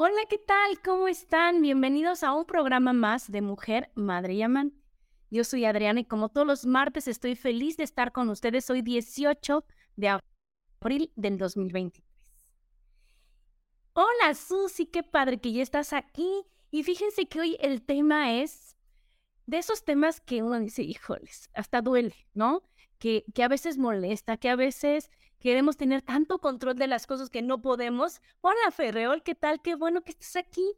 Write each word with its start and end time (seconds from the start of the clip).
Hola, 0.00 0.20
¿qué 0.30 0.38
tal? 0.38 0.80
¿Cómo 0.80 1.08
están? 1.08 1.60
Bienvenidos 1.60 2.22
a 2.22 2.32
un 2.32 2.44
programa 2.44 2.92
más 2.92 3.32
de 3.32 3.42
Mujer, 3.42 3.90
Madre 3.96 4.34
y 4.34 4.42
Amante. 4.42 4.80
Yo 5.28 5.42
soy 5.42 5.64
Adriana 5.64 5.98
y 5.98 6.04
como 6.04 6.28
todos 6.28 6.46
los 6.46 6.66
martes 6.66 7.08
estoy 7.08 7.34
feliz 7.34 7.76
de 7.76 7.82
estar 7.82 8.12
con 8.12 8.28
ustedes 8.28 8.70
hoy 8.70 8.82
18 8.82 9.64
de 9.96 10.20
abril 10.80 11.10
del 11.16 11.36
2023. 11.36 12.08
Hola 13.94 14.34
Susi, 14.34 14.86
qué 14.86 15.02
padre 15.02 15.40
que 15.40 15.52
ya 15.52 15.64
estás 15.64 15.92
aquí. 15.92 16.44
Y 16.70 16.84
fíjense 16.84 17.26
que 17.26 17.40
hoy 17.40 17.56
el 17.58 17.82
tema 17.82 18.34
es 18.34 18.76
de 19.46 19.58
esos 19.58 19.84
temas 19.84 20.20
que 20.20 20.44
uno 20.44 20.60
dice, 20.60 20.82
híjoles, 20.84 21.50
hasta 21.54 21.82
duele, 21.82 22.14
¿no? 22.34 22.62
Que, 23.00 23.24
que 23.34 23.42
a 23.42 23.48
veces 23.48 23.78
molesta, 23.78 24.36
que 24.36 24.48
a 24.48 24.54
veces 24.54 25.10
queremos 25.38 25.76
tener 25.76 26.02
tanto 26.02 26.38
control 26.38 26.76
de 26.76 26.86
las 26.86 27.06
cosas 27.06 27.30
que 27.30 27.42
no 27.42 27.60
podemos. 27.62 28.20
Hola, 28.40 28.70
Ferreol, 28.72 29.22
¿qué 29.22 29.34
tal? 29.34 29.62
Qué 29.62 29.74
bueno 29.74 30.02
que 30.02 30.12
estés 30.12 30.36
aquí. 30.36 30.74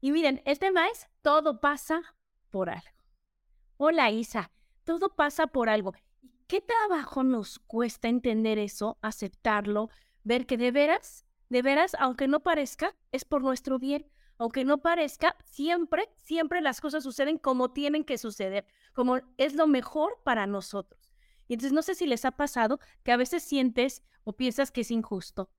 Y 0.00 0.12
miren, 0.12 0.42
el 0.44 0.58
tema 0.58 0.88
es, 0.88 1.08
todo 1.22 1.60
pasa 1.60 2.02
por 2.50 2.70
algo. 2.70 2.88
Hola, 3.76 4.10
Isa, 4.10 4.50
todo 4.84 5.14
pasa 5.14 5.46
por 5.46 5.68
algo. 5.68 5.92
¿Qué 6.46 6.60
trabajo 6.60 7.22
nos 7.22 7.58
cuesta 7.60 8.08
entender 8.08 8.58
eso, 8.58 8.98
aceptarlo, 9.02 9.88
ver 10.24 10.46
que 10.46 10.56
de 10.56 10.70
veras, 10.72 11.24
de 11.48 11.62
veras, 11.62 11.94
aunque 11.98 12.26
no 12.26 12.40
parezca, 12.40 12.96
es 13.12 13.24
por 13.24 13.42
nuestro 13.42 13.78
bien? 13.78 14.10
Aunque 14.36 14.64
no 14.64 14.78
parezca, 14.78 15.36
siempre, 15.44 16.08
siempre 16.22 16.60
las 16.60 16.80
cosas 16.80 17.04
suceden 17.04 17.38
como 17.38 17.72
tienen 17.72 18.04
que 18.04 18.18
suceder, 18.18 18.66
como 18.94 19.20
es 19.36 19.54
lo 19.54 19.66
mejor 19.66 20.18
para 20.24 20.46
nosotros. 20.46 20.99
Y 21.50 21.54
entonces 21.54 21.72
no 21.72 21.82
sé 21.82 21.96
si 21.96 22.06
les 22.06 22.24
ha 22.24 22.30
pasado 22.30 22.78
que 23.02 23.10
a 23.10 23.16
veces 23.16 23.42
sientes 23.42 24.04
o 24.22 24.34
piensas 24.34 24.70
que 24.70 24.82
es 24.82 24.92
injusto, 24.92 25.50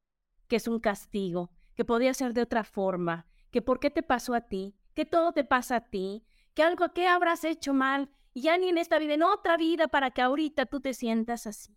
que 0.48 0.56
es 0.56 0.70
un 0.70 0.80
castigo, 0.80 1.52
que 1.76 1.84
podría 1.84 2.14
ser 2.14 2.34
de 2.34 2.44
otra 2.44 2.64
forma, 2.64 3.28
que 3.52 3.62
por 3.62 3.82
qué 3.82 3.90
te 3.90 4.02
pasó 4.02 4.34
a 4.34 4.40
ti, 4.40 4.74
que 4.94 5.04
todo 5.04 5.34
te 5.34 5.44
pasa 5.44 5.76
a 5.76 5.90
ti, 5.90 6.24
que 6.54 6.64
algo 6.64 6.94
que 6.94 7.08
habrás 7.08 7.44
hecho 7.44 7.74
mal, 7.74 8.10
y 8.34 8.44
ya 8.44 8.58
ni 8.58 8.70
en 8.70 8.78
esta 8.78 9.00
vida, 9.00 9.16
en 9.16 9.24
otra 9.24 9.58
vida, 9.58 9.90
para 9.90 10.12
que 10.12 10.22
ahorita 10.22 10.66
tú 10.66 10.80
te 10.80 10.94
sientas 10.94 11.46
así. 11.46 11.76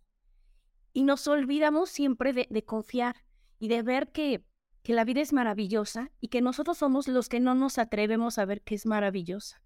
Y 0.93 1.03
nos 1.03 1.27
olvidamos 1.27 1.89
siempre 1.89 2.31
de, 2.31 2.47
de 2.49 2.63
confiar 2.63 3.17
y 3.59 3.67
de 3.67 3.81
ver 3.81 4.13
que, 4.13 4.45
que 4.81 4.93
la 4.93 5.03
vida 5.03 5.19
es 5.19 5.33
maravillosa 5.33 6.09
y 6.21 6.29
que 6.29 6.39
nosotros 6.39 6.77
somos 6.77 7.09
los 7.09 7.27
que 7.27 7.41
no 7.41 7.53
nos 7.53 7.77
atrevemos 7.77 8.37
a 8.37 8.45
ver 8.45 8.61
que 8.61 8.75
es 8.75 8.85
maravillosa. 8.85 9.61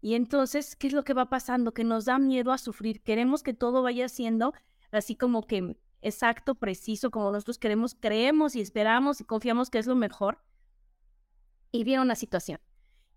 Y 0.00 0.14
entonces, 0.14 0.76
¿qué 0.76 0.86
es 0.86 0.92
lo 0.92 1.04
que 1.04 1.14
va 1.14 1.28
pasando? 1.28 1.72
Que 1.72 1.84
nos 1.84 2.06
da 2.06 2.18
miedo 2.18 2.52
a 2.52 2.58
sufrir. 2.58 3.02
Queremos 3.02 3.42
que 3.42 3.54
todo 3.54 3.82
vaya 3.82 4.08
siendo 4.08 4.54
así 4.90 5.14
como 5.14 5.46
que 5.46 5.76
exacto, 6.02 6.54
preciso, 6.54 7.10
como 7.10 7.30
nosotros 7.30 7.58
queremos, 7.58 7.94
creemos 7.94 8.56
y 8.56 8.60
esperamos 8.60 9.20
y 9.20 9.24
confiamos 9.24 9.70
que 9.70 9.78
es 9.78 9.86
lo 9.86 9.94
mejor. 9.94 10.42
Y 11.70 11.84
viene 11.84 12.02
una 12.02 12.14
situación. 12.14 12.60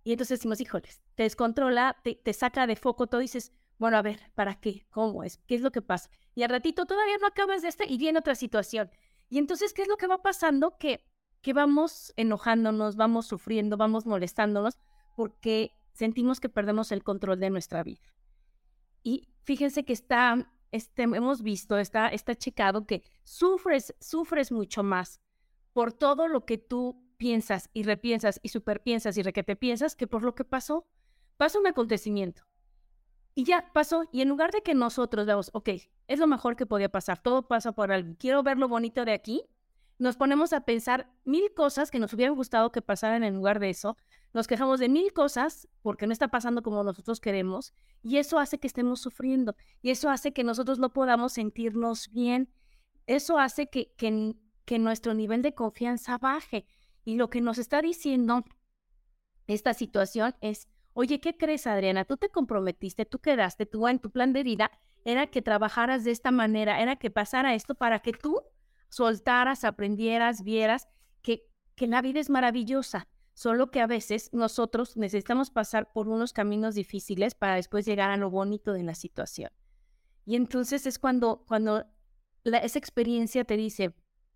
Y 0.04 0.12
entonces 0.12 0.40
decimos, 0.40 0.60
híjoles, 0.60 1.02
te 1.16 1.24
descontrola, 1.24 1.98
te, 2.04 2.16
te 2.16 2.34
saca 2.34 2.68
de 2.68 2.76
foco 2.76 3.08
todo 3.08 3.22
dices, 3.22 3.54
bueno, 3.78 3.98
a 3.98 4.02
ver, 4.02 4.20
¿para 4.36 4.56
qué? 4.56 4.86
¿Cómo 4.90 5.24
es? 5.24 5.38
¿Qué 5.48 5.56
es 5.56 5.62
lo 5.62 5.72
que 5.72 5.82
pasa? 5.82 6.10
Y 6.36 6.44
al 6.44 6.50
ratito 6.50 6.86
todavía 6.86 7.18
no 7.20 7.28
acabas 7.28 7.62
de 7.62 7.70
este 7.70 7.86
y 7.92 7.98
viene 7.98 8.20
otra 8.20 8.36
situación. 8.36 8.92
Y 9.30 9.40
entonces, 9.40 9.74
¿qué 9.74 9.82
es 9.82 9.88
lo 9.88 9.98
que 9.98 10.08
va 10.08 10.22
pasando? 10.22 10.78
Que, 10.78 11.04
que 11.42 11.54
vamos 11.54 12.14
enojándonos, 12.18 12.96
vamos 12.98 13.26
sufriendo, 13.26 13.78
vamos 13.78 14.06
molestándonos, 14.06 14.78
porque 15.16 15.72
sentimos 15.94 16.40
que 16.40 16.50
perdemos 16.50 16.92
el 16.92 17.04
control 17.04 17.40
de 17.40 17.50
nuestra 17.50 17.84
vida. 17.84 18.14
Y 19.04 19.30
fíjense 19.44 19.86
que 19.86 19.94
está, 19.94 20.52
este, 20.72 21.04
hemos 21.04 21.42
visto, 21.42 21.78
está, 21.78 22.10
está 22.10 22.36
checado 22.36 22.86
que 22.86 23.04
sufres, 23.24 23.96
sufres 24.00 24.52
mucho 24.52 24.84
más 24.84 25.22
por 25.74 25.94
todo 25.94 26.28
lo 26.28 26.46
que 26.46 26.58
tú 26.58 27.04
piensas 27.18 27.70
y 27.74 27.84
repiensas 27.84 28.40
y 28.44 28.50
superpiensas 28.50 29.18
y 29.18 29.24
requete 29.24 29.56
piensas 29.56 29.96
que 29.96 30.08
por 30.08 30.24
lo 30.24 30.36
que 30.36 30.44
pasó. 30.44 30.88
Pasa 31.38 31.60
un 31.60 31.68
acontecimiento. 31.68 32.44
Y 33.36 33.46
ya 33.46 33.72
pasó. 33.74 34.04
Y 34.12 34.22
en 34.22 34.30
lugar 34.30 34.52
de 34.52 34.62
que 34.62 34.76
nosotros 34.76 35.26
veamos, 35.26 35.50
ok, 35.54 35.70
es 36.08 36.20
lo 36.20 36.28
mejor 36.28 36.56
que 36.56 36.66
podía 36.66 36.90
pasar, 36.90 37.22
todo 37.22 37.48
pasa 37.48 37.72
por 37.72 37.92
algo, 37.92 38.16
quiero 38.20 38.44
ver 38.44 38.58
lo 38.58 38.68
bonito 38.68 39.06
de 39.06 39.14
aquí, 39.14 39.44
nos 40.00 40.18
ponemos 40.18 40.54
a 40.54 40.62
pensar 40.62 41.12
mil 41.24 41.54
cosas 41.54 41.92
que 41.92 42.00
nos 42.00 42.14
hubieran 42.14 42.36
gustado 42.36 42.72
que 42.72 42.82
pasaran 42.82 43.24
en 43.24 43.36
lugar 43.36 43.60
de 43.60 43.70
eso, 43.70 43.98
nos 44.34 44.48
quejamos 44.48 44.80
de 44.80 44.90
mil 44.90 45.14
cosas 45.14 45.68
porque 45.82 46.08
no 46.08 46.14
está 46.14 46.30
pasando 46.30 46.64
como 46.64 46.84
nosotros 46.84 47.20
queremos 47.20 47.74
y 48.02 48.18
eso 48.18 48.40
hace 48.40 48.60
que 48.60 48.68
estemos 48.68 49.00
sufriendo 49.00 49.56
y 49.82 49.92
eso 49.92 50.10
hace 50.10 50.34
que 50.34 50.44
nosotros 50.44 50.80
no 50.80 50.92
podamos 50.92 51.34
sentirnos 51.34 52.12
bien. 52.12 52.52
Eso 53.06 53.38
hace 53.38 53.70
que, 53.70 53.94
que, 53.96 54.36
que 54.66 54.80
nuestro 54.80 55.14
nivel 55.14 55.42
de 55.42 55.54
confianza 55.54 56.18
baje. 56.18 56.66
Y 57.06 57.16
lo 57.16 57.30
que 57.30 57.42
nos 57.42 57.58
está 57.58 57.82
diciendo 57.82 58.44
esta 59.46 59.74
situación 59.74 60.36
es, 60.42 60.68
oye, 60.94 61.20
¿qué 61.20 61.38
crees, 61.38 61.68
Adriana? 61.68 62.06
Tú 62.06 62.18
te 62.18 62.30
comprometiste, 62.30 63.06
tú 63.06 63.20
quedaste, 63.20 63.66
tú 63.66 63.88
en 63.88 64.00
tu 64.00 64.10
plan 64.10 64.34
de 64.34 64.44
vida 64.44 64.72
era 65.06 65.28
que 65.28 65.42
trabajaras 65.42 66.04
de 66.06 66.12
esta 66.12 66.32
manera, 66.32 66.82
era 66.82 66.96
que 66.96 67.12
pasara 67.12 67.54
esto 67.54 67.76
para 67.76 68.00
que 68.00 68.14
tú 68.14 68.42
soltaras, 68.94 69.64
aprendieras, 69.64 70.44
vieras 70.44 70.88
que, 71.22 71.50
que 71.76 71.88
la 71.88 72.02
vida 72.02 72.20
es 72.20 72.30
maravillosa, 72.30 73.08
Solo 73.36 73.72
que 73.72 73.82
a 73.82 73.88
veces 73.88 74.30
nosotros 74.32 74.96
necesitamos 74.96 75.50
pasar 75.50 75.92
por 75.92 76.08
unos 76.08 76.34
caminos 76.34 76.76
difíciles 76.76 77.34
para 77.34 77.56
después 77.56 77.86
llegar 77.86 78.12
a 78.12 78.18
lo 78.18 78.30
bonito 78.30 78.74
de 78.74 78.84
la 78.84 78.94
situación. 78.94 79.50
Y 80.26 80.36
entonces 80.36 80.86
es 80.86 81.00
cuando, 81.00 81.44
cuando 81.48 81.84
esa 82.44 82.78
experiencia 82.78 83.44
te 83.44 83.58
dice, 83.58 83.96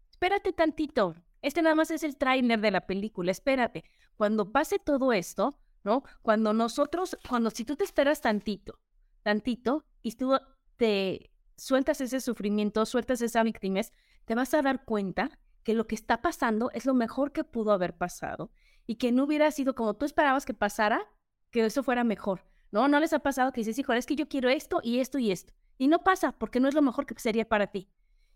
espérate 0.09 0.51
tantito, 0.51 1.15
este 1.43 1.61
nada 1.61 1.75
más 1.75 1.91
es 1.91 2.03
el 2.03 2.17
tráiler 2.17 2.59
de 2.59 2.71
la 2.71 2.87
película, 2.87 3.31
espérate. 3.31 3.83
Cuando 4.15 4.51
pase 4.51 4.79
todo 4.79 5.13
esto, 5.13 5.59
¿no? 5.83 6.03
Cuando 6.23 6.53
nosotros, 6.53 7.17
cuando 7.29 7.51
si 7.51 7.65
tú 7.65 7.75
te 7.75 7.83
esperas 7.83 8.19
tantito, 8.21 8.79
tantito, 9.21 9.85
y 10.01 10.13
tú 10.13 10.39
te 10.75 11.31
sueltas 11.55 12.01
ese 12.01 12.19
sufrimiento, 12.19 12.85
sueltas 12.87 13.21
esa 13.21 13.43
víctima, 13.43 13.81
te 14.27 14.35
vas 14.35 14.53
a 14.53 14.61
dar 14.61 14.83
cuenta 14.83 15.31
que 15.63 15.73
lo 15.73 15.87
que 15.87 15.95
está 15.95 16.21
pasando 16.21 16.69
es 16.73 16.85
lo 16.85 16.93
mejor 16.93 17.31
que 17.31 17.45
pudo 17.45 17.71
haber 17.71 17.95
pasado 17.95 18.51
y 18.85 18.95
que 18.95 19.13
no 19.13 19.23
hubiera 19.23 19.49
sido 19.51 19.73
como 19.73 19.93
tú 19.93 20.05
esperabas 20.05 20.45
que 20.45 20.53
pasara, 20.53 21.01
que 21.49 21.65
eso 21.65 21.81
fuera 21.81 22.03
mejor. 22.03 22.43
No, 22.71 22.89
no 22.89 22.99
les 22.99 23.13
ha 23.13 23.19
pasado 23.19 23.53
que 23.53 23.61
dices, 23.61 23.79
hijo, 23.79 23.93
es 23.93 24.05
que 24.05 24.17
yo 24.17 24.27
quiero 24.27 24.49
esto 24.49 24.81
y 24.83 24.99
esto 24.99 25.17
y 25.17 25.31
esto. 25.31 25.53
Y 25.77 25.87
no 25.87 26.03
pasa 26.03 26.33
porque 26.33 26.59
no 26.59 26.67
es 26.67 26.75
lo 26.75 26.81
mejor 26.81 27.05
que 27.05 27.17
sería 27.17 27.47
para 27.47 27.67
ti. 27.67 27.89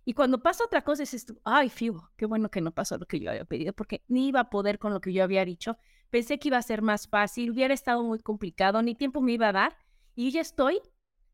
Y 0.06 0.14
cuando 0.14 0.42
pasa 0.42 0.64
otra 0.64 0.82
cosa, 0.82 1.04
dices 1.04 1.26
ay, 1.44 1.70
fiu, 1.70 2.02
qué 2.16 2.26
bueno 2.26 2.50
que 2.50 2.62
no 2.62 2.72
pasó 2.72 2.98
lo 2.98 3.06
que 3.06 3.20
yo 3.20 3.30
había 3.30 3.44
pedido, 3.44 3.74
porque 3.74 4.02
ni 4.08 4.30
iba 4.30 4.40
a 4.40 4.50
poder 4.50 4.80
con 4.80 4.94
lo 4.94 5.02
que 5.02 5.12
yo 5.12 5.24
había 5.24 5.44
dicho. 5.44 5.78
Pensé 6.10 6.40
que 6.40 6.48
iba 6.48 6.58
a 6.58 6.62
ser 6.62 6.82
más 6.82 7.10
fácil, 7.10 7.52
hubiera 7.52 7.74
estado 7.74 8.02
muy 8.04 8.20
complicado, 8.20 8.82
ni 8.82 8.96
tiempo 8.96 9.22
me 9.22 9.34
iba 9.34 9.50
a 9.50 9.52
dar. 9.52 9.78
Y 10.16 10.32
ya 10.32 10.40
estoy 10.40 10.82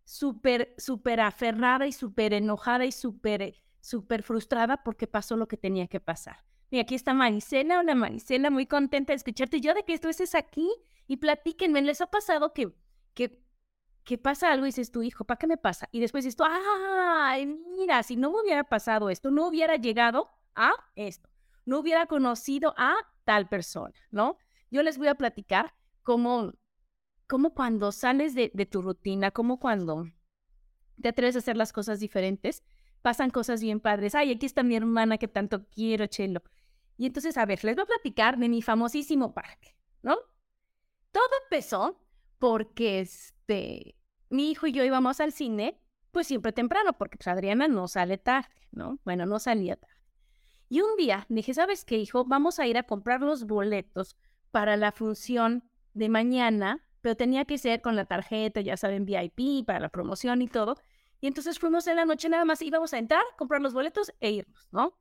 súper, 0.03 0.73
súper 0.79 1.19
aferrada 1.19 1.85
y 1.85 1.91
súper 1.91 2.33
enojada 2.33 2.85
y 2.85 2.91
súper, 2.91 3.53
súper 3.87 4.21
frustrada 4.21 4.83
porque 4.83 5.07
pasó 5.07 5.37
lo 5.37 5.47
que 5.47 5.55
tenía 5.55 5.87
que 5.87 6.01
pasar. 6.01 6.43
Y 6.69 6.79
aquí 6.79 6.93
está 6.93 7.13
Marisela, 7.13 7.79
una 7.79 7.95
Marisela 7.95 8.49
muy 8.49 8.65
contenta 8.65 9.13
de 9.13 9.17
escucharte. 9.17 9.61
Yo 9.61 9.73
de 9.73 9.83
que 9.83 9.93
estuvieses 9.93 10.35
aquí 10.35 10.69
y 11.07 11.17
platíquenme, 11.17 11.81
¿les 11.81 12.01
ha 12.01 12.07
pasado 12.07 12.53
que, 12.53 12.75
que, 13.13 13.41
que 14.03 14.17
pasa 14.17 14.51
algo 14.51 14.65
y 14.65 14.69
dices 14.69 14.91
tu 14.91 15.03
hijo, 15.03 15.23
¿para 15.23 15.37
qué 15.37 15.47
me 15.47 15.55
pasa? 15.55 15.87
Y 15.93 16.01
después 16.01 16.25
dices 16.25 16.35
tú, 16.35 16.43
mira, 17.77 18.03
si 18.03 18.17
no 18.17 18.31
me 18.31 18.41
hubiera 18.41 18.65
pasado 18.65 19.09
esto, 19.09 19.31
no 19.31 19.47
hubiera 19.47 19.77
llegado 19.77 20.29
a 20.53 20.73
esto, 20.95 21.29
no 21.63 21.79
hubiera 21.79 22.07
conocido 22.07 22.73
a 22.75 22.93
tal 23.23 23.47
persona, 23.47 23.95
¿no? 24.11 24.37
Yo 24.69 24.83
les 24.83 24.97
voy 24.97 25.07
a 25.07 25.15
platicar 25.15 25.73
cómo, 26.03 26.51
cómo 27.25 27.53
cuando 27.53 27.93
sales 27.93 28.35
de, 28.35 28.51
de 28.53 28.65
tu 28.65 28.81
rutina, 28.81 29.31
cómo 29.31 29.61
cuando 29.61 30.03
te 31.01 31.07
atreves 31.07 31.37
a 31.37 31.39
hacer 31.39 31.55
las 31.55 31.71
cosas 31.71 32.01
diferentes, 32.01 32.63
pasan 33.07 33.29
cosas 33.29 33.61
bien 33.61 33.79
padres. 33.79 34.15
Ay, 34.15 34.33
aquí 34.33 34.45
está 34.45 34.63
mi 34.63 34.75
hermana 34.75 35.17
que 35.17 35.29
tanto 35.29 35.65
quiero, 35.69 36.07
Chelo. 36.07 36.43
Y 36.97 37.05
entonces, 37.05 37.37
a 37.37 37.45
ver, 37.45 37.63
les 37.63 37.73
voy 37.73 37.83
a 37.83 37.85
platicar 37.85 38.37
de 38.37 38.49
mi 38.49 38.61
famosísimo 38.61 39.33
parque, 39.33 39.77
¿no? 40.01 40.17
Todo 41.13 41.29
empezó 41.45 42.05
porque 42.37 42.99
este, 42.99 43.95
mi 44.29 44.51
hijo 44.51 44.67
y 44.67 44.73
yo 44.73 44.83
íbamos 44.83 45.21
al 45.21 45.31
cine, 45.31 45.79
pues 46.11 46.27
siempre 46.27 46.51
temprano, 46.51 46.97
porque 46.97 47.15
pues, 47.15 47.29
Adriana 47.29 47.69
no 47.69 47.87
sale 47.87 48.17
tarde, 48.17 48.67
¿no? 48.71 48.99
Bueno, 49.05 49.25
no 49.25 49.39
salía 49.39 49.77
tarde. 49.77 50.03
Y 50.67 50.81
un 50.81 50.97
día 50.97 51.25
dije, 51.29 51.53
¿sabes 51.53 51.85
qué, 51.85 51.97
hijo? 51.97 52.25
Vamos 52.25 52.59
a 52.59 52.67
ir 52.67 52.77
a 52.77 52.83
comprar 52.83 53.21
los 53.21 53.45
boletos 53.45 54.17
para 54.51 54.75
la 54.75 54.91
función 54.91 55.63
de 55.93 56.09
mañana, 56.09 56.83
pero 56.99 57.15
tenía 57.15 57.45
que 57.45 57.57
ser 57.57 57.79
con 57.79 57.95
la 57.95 58.03
tarjeta, 58.03 58.59
ya 58.59 58.75
saben, 58.75 59.05
VIP, 59.05 59.65
para 59.65 59.79
la 59.79 59.87
promoción 59.87 60.41
y 60.41 60.49
todo. 60.49 60.75
Y 61.19 61.27
entonces 61.27 61.59
fuimos 61.59 61.87
en 61.87 61.95
la 61.95 62.05
noche 62.05 62.29
nada 62.29 62.45
más, 62.45 62.61
íbamos 62.61 62.93
a 62.93 62.97
entrar, 62.99 63.23
comprar 63.37 63.61
los 63.61 63.73
boletos 63.73 64.13
e 64.19 64.31
irnos, 64.31 64.67
¿no? 64.71 64.97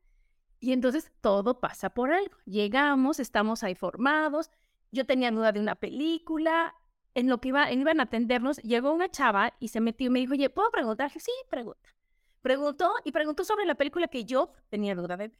Y 0.60 0.72
entonces 0.72 1.12
todo 1.20 1.60
pasa 1.60 1.90
por 1.90 2.12
algo. 2.12 2.36
Llegamos, 2.46 3.20
estamos 3.20 3.62
ahí 3.62 3.74
formados. 3.74 4.50
Yo 4.90 5.04
tenía 5.04 5.30
duda 5.30 5.52
de 5.52 5.60
una 5.60 5.74
película. 5.74 6.74
En 7.14 7.28
lo 7.28 7.40
que 7.40 7.48
iba, 7.48 7.70
iban 7.72 8.00
a 8.00 8.04
atendernos, 8.04 8.58
llegó 8.58 8.92
una 8.92 9.10
chava 9.10 9.54
y 9.58 9.68
se 9.68 9.80
metió 9.80 10.08
y 10.08 10.10
me 10.10 10.18
dijo, 10.20 10.32
oye, 10.34 10.50
¿puedo 10.50 10.70
preguntar? 10.70 11.10
sí, 11.10 11.32
pregunta. 11.48 11.94
Preguntó 12.42 12.92
y 13.04 13.12
preguntó 13.12 13.42
sobre 13.42 13.64
la 13.64 13.74
película 13.74 14.08
que 14.08 14.24
yo 14.24 14.52
tenía 14.68 14.94
duda 14.94 15.16
de 15.16 15.28
ver. 15.28 15.38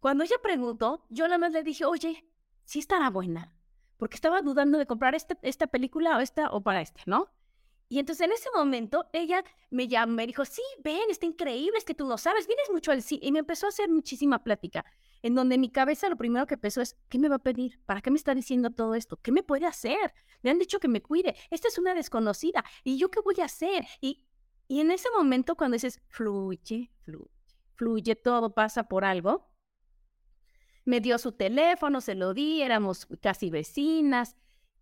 Cuando 0.00 0.24
ella 0.24 0.36
preguntó, 0.42 1.04
yo 1.10 1.26
nada 1.26 1.38
más 1.38 1.52
le 1.52 1.62
dije, 1.62 1.84
oye, 1.84 2.24
sí 2.64 2.78
estará 2.78 3.10
buena. 3.10 3.54
Porque 3.98 4.14
estaba 4.14 4.40
dudando 4.40 4.78
de 4.78 4.86
comprar 4.86 5.14
este, 5.14 5.36
esta 5.42 5.66
película 5.66 6.16
o 6.16 6.20
esta 6.20 6.50
o 6.50 6.62
para 6.62 6.80
este, 6.80 7.02
¿no? 7.06 7.28
Y 7.90 7.98
entonces 7.98 8.26
en 8.26 8.32
ese 8.32 8.50
momento 8.54 9.06
ella 9.14 9.42
me 9.70 9.88
llamó, 9.88 10.12
me 10.12 10.26
dijo, 10.26 10.44
sí, 10.44 10.62
ven, 10.84 11.08
está 11.08 11.24
increíble, 11.24 11.78
es 11.78 11.84
que 11.84 11.94
tú 11.94 12.06
no 12.06 12.18
sabes, 12.18 12.46
vienes 12.46 12.70
mucho 12.70 12.92
al 12.92 13.02
cine. 13.02 13.24
Y 13.24 13.32
me 13.32 13.38
empezó 13.38 13.66
a 13.66 13.70
hacer 13.70 13.88
muchísima 13.88 14.44
plática, 14.44 14.84
en 15.22 15.34
donde 15.34 15.56
mi 15.56 15.70
cabeza 15.70 16.08
lo 16.10 16.16
primero 16.16 16.46
que 16.46 16.54
empezó 16.54 16.82
es, 16.82 16.96
¿qué 17.08 17.18
me 17.18 17.30
va 17.30 17.36
a 17.36 17.42
pedir? 17.42 17.80
¿Para 17.86 18.02
qué 18.02 18.10
me 18.10 18.18
está 18.18 18.34
diciendo 18.34 18.70
todo 18.70 18.94
esto? 18.94 19.18
¿Qué 19.22 19.32
me 19.32 19.42
puede 19.42 19.64
hacer? 19.64 20.12
Me 20.42 20.50
han 20.50 20.58
dicho 20.58 20.80
que 20.80 20.88
me 20.88 21.00
cuide. 21.00 21.34
Esta 21.50 21.68
es 21.68 21.78
una 21.78 21.94
desconocida. 21.94 22.62
¿Y 22.84 22.98
yo 22.98 23.10
qué 23.10 23.20
voy 23.20 23.36
a 23.40 23.46
hacer? 23.46 23.86
Y, 24.02 24.26
y 24.66 24.80
en 24.80 24.90
ese 24.90 25.08
momento 25.16 25.56
cuando 25.56 25.76
dices, 25.76 26.02
fluye, 26.08 26.90
fluye, 27.04 27.30
fluye, 27.74 28.16
todo 28.16 28.54
pasa 28.54 28.86
por 28.86 29.06
algo. 29.06 29.48
Me 30.84 31.00
dio 31.00 31.16
su 31.16 31.32
teléfono, 31.32 32.02
se 32.02 32.14
lo 32.14 32.34
di, 32.34 32.60
éramos 32.60 33.06
casi 33.20 33.48
vecinas 33.48 34.36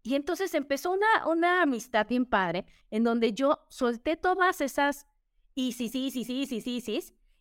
y 0.06 0.14
entonces 0.14 0.55
empezó 0.55 0.93
una, 0.93 1.26
una 1.26 1.62
amistad 1.62 2.06
bien 2.06 2.26
padre, 2.26 2.64
en 2.93 3.03
donde 3.03 3.32
yo 3.32 3.67
solté 3.69 4.17
todas 4.17 4.61
esas 4.61 5.08
y 5.53 5.73
sí, 5.73 5.88
sí, 5.88 6.12
sí, 6.12 6.25
sí, 6.25 6.47
sí, 6.47 6.61
sí, 6.61 6.81
sí, 6.81 7.00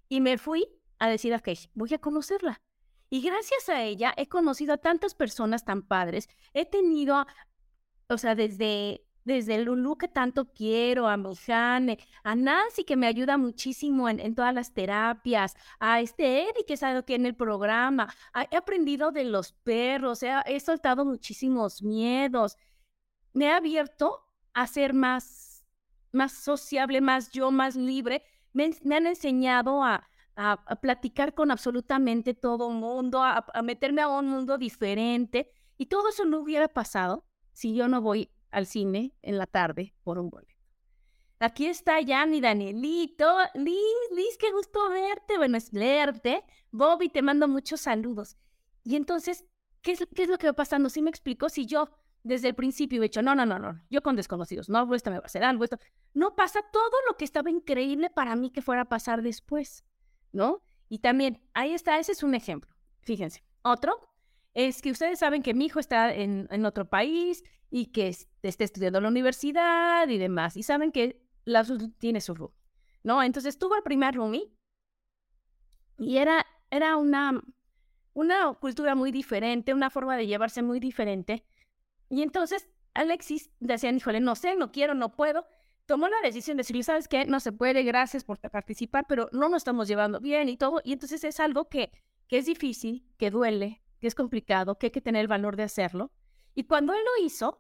y 0.09 0.19
me 0.19 0.39
fui 0.39 0.67
a 0.97 1.07
decir 1.07 1.35
a 1.35 1.39
Kesh, 1.39 1.69
voy 1.75 1.93
a 1.93 1.99
conocerla. 1.99 2.59
Y 3.11 3.21
gracias 3.21 3.69
a 3.69 3.83
ella 3.83 4.15
he 4.17 4.27
conocido 4.27 4.73
a 4.73 4.77
tantas 4.77 5.13
personas 5.13 5.63
tan 5.63 5.83
padres. 5.83 6.27
He 6.55 6.65
tenido, 6.65 7.27
o 8.09 8.17
sea, 8.17 8.33
desde 8.33 9.04
desde 9.25 9.57
Lulu 9.63 9.97
que 9.97 10.07
tanto 10.07 10.45
quiero, 10.53 11.07
a 11.07 11.17
Mojane, 11.17 11.99
a 12.23 12.35
Nancy 12.35 12.83
que 12.85 12.95
me 12.95 13.07
ayuda 13.07 13.37
muchísimo 13.37 14.07
en, 14.07 14.35
todas 14.35 14.53
las 14.53 14.73
terapias, 14.73 15.55
a 15.79 15.99
este 15.99 16.43
Eddie 16.43 16.65
que 16.65 16.75
está 16.75 16.95
aquí 16.97 17.15
en 17.15 17.25
el 17.25 17.35
programa. 17.35 18.13
he 18.51 18.55
aprendido 18.55 19.11
de 19.11 19.25
los 19.25 19.51
perros, 19.51 20.23
he, 20.23 20.59
soltado 20.59 21.05
muchísimos 21.05 21.81
miedos. 21.81 22.57
Me 23.33 23.45
he 23.45 23.51
abierto 23.51 24.23
a 24.53 24.67
ser 24.67 24.93
más, 24.93 25.65
más 26.11 26.31
sociable, 26.33 27.01
más 27.01 27.31
yo, 27.31 27.51
más 27.51 27.75
libre. 27.75 28.23
Me, 28.53 28.71
han 28.95 29.07
enseñado 29.07 29.83
a, 29.83 30.07
a, 30.35 30.75
platicar 30.81 31.33
con 31.33 31.51
absolutamente 31.51 32.35
todo 32.35 32.69
mundo, 32.69 33.23
a, 33.23 33.45
a 33.53 33.61
meterme 33.63 34.03
a 34.03 34.07
un 34.07 34.27
mundo 34.27 34.57
diferente. 34.59 35.51
Y 35.77 35.87
todo 35.87 36.09
eso 36.09 36.25
no 36.25 36.39
hubiera 36.39 36.67
pasado 36.67 37.25
si 37.53 37.73
yo 37.73 37.87
no 37.87 38.01
voy 38.01 38.29
al 38.55 38.65
cine 38.67 39.13
en 39.21 39.37
la 39.37 39.47
tarde 39.47 39.93
por 40.03 40.17
un 40.17 40.29
boleto. 40.29 40.55
Aquí 41.39 41.67
está 41.67 41.99
ya 41.99 42.25
mi 42.25 42.39
Danielito. 42.39 43.37
Liz, 43.53 43.75
Liz, 44.15 44.37
qué 44.39 44.51
gusto 44.53 44.89
verte. 44.89 45.37
Bueno, 45.37 45.57
es 45.57 45.73
leerte. 45.73 46.41
Bobby, 46.71 47.09
te 47.09 47.21
mando 47.21 47.49
muchos 47.49 47.81
saludos. 47.81 48.37
Y 48.85 48.95
entonces, 48.95 49.45
¿qué 49.81 49.91
es, 49.91 50.07
qué 50.15 50.23
es 50.23 50.29
lo 50.29 50.37
que 50.37 50.47
va 50.47 50.53
pasando? 50.53 50.89
Si 50.89 51.01
me 51.01 51.09
explico, 51.09 51.49
si 51.49 51.65
yo 51.65 51.89
desde 52.23 52.47
el 52.47 52.55
principio 52.55 52.99
he 52.99 53.03
dicho, 53.03 53.21
no, 53.21 53.35
no, 53.35 53.45
no, 53.45 53.59
no, 53.59 53.81
yo 53.89 54.01
con 54.01 54.15
desconocidos, 54.15 54.69
no, 54.69 54.91
esto 54.95 55.11
me 55.11 55.17
va 55.17 55.23
a 55.23 55.25
hacer 55.25 55.43
algo, 55.43 55.65
esto. 55.65 55.77
No 56.13 56.35
pasa 56.35 56.61
todo 56.71 56.97
lo 57.09 57.17
que 57.17 57.25
estaba 57.25 57.49
increíble 57.49 58.09
para 58.09 58.37
mí 58.37 58.51
que 58.51 58.61
fuera 58.61 58.83
a 58.83 58.89
pasar 58.89 59.21
después, 59.21 59.83
¿no? 60.31 60.63
Y 60.87 60.99
también, 60.99 61.41
ahí 61.53 61.73
está, 61.73 61.99
ese 61.99 62.13
es 62.13 62.23
un 62.23 62.33
ejemplo. 62.33 62.73
Fíjense. 63.01 63.43
Otro 63.63 63.99
es 64.55 64.81
que 64.81 64.89
ustedes 64.89 65.19
saben 65.19 65.43
que 65.43 65.53
mi 65.53 65.65
hijo 65.65 65.79
está 65.79 66.13
en, 66.13 66.47
en 66.49 66.65
otro 66.65 66.89
país 66.89 67.43
y 67.69 67.87
que 67.87 68.07
esté 68.07 68.63
estudiando 68.63 68.99
en 68.99 69.03
la 69.03 69.09
universidad 69.09 70.07
y 70.07 70.17
demás. 70.17 70.55
Y 70.55 70.63
saben 70.63 70.91
que 70.91 71.21
la 71.43 71.63
tiene 71.99 72.21
su 72.21 72.33
room, 72.33 72.51
¿no? 73.03 73.21
Entonces 73.21 73.59
tuvo 73.59 73.75
el 73.75 73.83
primer 73.83 74.15
roomie 74.15 74.49
y 75.97 76.17
era, 76.17 76.45
era 76.71 76.95
una, 76.95 77.43
una 78.13 78.53
cultura 78.53 78.95
muy 78.95 79.11
diferente, 79.11 79.73
una 79.73 79.89
forma 79.89 80.15
de 80.15 80.25
llevarse 80.25 80.63
muy 80.63 80.79
diferente. 80.79 81.45
Y 82.09 82.21
entonces 82.21 82.69
Alexis 82.93 83.51
decía, 83.59 83.91
híjole, 83.91 84.21
no 84.21 84.35
sé, 84.35 84.55
no 84.55 84.71
quiero, 84.71 84.93
no 84.93 85.15
puedo. 85.15 85.45
Tomó 85.85 86.07
la 86.07 86.21
decisión 86.23 86.55
de 86.55 86.61
decirle, 86.61 86.83
¿sabes 86.83 87.09
qué? 87.09 87.25
No 87.25 87.41
se 87.41 87.51
puede, 87.51 87.83
gracias 87.83 88.23
por 88.23 88.39
participar, 88.39 89.05
pero 89.07 89.29
no 89.33 89.49
nos 89.49 89.57
estamos 89.57 89.89
llevando 89.89 90.21
bien 90.21 90.47
y 90.47 90.55
todo. 90.55 90.81
Y 90.83 90.93
entonces 90.93 91.23
es 91.25 91.41
algo 91.41 91.67
que, 91.67 91.91
que 92.27 92.37
es 92.37 92.45
difícil, 92.45 93.05
que 93.17 93.29
duele, 93.29 93.83
que 94.05 94.09
es 94.09 94.13
complicado, 94.13 94.77
que 94.77 94.85
hay 94.85 94.91
que 94.91 95.01
tener 95.01 95.21
el 95.21 95.27
valor 95.27 95.55
de 95.55 95.63
hacerlo. 95.63 96.11
Y 96.53 96.65
cuando 96.65 96.93
él 96.93 96.99
lo 97.03 97.25
hizo, 97.25 97.59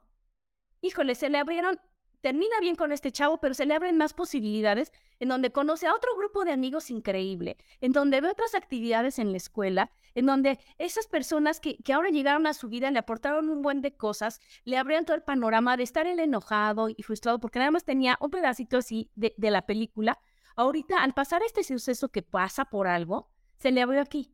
híjole, 0.79 1.15
se 1.15 1.27
le 1.27 1.39
abrieron, 1.39 1.79
termina 2.21 2.59
bien 2.59 2.75
con 2.75 2.91
este 2.91 3.11
chavo, 3.11 3.39
pero 3.39 3.55
se 3.55 3.65
le 3.65 3.73
abren 3.73 3.97
más 3.97 4.13
posibilidades 4.13 4.91
en 5.19 5.29
donde 5.29 5.51
conoce 5.51 5.87
a 5.87 5.95
otro 5.95 6.15
grupo 6.15 6.45
de 6.45 6.51
amigos 6.51 6.91
increíble, 6.91 7.57
en 7.81 7.93
donde 7.93 8.21
ve 8.21 8.29
otras 8.29 8.53
actividades 8.53 9.17
en 9.17 9.31
la 9.31 9.37
escuela, 9.37 9.89
en 10.13 10.27
donde 10.27 10.59
esas 10.77 11.07
personas 11.07 11.59
que, 11.59 11.77
que 11.77 11.93
ahora 11.93 12.09
llegaron 12.09 12.45
a 12.45 12.53
su 12.53 12.69
vida 12.69 12.91
le 12.91 12.99
aportaron 12.99 13.49
un 13.49 13.63
buen 13.63 13.81
de 13.81 13.97
cosas, 13.97 14.39
le 14.65 14.77
abrieron 14.77 15.05
todo 15.05 15.17
el 15.17 15.23
panorama 15.23 15.77
de 15.77 15.83
estar 15.83 16.05
él 16.05 16.19
enojado 16.19 16.89
y 16.89 17.01
frustrado 17.01 17.39
porque 17.39 17.57
nada 17.57 17.71
más 17.71 17.85
tenía 17.85 18.19
un 18.21 18.29
pedacito 18.29 18.77
así 18.77 19.09
de, 19.15 19.33
de 19.35 19.49
la 19.49 19.65
película. 19.65 20.19
Ahorita, 20.55 21.01
al 21.01 21.15
pasar 21.15 21.41
este 21.41 21.63
suceso 21.63 22.09
que 22.09 22.21
pasa 22.21 22.65
por 22.65 22.85
algo, 22.85 23.31
se 23.57 23.71
le 23.71 23.81
abrió 23.81 23.99
aquí. 23.99 24.31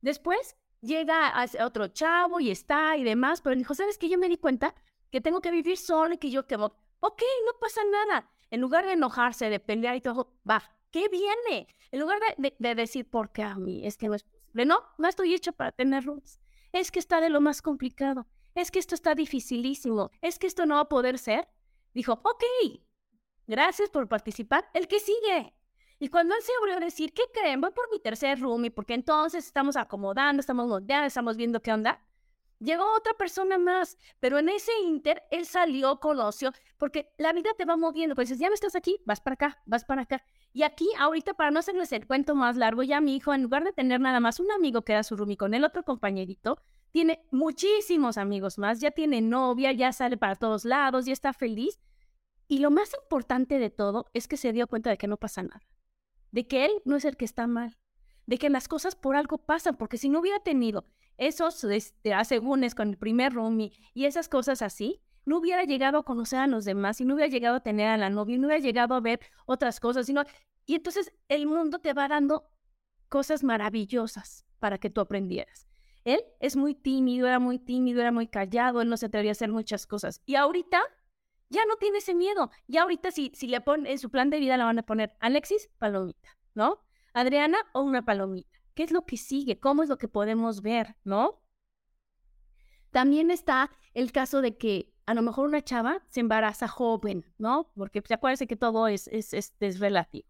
Después 0.00 0.56
llega 0.80 1.28
a 1.28 1.46
otro 1.64 1.88
chavo 1.88 2.40
y 2.40 2.50
está 2.50 2.96
y 2.96 3.04
demás, 3.04 3.40
pero 3.40 3.56
dijo, 3.56 3.74
¿sabes 3.74 3.98
qué? 3.98 4.08
Yo 4.08 4.18
me 4.18 4.28
di 4.28 4.36
cuenta 4.36 4.74
que 5.10 5.20
tengo 5.20 5.40
que 5.40 5.50
vivir 5.50 5.76
solo 5.76 6.14
y 6.14 6.18
que 6.18 6.30
yo 6.30 6.46
que, 6.46 6.56
ok, 6.56 7.22
no 7.46 7.58
pasa 7.60 7.80
nada. 7.90 8.30
En 8.50 8.60
lugar 8.60 8.86
de 8.86 8.92
enojarse, 8.92 9.48
de 9.48 9.60
pelear 9.60 9.96
y 9.96 10.00
todo, 10.00 10.32
va, 10.48 10.62
¿qué 10.90 11.08
viene? 11.08 11.68
En 11.90 12.00
lugar 12.00 12.18
de, 12.38 12.54
de, 12.58 12.74
decir, 12.74 13.08
porque 13.08 13.42
a 13.42 13.56
mí 13.56 13.86
es 13.86 13.96
que 13.96 14.08
no 14.08 14.14
es 14.14 14.24
posible. 14.24 14.64
No, 14.64 14.80
no 14.98 15.08
estoy 15.08 15.34
hecho 15.34 15.52
para 15.52 15.72
tener 15.72 16.04
rooms. 16.04 16.40
Es 16.72 16.90
que 16.90 16.98
está 16.98 17.20
de 17.20 17.30
lo 17.30 17.40
más 17.40 17.62
complicado. 17.62 18.26
Es 18.54 18.70
que 18.70 18.78
esto 18.78 18.94
está 18.94 19.14
dificilísimo. 19.14 20.10
Es 20.20 20.38
que 20.38 20.46
esto 20.46 20.66
no 20.66 20.76
va 20.76 20.82
a 20.82 20.88
poder 20.88 21.18
ser. 21.18 21.48
Dijo, 21.94 22.12
ok, 22.12 22.44
gracias 23.46 23.90
por 23.90 24.08
participar. 24.08 24.68
El 24.74 24.88
que 24.88 25.00
sigue. 25.00 25.54
Y 26.02 26.08
cuando 26.08 26.34
él 26.34 26.40
se 26.42 26.50
abrió 26.58 26.78
a 26.78 26.80
decir, 26.80 27.12
¿qué 27.12 27.24
creen? 27.30 27.60
Voy 27.60 27.72
por 27.72 27.90
mi 27.92 28.00
tercer 28.00 28.40
roomie, 28.40 28.70
porque 28.70 28.94
entonces 28.94 29.44
estamos 29.44 29.76
acomodando, 29.76 30.40
estamos 30.40 30.66
moldeando, 30.66 31.06
estamos 31.06 31.36
viendo 31.36 31.60
qué 31.60 31.74
onda. 31.74 32.00
Llegó 32.58 32.84
otra 32.96 33.12
persona 33.12 33.58
más, 33.58 33.98
pero 34.18 34.38
en 34.38 34.48
ese 34.48 34.72
inter 34.82 35.22
él 35.30 35.44
salió, 35.44 36.00
conoció, 36.00 36.52
porque 36.78 37.12
la 37.18 37.34
vida 37.34 37.50
te 37.56 37.66
va 37.66 37.76
moviendo. 37.76 38.14
Pues 38.14 38.30
ya 38.38 38.48
no 38.48 38.54
estás 38.54 38.76
aquí, 38.76 38.96
vas 39.04 39.20
para 39.20 39.34
acá, 39.34 39.62
vas 39.66 39.84
para 39.84 40.02
acá. 40.02 40.24
Y 40.54 40.62
aquí, 40.62 40.88
ahorita, 40.98 41.34
para 41.34 41.50
no 41.50 41.58
hacerles 41.58 41.92
el 41.92 42.06
cuento 42.06 42.34
más 42.34 42.56
largo, 42.56 42.82
ya 42.82 43.02
mi 43.02 43.16
hijo, 43.16 43.34
en 43.34 43.42
lugar 43.42 43.62
de 43.64 43.72
tener 43.72 44.00
nada 44.00 44.20
más 44.20 44.40
un 44.40 44.50
amigo 44.52 44.80
que 44.82 44.92
era 44.92 45.02
su 45.02 45.16
roomie 45.16 45.36
con 45.36 45.52
el 45.52 45.64
otro 45.64 45.84
compañerito, 45.84 46.62
tiene 46.92 47.26
muchísimos 47.30 48.16
amigos 48.16 48.56
más, 48.56 48.80
ya 48.80 48.90
tiene 48.90 49.20
novia, 49.20 49.72
ya 49.72 49.92
sale 49.92 50.16
para 50.16 50.36
todos 50.36 50.64
lados, 50.64 51.04
ya 51.04 51.12
está 51.12 51.34
feliz. 51.34 51.78
Y 52.48 52.60
lo 52.60 52.70
más 52.70 52.90
importante 53.02 53.58
de 53.58 53.68
todo 53.68 54.06
es 54.14 54.28
que 54.28 54.38
se 54.38 54.54
dio 54.54 54.66
cuenta 54.66 54.88
de 54.88 54.96
que 54.96 55.06
no 55.06 55.18
pasa 55.18 55.42
nada 55.42 55.60
de 56.32 56.46
que 56.46 56.64
él 56.64 56.72
no 56.84 56.96
es 56.96 57.04
el 57.04 57.16
que 57.16 57.24
está 57.24 57.46
mal, 57.46 57.76
de 58.26 58.38
que 58.38 58.50
las 58.50 58.68
cosas 58.68 58.94
por 58.94 59.16
algo 59.16 59.38
pasan, 59.38 59.76
porque 59.76 59.98
si 59.98 60.08
no 60.08 60.20
hubiera 60.20 60.40
tenido 60.40 60.84
esos 61.18 61.62
este, 61.64 62.14
asegúnes 62.14 62.74
con 62.74 62.88
el 62.88 62.96
primer 62.96 63.34
roomie 63.34 63.72
y 63.94 64.06
esas 64.06 64.28
cosas 64.28 64.62
así, 64.62 65.00
no 65.26 65.38
hubiera 65.38 65.64
llegado 65.64 65.98
a 65.98 66.04
conocer 66.04 66.38
a 66.38 66.46
los 66.46 66.64
demás 66.64 67.00
y 67.00 67.04
no 67.04 67.14
hubiera 67.14 67.30
llegado 67.30 67.56
a 67.56 67.60
tener 67.60 67.88
a 67.88 67.96
la 67.96 68.10
novia, 68.10 68.38
no 68.38 68.46
hubiera 68.46 68.62
llegado 68.62 68.94
a 68.94 69.00
ver 69.00 69.20
otras 69.46 69.80
cosas, 69.80 70.06
sino 70.06 70.24
y 70.66 70.76
entonces 70.76 71.12
el 71.28 71.46
mundo 71.46 71.80
te 71.80 71.92
va 71.92 72.08
dando 72.08 72.48
cosas 73.08 73.42
maravillosas 73.42 74.46
para 74.58 74.78
que 74.78 74.90
tú 74.90 75.00
aprendieras. 75.00 75.66
Él 76.04 76.20
es 76.38 76.56
muy 76.56 76.74
tímido, 76.74 77.26
era 77.26 77.38
muy 77.38 77.58
tímido, 77.58 78.00
era 78.00 78.12
muy 78.12 78.26
callado, 78.28 78.80
él 78.80 78.88
no 78.88 78.96
se 78.96 79.06
atrevía 79.06 79.30
a 79.30 79.32
hacer 79.32 79.50
muchas 79.50 79.86
cosas. 79.86 80.22
Y 80.24 80.36
ahorita 80.36 80.80
ya 81.50 81.66
no 81.66 81.76
tiene 81.76 81.98
ese 81.98 82.14
miedo. 82.14 82.50
Y 82.66 82.78
ahorita 82.78 83.10
si, 83.10 83.32
si 83.34 83.48
le 83.48 83.60
ponen 83.60 83.86
en 83.86 83.98
su 83.98 84.10
plan 84.10 84.30
de 84.30 84.38
vida 84.38 84.56
le 84.56 84.64
van 84.64 84.78
a 84.78 84.82
poner 84.82 85.14
Alexis, 85.20 85.68
palomita, 85.78 86.38
¿no? 86.54 86.80
Adriana 87.12 87.58
o 87.72 87.82
una 87.82 88.04
palomita. 88.04 88.58
¿Qué 88.74 88.84
es 88.84 88.92
lo 88.92 89.04
que 89.04 89.16
sigue? 89.16 89.58
¿Cómo 89.58 89.82
es 89.82 89.88
lo 89.88 89.98
que 89.98 90.08
podemos 90.08 90.62
ver, 90.62 90.96
no? 91.04 91.42
También 92.90 93.30
está 93.30 93.70
el 93.94 94.12
caso 94.12 94.40
de 94.40 94.56
que 94.56 94.92
a 95.06 95.14
lo 95.14 95.22
mejor 95.22 95.48
una 95.48 95.62
chava 95.62 96.04
se 96.08 96.20
embaraza 96.20 96.68
joven, 96.68 97.24
¿no? 97.36 97.72
Porque 97.74 98.00
pues, 98.00 98.12
acuérdense 98.12 98.46
que 98.46 98.56
todo 98.56 98.86
es, 98.86 99.08
es, 99.08 99.34
es, 99.34 99.80
relativo. 99.80 100.28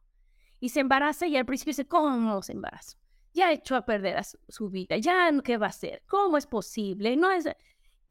Y 0.59 0.71
se 0.71 0.81
embaraza 0.81 1.27
y 1.27 1.37
al 1.37 1.47
principio 1.47 1.73
dice, 1.73 1.87
¿cómo 1.87 2.43
se 2.43 2.53
embaraza? 2.53 2.97
Ya 3.33 3.53
echó 3.53 3.77
a 3.77 3.85
perder 3.85 4.23
su 4.49 4.71
vida, 4.71 4.97
ya 4.97 5.31
qué 5.45 5.57
va 5.57 5.67
a 5.67 5.69
hacer, 5.71 6.03
¿cómo 6.07 6.37
es 6.37 6.47
posible? 6.47 7.17
No 7.17 7.31
es... 7.31 7.47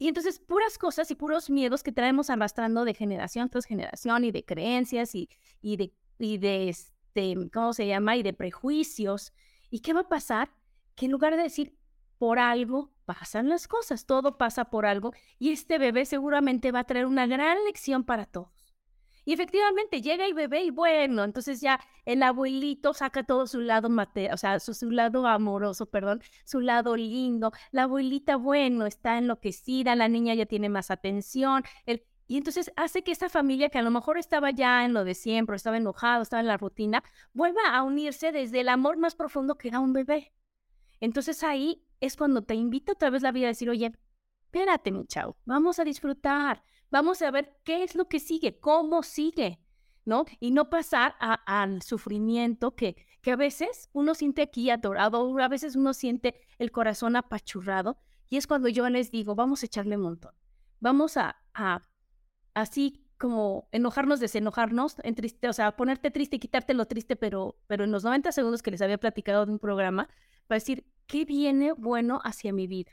Y 0.00 0.08
entonces 0.08 0.38
puras 0.38 0.78
cosas 0.78 1.10
y 1.10 1.14
puros 1.14 1.50
miedos 1.50 1.82
que 1.82 1.92
traemos 1.92 2.30
arrastrando 2.30 2.86
de 2.86 2.94
generación 2.94 3.50
tras 3.50 3.66
generación 3.66 4.24
y 4.24 4.32
de 4.32 4.46
creencias 4.46 5.14
y, 5.14 5.28
y 5.60 5.76
de, 5.76 5.92
y 6.18 6.38
de 6.38 6.70
este, 6.70 7.36
¿cómo 7.52 7.74
se 7.74 7.86
llama? 7.86 8.16
Y 8.16 8.22
de 8.22 8.32
prejuicios. 8.32 9.34
¿Y 9.68 9.80
qué 9.80 9.92
va 9.92 10.00
a 10.00 10.08
pasar? 10.08 10.54
Que 10.94 11.04
en 11.04 11.12
lugar 11.12 11.36
de 11.36 11.42
decir, 11.42 11.76
por 12.16 12.38
algo 12.38 12.94
pasan 13.04 13.50
las 13.50 13.68
cosas, 13.68 14.06
todo 14.06 14.38
pasa 14.38 14.70
por 14.70 14.86
algo 14.86 15.12
y 15.38 15.52
este 15.52 15.76
bebé 15.76 16.06
seguramente 16.06 16.72
va 16.72 16.80
a 16.80 16.84
traer 16.84 17.04
una 17.04 17.26
gran 17.26 17.62
lección 17.66 18.02
para 18.02 18.24
todos. 18.24 18.59
Y 19.30 19.32
efectivamente 19.32 20.02
llega 20.02 20.26
el 20.26 20.34
bebé 20.34 20.64
y 20.64 20.70
bueno, 20.70 21.22
entonces 21.22 21.60
ya 21.60 21.78
el 22.04 22.20
abuelito 22.20 22.92
saca 22.94 23.22
todo 23.22 23.46
su 23.46 23.60
lado 23.60 23.88
mate, 23.88 24.32
o 24.32 24.36
sea, 24.36 24.58
su, 24.58 24.90
lado 24.90 25.24
amoroso, 25.24 25.86
perdón, 25.86 26.20
su 26.44 26.58
lado 26.58 26.96
lindo. 26.96 27.52
La 27.70 27.84
abuelita, 27.84 28.34
bueno, 28.34 28.86
está 28.86 29.18
enloquecida, 29.18 29.94
la 29.94 30.08
niña 30.08 30.34
ya 30.34 30.46
tiene 30.46 30.68
más 30.68 30.90
atención. 30.90 31.62
El, 31.86 32.02
y 32.26 32.38
entonces 32.38 32.72
hace 32.74 33.04
que 33.04 33.12
esta 33.12 33.28
familia 33.28 33.68
que 33.68 33.78
a 33.78 33.82
lo 33.82 33.92
mejor 33.92 34.18
estaba 34.18 34.50
ya 34.50 34.84
en 34.84 34.94
lo 34.94 35.04
de 35.04 35.14
siempre, 35.14 35.54
estaba 35.54 35.76
enojado, 35.76 36.22
estaba 36.22 36.40
en 36.40 36.48
la 36.48 36.56
rutina, 36.56 37.04
vuelva 37.32 37.60
a 37.72 37.84
unirse 37.84 38.32
desde 38.32 38.62
el 38.62 38.68
amor 38.68 38.96
más 38.96 39.14
profundo 39.14 39.54
que 39.54 39.68
era 39.68 39.78
un 39.78 39.92
bebé. 39.92 40.32
Entonces 40.98 41.44
ahí 41.44 41.86
es 42.00 42.16
cuando 42.16 42.42
te 42.42 42.56
invita 42.56 42.94
otra 42.94 43.10
vez 43.10 43.22
la 43.22 43.30
vida 43.30 43.46
a 43.46 43.50
decir, 43.50 43.70
oye, 43.70 43.92
espérate, 44.46 44.90
mi 44.90 45.06
chao, 45.06 45.36
vamos 45.44 45.78
a 45.78 45.84
disfrutar, 45.84 46.64
vamos 46.90 47.22
a 47.22 47.30
ver 47.30 47.56
qué 47.64 47.82
es 47.82 47.94
lo 47.94 48.08
que 48.08 48.20
sigue, 48.20 48.58
cómo 48.60 49.02
sigue, 49.02 49.60
¿no? 50.04 50.24
Y 50.38 50.50
no 50.50 50.70
pasar 50.70 51.14
al 51.18 51.82
sufrimiento 51.82 52.74
que, 52.74 52.96
que 53.20 53.32
a 53.32 53.36
veces 53.36 53.88
uno 53.92 54.14
siente 54.14 54.42
aquí 54.42 54.70
adorado, 54.70 55.38
a 55.38 55.48
veces 55.48 55.76
uno 55.76 55.94
siente 55.94 56.34
el 56.58 56.72
corazón 56.72 57.16
apachurrado, 57.16 57.98
y 58.28 58.36
es 58.36 58.46
cuando 58.46 58.68
yo 58.68 58.88
les 58.88 59.10
digo, 59.10 59.34
vamos 59.34 59.62
a 59.62 59.66
echarle 59.66 59.96
un 59.96 60.02
montón, 60.02 60.34
vamos 60.78 61.16
a 61.16 61.36
así 62.54 63.06
como 63.20 63.68
enojarnos, 63.70 64.18
desenojarnos, 64.18 64.96
en 65.02 65.14
triste, 65.14 65.46
o 65.48 65.52
sea, 65.52 65.76
ponerte 65.76 66.10
triste 66.10 66.36
y 66.36 66.38
quitarte 66.38 66.72
lo 66.72 66.86
triste, 66.86 67.16
pero, 67.16 67.58
pero 67.66 67.84
en 67.84 67.92
los 67.92 68.02
90 68.02 68.32
segundos 68.32 68.62
que 68.62 68.70
les 68.70 68.80
había 68.80 68.96
platicado 68.96 69.44
de 69.44 69.52
un 69.52 69.58
programa, 69.58 70.08
para 70.46 70.56
decir, 70.56 70.86
¿qué 71.06 71.26
viene 71.26 71.72
bueno 71.72 72.20
hacia 72.24 72.54
mi 72.54 72.66
vida? 72.66 72.92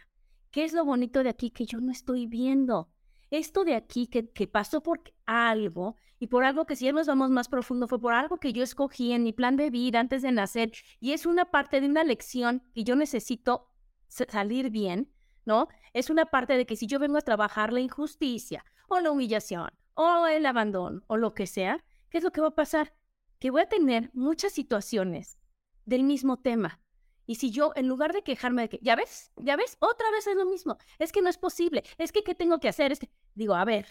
¿Qué 0.51 0.65
es 0.65 0.73
lo 0.73 0.83
bonito 0.83 1.23
de 1.23 1.29
aquí 1.29 1.49
que 1.49 1.65
yo 1.65 1.79
no 1.79 1.93
estoy 1.93 2.27
viendo? 2.27 2.89
Esto 3.29 3.63
de 3.63 3.75
aquí 3.75 4.07
que, 4.07 4.29
que 4.29 4.47
pasó 4.47 4.81
por 4.81 5.01
algo 5.25 5.95
y 6.19 6.27
por 6.27 6.43
algo 6.43 6.65
que 6.65 6.75
si 6.75 6.85
ya 6.85 6.91
nos 6.91 7.07
vamos 7.07 7.29
más 7.29 7.47
profundo 7.47 7.87
fue 7.87 7.99
por 7.99 8.13
algo 8.13 8.39
que 8.39 8.53
yo 8.53 8.63
escogí 8.63 9.11
en 9.11 9.23
mi 9.23 9.33
plan 9.33 9.55
de 9.55 9.69
vida 9.69 9.99
antes 9.99 10.21
de 10.21 10.31
nacer 10.31 10.71
y 10.99 11.11
es 11.11 11.25
una 11.25 11.45
parte 11.45 11.81
de 11.81 11.87
una 11.87 12.03
lección 12.03 12.63
que 12.73 12.83
yo 12.83 12.95
necesito 12.95 13.69
salir 14.07 14.69
bien, 14.69 15.11
¿no? 15.45 15.67
Es 15.93 16.09
una 16.09 16.25
parte 16.25 16.57
de 16.57 16.65
que 16.65 16.75
si 16.75 16.87
yo 16.87 16.99
vengo 16.99 17.17
a 17.17 17.21
trabajar 17.21 17.73
la 17.73 17.81
injusticia 17.81 18.63
o 18.87 18.99
la 18.99 19.11
humillación, 19.11 19.69
o 19.97 20.27
el 20.27 20.45
abandono, 20.45 21.01
o 21.07 21.17
lo 21.17 21.33
que 21.33 21.47
sea, 21.47 21.83
¿qué 22.09 22.19
es 22.19 22.23
lo 22.23 22.31
que 22.31 22.41
va 22.41 22.49
a 22.49 22.55
pasar? 22.55 22.93
Que 23.39 23.49
voy 23.49 23.61
a 23.61 23.69
tener 23.69 24.11
muchas 24.13 24.53
situaciones 24.53 25.39
del 25.85 26.03
mismo 26.03 26.37
tema. 26.37 26.79
Y 27.27 27.35
si 27.35 27.51
yo, 27.51 27.73
en 27.75 27.87
lugar 27.87 28.13
de 28.13 28.23
quejarme 28.23 28.63
de 28.63 28.69
que, 28.69 28.79
ya 28.81 28.95
ves, 28.95 29.31
ya 29.35 29.57
ves, 29.57 29.77
otra 29.79 30.09
vez 30.11 30.25
es 30.25 30.35
lo 30.37 30.45
mismo, 30.45 30.77
es 30.97 31.11
que 31.11 31.21
no 31.21 31.29
es 31.29 31.37
posible, 31.37 31.83
es 31.97 32.13
que, 32.13 32.23
¿qué 32.23 32.33
tengo 32.33 32.59
que 32.59 32.69
hacer? 32.69 32.93
Es 32.93 32.99
que, 32.99 33.11
digo, 33.35 33.53
a 33.53 33.65
ver, 33.65 33.85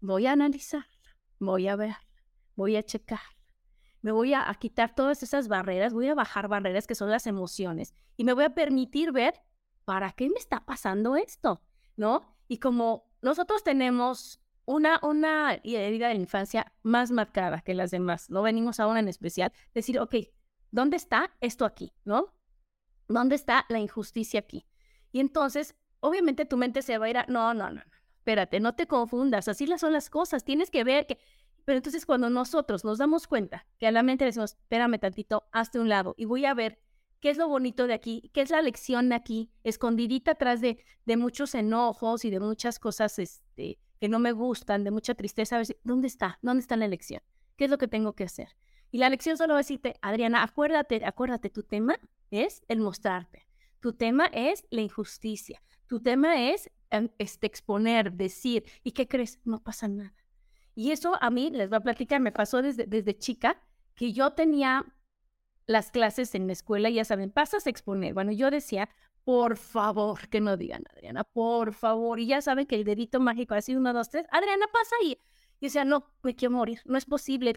voy 0.00 0.26
a 0.26 0.32
analizar, 0.32 0.86
voy 1.38 1.68
a 1.68 1.76
ver, 1.76 1.94
voy 2.56 2.76
a 2.76 2.82
checar, 2.82 3.20
me 4.00 4.12
voy 4.12 4.32
a, 4.32 4.48
a 4.48 4.54
quitar 4.54 4.94
todas 4.94 5.22
esas 5.22 5.46
barreras, 5.46 5.92
voy 5.92 6.08
a 6.08 6.14
bajar 6.14 6.48
barreras 6.48 6.86
que 6.86 6.94
son 6.94 7.10
las 7.10 7.26
emociones 7.26 7.94
y 8.16 8.24
me 8.24 8.32
voy 8.32 8.44
a 8.44 8.54
permitir 8.54 9.12
ver 9.12 9.42
para 9.84 10.12
qué 10.12 10.30
me 10.30 10.38
está 10.38 10.64
pasando 10.64 11.16
esto, 11.16 11.60
¿no? 11.96 12.22
Y 12.48 12.58
como 12.58 13.12
nosotros 13.20 13.62
tenemos 13.62 14.40
una, 14.64 15.00
una 15.02 15.54
herida 15.62 16.08
de 16.08 16.14
la 16.14 16.20
infancia 16.20 16.72
más 16.82 17.10
marcada 17.10 17.60
que 17.60 17.74
las 17.74 17.90
demás, 17.90 18.30
no 18.30 18.40
venimos 18.40 18.80
ahora 18.80 19.00
en 19.00 19.08
especial, 19.08 19.52
decir, 19.74 19.98
ok, 19.98 20.14
¿dónde 20.70 20.96
está 20.96 21.30
esto 21.40 21.66
aquí? 21.66 21.92
¿No? 22.04 22.32
¿Dónde 23.08 23.34
está 23.34 23.66
la 23.68 23.78
injusticia 23.78 24.40
aquí? 24.40 24.66
Y 25.12 25.20
entonces, 25.20 25.74
obviamente 26.00 26.44
tu 26.44 26.56
mente 26.56 26.82
se 26.82 26.98
va 26.98 27.06
a 27.06 27.10
ir 27.10 27.18
a, 27.18 27.26
no, 27.28 27.54
no, 27.54 27.70
no, 27.70 27.82
espérate, 28.16 28.60
no 28.60 28.74
te 28.74 28.86
confundas, 28.86 29.48
así 29.48 29.66
son 29.78 29.92
las 29.92 30.10
cosas, 30.10 30.44
tienes 30.44 30.70
que 30.70 30.84
ver 30.84 31.06
que... 31.06 31.18
Pero 31.64 31.78
entonces 31.78 32.04
cuando 32.04 32.28
nosotros 32.28 32.84
nos 32.84 32.98
damos 32.98 33.26
cuenta 33.26 33.66
que 33.78 33.86
a 33.86 33.92
la 33.92 34.02
mente 34.02 34.24
decimos, 34.24 34.52
espérame 34.52 34.98
tantito, 34.98 35.48
hazte 35.50 35.78
un 35.78 35.88
lado 35.88 36.14
y 36.18 36.26
voy 36.26 36.44
a 36.44 36.52
ver 36.52 36.78
qué 37.20 37.30
es 37.30 37.38
lo 37.38 37.48
bonito 37.48 37.86
de 37.86 37.94
aquí, 37.94 38.30
qué 38.34 38.42
es 38.42 38.50
la 38.50 38.60
lección 38.60 39.08
de 39.08 39.14
aquí, 39.14 39.50
escondidita 39.62 40.32
atrás 40.32 40.60
de, 40.60 40.84
de 41.06 41.16
muchos 41.16 41.54
enojos 41.54 42.26
y 42.26 42.30
de 42.30 42.38
muchas 42.40 42.78
cosas 42.78 43.18
este, 43.18 43.78
que 43.98 44.08
no 44.08 44.18
me 44.18 44.32
gustan, 44.32 44.84
de 44.84 44.90
mucha 44.90 45.14
tristeza, 45.14 45.56
a 45.56 45.58
ver, 45.60 45.78
¿dónde 45.84 46.06
está? 46.06 46.38
¿Dónde 46.42 46.60
está 46.60 46.76
la 46.76 46.86
lección? 46.86 47.22
¿Qué 47.56 47.64
es 47.64 47.70
lo 47.70 47.78
que 47.78 47.88
tengo 47.88 48.14
que 48.14 48.24
hacer? 48.24 48.56
Y 48.94 48.98
la 48.98 49.08
lección 49.08 49.36
solo 49.36 49.54
va 49.54 49.58
a 49.58 49.62
decirte, 49.62 49.96
Adriana, 50.02 50.44
acuérdate, 50.44 51.04
acuérdate, 51.04 51.50
tu 51.50 51.64
tema 51.64 51.96
es 52.30 52.62
el 52.68 52.78
mostrarte. 52.78 53.44
Tu 53.80 53.92
tema 53.94 54.26
es 54.26 54.68
la 54.70 54.82
injusticia. 54.82 55.60
Tu 55.88 56.00
tema 56.00 56.48
es 56.48 56.70
em, 56.90 57.08
este, 57.18 57.48
exponer, 57.48 58.12
decir, 58.12 58.62
¿y 58.84 58.92
qué 58.92 59.08
crees? 59.08 59.40
No 59.42 59.64
pasa 59.64 59.88
nada. 59.88 60.14
Y 60.76 60.92
eso 60.92 61.18
a 61.20 61.30
mí, 61.30 61.50
les 61.50 61.70
voy 61.70 61.78
a 61.78 61.80
platicar, 61.80 62.20
me 62.20 62.30
pasó 62.30 62.62
desde, 62.62 62.86
desde 62.86 63.18
chica, 63.18 63.60
que 63.96 64.12
yo 64.12 64.30
tenía 64.34 64.86
las 65.66 65.90
clases 65.90 66.36
en 66.36 66.46
la 66.46 66.52
escuela, 66.52 66.88
ya 66.88 67.04
saben, 67.04 67.32
pasas 67.32 67.66
a 67.66 67.70
exponer. 67.70 68.14
Bueno, 68.14 68.30
yo 68.30 68.48
decía, 68.48 68.88
por 69.24 69.56
favor, 69.56 70.28
que 70.28 70.40
no 70.40 70.56
digan, 70.56 70.84
Adriana, 70.94 71.24
por 71.24 71.72
favor. 71.74 72.20
Y 72.20 72.28
ya 72.28 72.40
saben 72.42 72.66
que 72.66 72.76
el 72.76 72.84
dedito 72.84 73.18
mágico, 73.18 73.56
así, 73.56 73.74
uno, 73.74 73.92
dos, 73.92 74.08
tres, 74.08 74.24
Adriana, 74.30 74.66
pasa 74.72 74.94
ahí. 75.02 75.18
Y 75.58 75.66
decía, 75.66 75.84
no, 75.84 76.12
me 76.22 76.36
quiero 76.36 76.54
morir, 76.54 76.80
no 76.84 76.96
es 76.96 77.06
posible. 77.06 77.56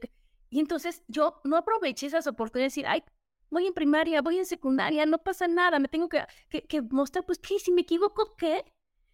Y 0.50 0.60
entonces 0.60 1.04
yo 1.08 1.42
no 1.44 1.58
aproveché 1.58 2.08
esas 2.08 2.28
oportunidades 2.28 2.74
de 2.74 2.82
decir, 2.82 2.88
ay, 2.88 3.04
voy 3.50 3.68
en 3.68 3.74
primaria, 3.74 4.22
voy 4.22 4.38
en 4.38 4.46
secundaria, 4.46 5.06
no 5.06 5.20
pasa 5.20 5.48
nada, 5.48 5.80
me 5.80 5.88
tengo 5.88 6.10
que, 6.10 6.26
que, 6.50 6.82
mostrar, 6.82 7.26
pues, 7.26 7.40
¿qué? 7.40 7.60
Si 7.60 7.72
me 7.72 7.82
equivoco, 7.82 8.36
¿qué? 8.36 8.66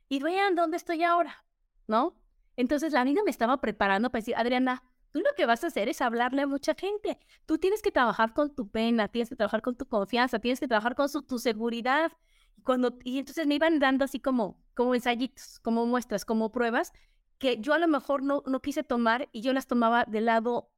Y 0.09 0.19
vean 0.19 0.55
dónde 0.55 0.77
estoy 0.77 1.03
ahora, 1.03 1.45
¿no? 1.87 2.15
Entonces 2.55 2.93
la 2.93 3.03
niña 3.03 3.23
me 3.23 3.31
estaba 3.31 3.59
preparando 3.61 4.09
para 4.09 4.21
decir, 4.21 4.35
Adriana, 4.35 4.83
Tú 5.13 5.19
lo 5.19 5.29
que 5.37 5.45
vas 5.45 5.63
a 5.63 5.67
hacer 5.67 5.89
es 5.89 6.01
hablarle 6.01 6.41
a 6.41 6.47
mucha 6.47 6.73
gente. 6.73 7.19
Tú 7.45 7.59
tienes 7.59 7.83
que 7.83 7.91
trabajar 7.91 8.33
con 8.33 8.55
tu 8.55 8.67
pena, 8.69 9.07
tienes 9.07 9.29
que 9.29 9.35
trabajar 9.35 9.61
con 9.61 9.75
tu 9.75 9.85
confianza, 9.85 10.39
tienes 10.39 10.59
que 10.59 10.67
trabajar 10.67 10.95
con 10.95 11.07
tu 11.27 11.37
seguridad. 11.37 12.11
Y, 12.57 12.63
cuando, 12.63 12.97
y 13.03 13.19
entonces 13.19 13.45
me 13.45 13.53
iban 13.53 13.77
dando 13.77 14.05
así 14.05 14.19
como, 14.19 14.59
como 14.73 14.95
ensayitos, 14.95 15.59
como 15.59 15.85
muestras, 15.85 16.25
como 16.25 16.51
pruebas, 16.51 16.93
que 17.37 17.59
yo 17.59 17.73
a 17.73 17.77
lo 17.77 17.87
mejor 17.87 18.23
no, 18.23 18.41
no 18.47 18.59
quise 18.59 18.83
tomar 18.83 19.29
y 19.31 19.41
yo 19.41 19.53
las 19.53 19.67
tomaba 19.67 20.05
del 20.05 20.25
lado 20.25 20.72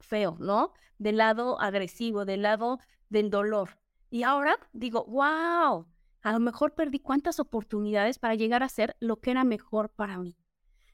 feo, 0.00 0.36
¿no? 0.40 0.72
Del 0.98 1.18
lado 1.18 1.60
agresivo, 1.60 2.24
del 2.24 2.42
lado 2.42 2.78
del 3.08 3.30
dolor. 3.30 3.78
Y 4.10 4.24
ahora 4.24 4.58
digo, 4.72 5.04
wow, 5.04 5.86
a 6.22 6.32
lo 6.32 6.40
mejor 6.40 6.74
perdí 6.74 6.98
cuántas 6.98 7.40
oportunidades 7.40 8.18
para 8.18 8.34
llegar 8.34 8.62
a 8.62 8.68
ser 8.68 8.96
lo 9.00 9.20
que 9.20 9.30
era 9.30 9.44
mejor 9.44 9.90
para 9.90 10.18
mí. 10.18 10.36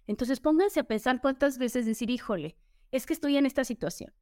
Entonces 0.07 0.41
pónganse 0.41 0.81
a 0.81 0.85
pensar 0.85 1.21
cuántas 1.21 1.59
veces 1.59 1.87
decir, 1.87 2.11
híjole, 2.11 2.57
es 2.93 3.07
que 3.07 3.13
estoy 3.13 3.37
en 3.37 3.47
esta 3.47 3.65
situación. 3.65 4.13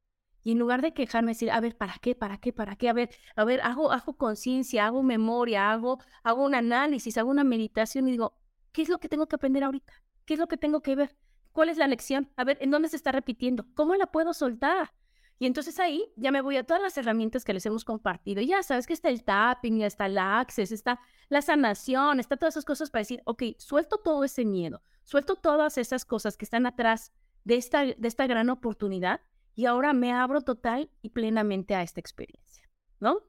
Y 0.43 0.53
en 0.53 0.59
lugar 0.59 0.83
de 0.83 0.93
quejarme, 0.93 1.33
decir, 1.33 1.50
a 1.50 1.61
ver, 1.61 1.76
¿para 1.76 1.95
qué? 1.99 2.14
¿Para 2.14 2.38
qué? 2.38 2.53
¿Para 2.53 2.76
qué? 2.76 2.88
A 2.88 2.93
ver, 2.93 3.11
a 3.35 3.45
ver, 3.45 3.61
hago, 3.62 3.91
hago 3.93 4.17
conciencia, 4.17 4.87
hago 4.87 5.03
memoria, 5.03 5.73
hago, 5.73 5.99
hago 6.23 6.45
un 6.45 6.55
análisis, 6.55 7.17
hago 7.17 7.31
una 7.31 7.45
meditación 7.45 8.07
y 8.09 8.12
digo, 8.12 8.37
¿qué 8.73 8.83
es 8.83 8.88
lo 8.91 8.99
que 8.99 9.09
tengo 9.09 9.26
que 9.26 9.37
aprender 9.37 9.64
ahorita? 9.64 9.93
¿Qué 10.26 10.35
es 10.35 10.41
lo 10.41 10.47
que 10.47 10.59
tengo 10.59 10.83
que 10.83 10.97
ver? 10.97 11.17
¿Cuál 11.55 11.69
es 11.69 11.79
la 11.79 11.87
lección? 11.87 12.29
A 12.37 12.43
ver, 12.43 12.59
¿en 12.61 12.73
dónde 12.73 12.89
se 12.89 12.97
está 12.97 13.13
repitiendo? 13.13 13.65
¿Cómo 13.75 13.95
la 13.95 14.07
puedo 14.07 14.35
soltar? 14.35 14.93
Y 15.39 15.47
entonces 15.47 15.79
ahí 15.79 16.05
ya 16.17 16.33
me 16.33 16.41
voy 16.41 16.57
a 16.57 16.65
todas 16.65 16.83
las 16.83 16.99
herramientas 16.99 17.45
que 17.45 17.55
les 17.55 17.65
hemos 17.65 17.85
compartido. 17.85 18.43
Ya 18.43 18.61
sabes 18.65 18.89
que 18.89 18.93
está 18.93 19.09
el 19.09 19.23
tapping, 19.23 19.79
ya 19.79 19.87
está 19.87 20.07
el 20.07 20.19
access, 20.19 20.73
está 20.73 20.99
la 21.29 21.43
sanación, 21.43 22.19
está 22.19 22.37
todas 22.37 22.55
esas 22.55 22.65
cosas 22.65 22.91
para 22.91 23.03
decir, 23.03 23.23
ok, 23.25 23.45
suelto 23.59 23.99
todo 23.99 24.25
ese 24.25 24.45
miedo, 24.45 24.83
suelto 25.05 25.37
todas 25.37 25.79
esas 25.79 26.05
cosas 26.05 26.37
que 26.37 26.45
están 26.45 26.67
atrás 26.67 27.13
de 27.45 27.55
esta, 27.55 27.85
de 27.85 28.09
esta 28.09 28.27
gran 28.27 28.51
oportunidad 28.51 29.21
y 29.55 29.67
ahora 29.67 29.93
me 29.93 30.13
abro 30.13 30.41
total 30.41 30.91
y 31.03 31.11
plenamente 31.11 31.77
a 31.77 31.83
esta 31.83 32.01
experiencia, 32.01 32.69
¿no? 32.99 33.23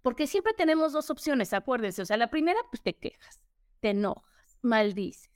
Porque 0.00 0.26
siempre 0.26 0.54
tenemos 0.54 0.94
dos 0.94 1.10
opciones, 1.10 1.52
acuérdense. 1.52 2.00
O 2.00 2.06
sea, 2.06 2.16
la 2.16 2.30
primera, 2.30 2.58
pues 2.70 2.82
te 2.82 2.96
quejas, 2.96 3.42
te 3.80 3.90
enojas, 3.90 4.58
maldices, 4.62 5.35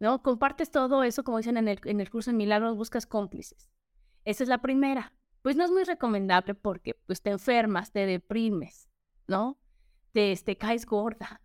¿no? 0.00 0.22
Compartes 0.22 0.70
todo 0.70 1.04
eso, 1.04 1.22
como 1.22 1.36
dicen 1.36 1.56
en 1.56 1.68
el, 1.68 1.80
en 1.84 2.00
el 2.00 2.10
curso 2.10 2.30
de 2.30 2.36
Milagros, 2.36 2.76
buscas 2.76 3.06
cómplices. 3.06 3.70
Esa 4.24 4.42
es 4.42 4.48
la 4.48 4.58
primera. 4.58 5.12
Pues 5.42 5.56
no 5.56 5.64
es 5.64 5.70
muy 5.70 5.84
recomendable 5.84 6.54
porque 6.54 6.94
pues 7.06 7.22
te 7.22 7.30
enfermas, 7.30 7.92
te 7.92 8.06
deprimes, 8.06 8.88
¿no? 9.28 9.58
Te, 10.12 10.34
te 10.36 10.56
caes 10.56 10.84
gorda. 10.84 11.40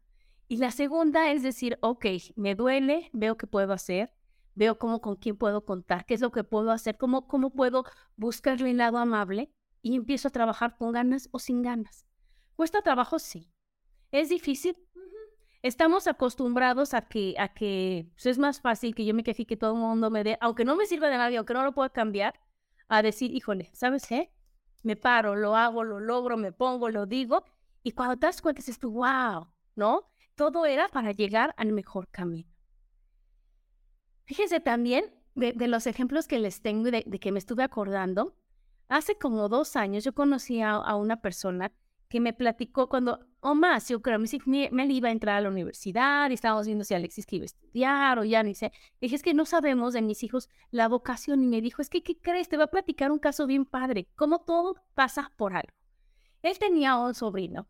Y 0.47 0.57
la 0.57 0.71
segunda 0.71 1.31
es 1.31 1.43
decir, 1.43 1.77
ok, 1.81 2.05
me 2.35 2.55
duele, 2.55 3.09
veo 3.13 3.37
qué 3.37 3.47
puedo 3.47 3.73
hacer, 3.73 4.13
veo 4.53 4.77
cómo 4.77 5.01
con 5.01 5.15
quién 5.15 5.37
puedo 5.37 5.65
contar, 5.65 6.05
qué 6.05 6.13
es 6.13 6.21
lo 6.21 6.31
que 6.31 6.43
puedo 6.43 6.71
hacer, 6.71 6.97
cómo, 6.97 7.27
cómo 7.27 7.51
puedo 7.51 7.85
buscarle 8.15 8.71
el 8.71 8.77
lado 8.77 8.97
amable 8.97 9.51
y 9.81 9.95
empiezo 9.95 10.27
a 10.27 10.31
trabajar 10.31 10.77
con 10.77 10.91
ganas 10.91 11.29
o 11.31 11.39
sin 11.39 11.61
ganas. 11.61 12.05
¿Cuesta 12.55 12.81
trabajo? 12.81 13.19
Sí. 13.19 13.51
¿Es 14.11 14.29
difícil? 14.29 14.77
Estamos 15.65 16.05
acostumbrados 16.05 16.93
a 16.93 17.01
que, 17.01 17.33
a 17.39 17.47
que 17.47 18.07
pues, 18.13 18.27
es 18.27 18.37
más 18.37 18.61
fácil 18.61 18.93
que 18.93 19.03
yo 19.03 19.15
me 19.15 19.23
queje 19.23 19.47
que 19.47 19.57
todo 19.57 19.73
el 19.73 19.79
mundo 19.79 20.11
me 20.11 20.23
dé, 20.23 20.37
aunque 20.39 20.63
no 20.63 20.75
me 20.75 20.85
sirva 20.85 21.09
de 21.09 21.17
nadie, 21.17 21.37
aunque 21.37 21.55
no 21.55 21.63
lo 21.63 21.73
pueda 21.73 21.89
cambiar, 21.89 22.39
a 22.87 23.01
decir, 23.01 23.33
híjole, 23.33 23.71
¿sabes 23.73 24.05
qué? 24.05 24.31
Me 24.83 24.95
paro, 24.95 25.35
lo 25.35 25.55
hago, 25.55 25.83
lo 25.83 25.99
logro, 25.99 26.37
me 26.37 26.51
pongo, 26.51 26.91
lo 26.91 27.07
digo, 27.07 27.43
y 27.81 27.93
cuando 27.93 28.15
te 28.15 28.27
das 28.27 28.43
cuenta 28.43 28.59
dices 28.59 28.77
tú, 28.77 28.91
wow, 28.91 29.47
¿no? 29.75 30.03
Todo 30.35 30.67
era 30.67 30.87
para 30.87 31.13
llegar 31.13 31.55
al 31.57 31.71
mejor 31.71 32.09
camino. 32.09 32.47
Fíjense 34.25 34.59
también 34.59 35.15
de, 35.33 35.55
los 35.67 35.87
ejemplos 35.87 36.27
que 36.27 36.37
les 36.37 36.61
tengo 36.61 36.91
de, 36.91 37.03
de, 37.07 37.19
que 37.19 37.31
me 37.31 37.39
estuve 37.39 37.63
acordando. 37.63 38.35
Hace 38.87 39.17
como 39.17 39.49
dos 39.49 39.75
años 39.75 40.03
yo 40.03 40.13
conocí 40.13 40.61
a 40.61 40.95
una 40.95 41.21
persona 41.21 41.71
que 42.07 42.19
me 42.19 42.33
platicó 42.33 42.87
cuando, 42.87 43.25
o 43.47 43.53
más, 43.53 43.87
yo 43.89 44.01
creo, 44.01 44.17
me, 44.17 44.69
me 44.71 44.85
iba 44.87 45.09
a 45.09 45.11
entrar 45.11 45.37
a 45.37 45.41
la 45.41 45.49
universidad 45.49 46.31
y 46.31 46.33
estábamos 46.33 46.65
viendo 46.65 46.83
si 46.83 46.95
Alexis 46.95 47.27
que 47.27 47.35
iba 47.35 47.43
a 47.43 47.45
estudiar 47.45 48.17
o 48.17 48.23
ya 48.23 48.41
ni 48.41 48.55
sé. 48.55 48.71
dije, 48.99 49.15
es 49.15 49.21
que 49.21 49.35
no 49.35 49.45
sabemos 49.45 49.93
de 49.93 50.01
mis 50.01 50.23
hijos 50.23 50.49
la 50.71 50.87
vocación. 50.87 51.43
Y 51.43 51.45
me 51.45 51.61
dijo, 51.61 51.83
es 51.83 51.89
que, 51.91 52.01
¿qué 52.01 52.17
crees? 52.17 52.49
Te 52.49 52.57
voy 52.57 52.63
a 52.63 52.67
platicar 52.71 53.11
un 53.11 53.19
caso 53.19 53.45
bien 53.45 53.65
padre, 53.65 54.07
como 54.15 54.39
todo 54.39 54.81
pasa 54.95 55.31
por 55.37 55.53
algo. 55.53 55.69
Él 56.41 56.57
tenía 56.57 56.97
un 56.97 57.13
sobrino 57.13 57.67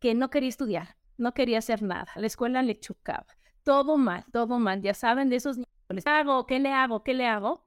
que 0.00 0.14
no 0.14 0.28
quería 0.28 0.50
estudiar, 0.50 0.98
no 1.16 1.32
quería 1.32 1.60
hacer 1.60 1.80
nada, 1.80 2.12
la 2.16 2.26
escuela 2.26 2.62
le 2.62 2.78
chocaba, 2.78 3.26
todo 3.62 3.96
mal, 3.96 4.26
todo 4.34 4.58
mal, 4.58 4.82
ya 4.82 4.92
saben 4.92 5.30
de 5.30 5.36
esos 5.36 5.56
niños, 5.56 6.04
¿qué 6.04 6.10
hago? 6.10 6.44
¿Qué 6.44 6.58
le 6.58 6.72
hago? 6.72 7.02
¿Qué 7.02 7.14
le 7.14 7.26
hago? 7.26 7.66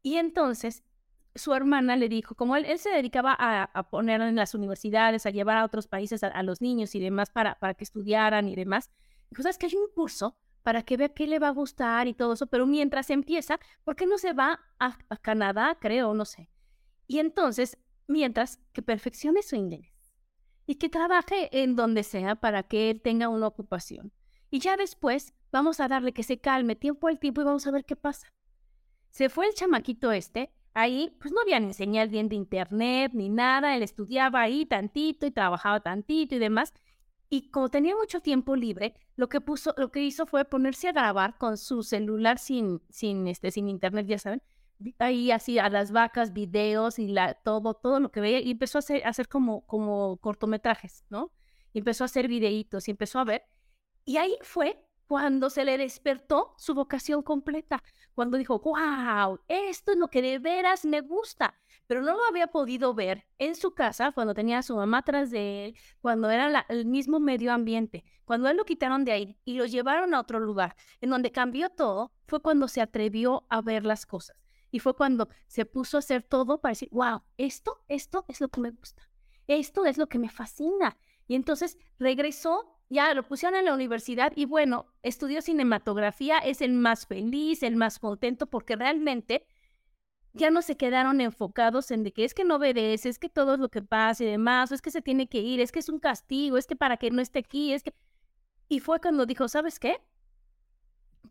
Y 0.00 0.14
entonces 0.18 0.84
su 1.34 1.54
hermana 1.54 1.96
le 1.96 2.08
dijo, 2.08 2.34
como 2.34 2.56
él, 2.56 2.78
se 2.78 2.90
dedicaba 2.90 3.36
a, 3.38 3.90
poner 3.90 4.20
en 4.20 4.36
las 4.36 4.54
universidades, 4.54 5.26
a 5.26 5.30
llevar 5.30 5.56
a 5.58 5.64
otros 5.64 5.86
países 5.86 6.22
a, 6.22 6.42
los 6.42 6.60
niños 6.60 6.94
y 6.94 7.00
demás 7.00 7.30
para, 7.30 7.56
que 7.74 7.84
estudiaran 7.84 8.48
y 8.48 8.56
demás, 8.56 8.90
dijo, 9.30 9.42
¿sabes 9.42 9.58
que 9.58 9.66
hay 9.66 9.76
un 9.76 9.88
curso 9.94 10.36
para 10.62 10.82
que 10.82 10.96
vea 10.96 11.08
qué 11.10 11.26
le 11.26 11.38
va 11.38 11.48
a 11.48 11.52
gustar 11.52 12.08
y 12.08 12.14
todo 12.14 12.32
eso? 12.32 12.46
Pero 12.46 12.66
mientras 12.66 13.10
empieza, 13.10 13.60
¿por 13.84 13.96
qué 13.96 14.06
no 14.06 14.18
se 14.18 14.32
va 14.32 14.60
a, 14.78 14.98
a 15.08 15.16
Canadá, 15.16 15.76
creo, 15.80 16.14
no 16.14 16.24
sé? 16.24 16.50
Y 17.06 17.18
entonces, 17.20 17.78
mientras 18.06 18.58
que 18.72 18.82
perfeccione 18.82 19.42
su 19.42 19.56
inglés 19.56 19.92
y 20.66 20.74
que 20.74 20.88
trabaje 20.88 21.62
en 21.62 21.76
donde 21.76 22.02
sea 22.02 22.34
para 22.34 22.62
que 22.62 22.90
él 22.90 23.00
tenga 23.00 23.28
una 23.28 23.46
ocupación. 23.46 24.12
Y 24.50 24.60
ya 24.60 24.76
después 24.76 25.34
vamos 25.50 25.80
a 25.80 25.88
darle 25.88 26.12
que 26.12 26.22
se 26.22 26.38
calme 26.40 26.76
tiempo 26.76 27.08
al 27.08 27.18
tiempo 27.18 27.40
y 27.40 27.44
vamos 27.44 27.66
a 27.66 27.70
ver 27.70 27.84
qué 27.84 27.96
pasa. 27.96 28.32
Se 29.10 29.28
fue 29.28 29.46
el 29.46 29.54
chamaquito 29.54 30.12
este 30.12 30.52
Ahí, 30.78 31.12
pues 31.20 31.32
no 31.32 31.40
había 31.40 31.58
ni 31.58 31.72
bien 32.06 32.28
de 32.28 32.36
internet 32.36 33.10
ni 33.12 33.28
nada. 33.28 33.74
Él 33.74 33.82
estudiaba 33.82 34.42
ahí 34.42 34.64
tantito 34.64 35.26
y 35.26 35.32
trabajaba 35.32 35.80
tantito 35.80 36.36
y 36.36 36.38
demás. 36.38 36.72
Y 37.28 37.50
como 37.50 37.68
tenía 37.68 37.96
mucho 37.96 38.20
tiempo 38.20 38.54
libre, 38.54 38.94
lo 39.16 39.28
que 39.28 39.40
puso, 39.40 39.74
lo 39.76 39.90
que 39.90 40.04
hizo 40.04 40.24
fue 40.24 40.44
ponerse 40.44 40.88
a 40.88 40.92
grabar 40.92 41.36
con 41.36 41.56
su 41.58 41.82
celular 41.82 42.38
sin, 42.38 42.80
sin, 42.90 43.26
este, 43.26 43.50
sin 43.50 43.68
internet, 43.68 44.06
ya 44.06 44.20
saben. 44.20 44.40
Ahí 45.00 45.32
así 45.32 45.58
a 45.58 45.68
las 45.68 45.90
vacas, 45.90 46.32
videos 46.32 47.00
y 47.00 47.08
la, 47.08 47.34
todo, 47.34 47.74
todo 47.74 47.98
lo 47.98 48.12
que 48.12 48.20
veía. 48.20 48.38
Y 48.38 48.52
empezó 48.52 48.78
a 48.78 48.80
hacer, 48.80 49.04
hacer 49.04 49.26
como, 49.26 49.66
como 49.66 50.18
cortometrajes, 50.18 51.04
¿no? 51.10 51.32
Y 51.72 51.80
empezó 51.80 52.04
a 52.04 52.06
hacer 52.06 52.28
videitos 52.28 52.86
y 52.86 52.92
empezó 52.92 53.18
a 53.18 53.24
ver. 53.24 53.42
Y 54.04 54.18
ahí 54.18 54.38
fue 54.42 54.80
cuando 55.08 55.48
se 55.48 55.64
le 55.64 55.78
despertó 55.78 56.54
su 56.58 56.74
vocación 56.74 57.22
completa, 57.22 57.82
cuando 58.14 58.36
dijo, 58.36 58.58
wow, 58.60 59.40
esto 59.48 59.92
es 59.92 59.96
lo 59.96 60.08
que 60.08 60.20
de 60.20 60.38
veras 60.38 60.84
me 60.84 61.00
gusta, 61.00 61.54
pero 61.86 62.02
no 62.02 62.14
lo 62.14 62.24
había 62.26 62.48
podido 62.48 62.92
ver 62.92 63.26
en 63.38 63.56
su 63.56 63.72
casa 63.72 64.12
cuando 64.12 64.34
tenía 64.34 64.58
a 64.58 64.62
su 64.62 64.76
mamá 64.76 64.98
atrás 64.98 65.30
de 65.30 65.64
él, 65.64 65.76
cuando 66.02 66.28
era 66.28 66.66
el 66.68 66.84
mismo 66.84 67.20
medio 67.20 67.54
ambiente, 67.54 68.04
cuando 68.26 68.50
él 68.50 68.58
lo 68.58 68.66
quitaron 68.66 69.06
de 69.06 69.12
ahí 69.12 69.38
y 69.46 69.54
lo 69.54 69.64
llevaron 69.64 70.12
a 70.12 70.20
otro 70.20 70.40
lugar, 70.40 70.76
en 71.00 71.08
donde 71.08 71.32
cambió 71.32 71.70
todo, 71.70 72.12
fue 72.26 72.42
cuando 72.42 72.68
se 72.68 72.82
atrevió 72.82 73.46
a 73.48 73.62
ver 73.62 73.86
las 73.86 74.04
cosas. 74.04 74.36
Y 74.70 74.80
fue 74.80 74.94
cuando 74.94 75.30
se 75.46 75.64
puso 75.64 75.96
a 75.96 76.00
hacer 76.00 76.22
todo 76.22 76.60
para 76.60 76.72
decir, 76.72 76.90
wow, 76.92 77.22
esto, 77.38 77.82
esto 77.88 78.26
es 78.28 78.42
lo 78.42 78.50
que 78.50 78.60
me 78.60 78.72
gusta, 78.72 79.08
esto 79.46 79.86
es 79.86 79.96
lo 79.96 80.06
que 80.06 80.18
me 80.18 80.28
fascina. 80.28 80.98
Y 81.26 81.34
entonces 81.34 81.78
regresó 81.98 82.77
ya 82.88 83.12
lo 83.14 83.22
pusieron 83.22 83.58
en 83.58 83.66
la 83.66 83.74
universidad 83.74 84.32
y 84.34 84.46
bueno, 84.46 84.86
estudió 85.02 85.42
cinematografía, 85.42 86.38
es 86.38 86.60
el 86.62 86.72
más 86.72 87.06
feliz, 87.06 87.62
el 87.62 87.76
más 87.76 87.98
contento, 87.98 88.46
porque 88.46 88.76
realmente 88.76 89.46
ya 90.32 90.50
no 90.50 90.62
se 90.62 90.76
quedaron 90.76 91.20
enfocados 91.20 91.90
en 91.90 92.04
de 92.04 92.12
que 92.12 92.24
es 92.24 92.34
que 92.34 92.44
no 92.44 92.56
obedece, 92.56 93.08
es 93.08 93.18
que 93.18 93.28
todo 93.28 93.54
es 93.54 93.60
lo 93.60 93.68
que 93.68 93.82
pasa 93.82 94.24
y 94.24 94.26
demás, 94.26 94.70
o 94.70 94.74
es 94.74 94.82
que 94.82 94.90
se 94.90 95.02
tiene 95.02 95.28
que 95.28 95.40
ir, 95.40 95.60
es 95.60 95.72
que 95.72 95.80
es 95.80 95.88
un 95.88 95.98
castigo, 95.98 96.56
es 96.56 96.66
que 96.66 96.76
para 96.76 96.96
que 96.96 97.10
no 97.10 97.20
esté 97.20 97.40
aquí, 97.40 97.72
es 97.72 97.82
que... 97.82 97.94
Y 98.68 98.80
fue 98.80 99.00
cuando 99.00 99.26
dijo, 99.26 99.48
¿sabes 99.48 99.78
qué? 99.78 100.00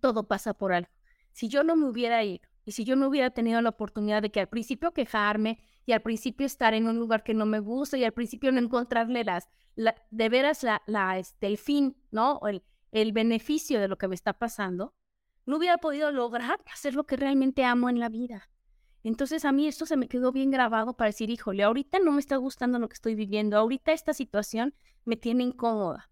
Todo 0.02 0.28
pasa 0.28 0.54
por 0.54 0.74
algo. 0.74 0.90
Si 1.32 1.48
yo 1.48 1.64
no 1.64 1.76
me 1.76 1.88
hubiera 1.88 2.24
ido 2.24 2.48
y 2.66 2.72
si 2.72 2.84
yo 2.84 2.96
no 2.96 3.08
hubiera 3.08 3.30
tenido 3.30 3.62
la 3.62 3.70
oportunidad 3.70 4.22
de 4.22 4.32
que 4.32 4.40
al 4.40 4.50
principio 4.50 4.92
quejarme 4.92 5.60
y 5.88 5.94
al 5.94 6.02
principio 6.02 6.46
estar 6.46 6.74
en 6.74 6.86
un 6.88 7.00
lugar 7.00 7.24
que 7.24 7.34
no 7.34 7.46
me 7.46 7.60
gusta 7.60 7.98
y 7.98 8.04
al 8.04 8.12
principio 8.12 8.52
no 8.52 8.60
encontrarle 8.60 9.24
las, 9.24 9.48
de 10.12 10.30
veras 10.30 10.62
la, 10.62 10.84
la, 10.86 11.18
este, 11.18 11.48
el 11.48 11.58
fin, 11.58 11.96
¿no? 12.12 12.42
El, 12.46 12.62
el 12.92 13.14
beneficio 13.14 13.80
de 13.80 13.88
lo 13.88 13.98
que 13.98 14.10
me 14.10 14.16
está 14.16 14.34
pasando, 14.34 14.94
no 15.46 15.56
hubiera 15.56 15.78
podido 15.78 16.12
lograr 16.12 16.60
hacer 16.74 16.94
lo 16.94 17.06
que 17.06 17.16
realmente 17.16 17.64
amo 17.64 17.90
en 17.90 18.02
la 18.02 18.10
vida. 18.10 18.50
Entonces 19.02 19.46
a 19.46 19.54
mí 19.54 19.66
esto 19.66 19.86
se 19.86 19.96
me 19.96 20.10
quedó 20.10 20.34
bien 20.34 20.52
grabado 20.52 20.98
para 20.98 21.08
decir, 21.08 21.30
híjole, 21.30 21.64
ahorita 21.64 22.00
no 22.00 22.12
me 22.12 22.20
está 22.20 22.36
gustando 22.36 22.80
lo 22.80 22.90
que 22.90 22.96
estoy 22.96 23.16
viviendo, 23.16 23.58
ahorita 23.58 23.94
esta 23.94 24.14
situación 24.14 24.76
me 25.06 25.16
tiene 25.16 25.46
incómoda. 25.46 26.10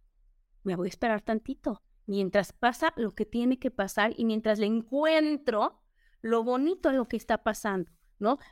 Me 0.63 0.77
voy 0.77 0.87
a 0.87 0.89
esperar 0.89 1.21
tantito, 1.21 1.83
mientras 2.05 2.53
pasa 2.53 2.93
lo 2.95 3.11
que 3.11 3.25
tiene 3.25 3.59
que 3.59 3.71
pasar 3.71 4.13
y 4.15 4.23
mientras 4.23 4.57
le 4.57 4.67
encuentro 4.67 5.81
lo 6.21 6.45
bonito 6.45 6.89
de 6.89 6.95
lo 6.95 7.09
que 7.09 7.17
está 7.17 7.43
pasando. 7.43 7.91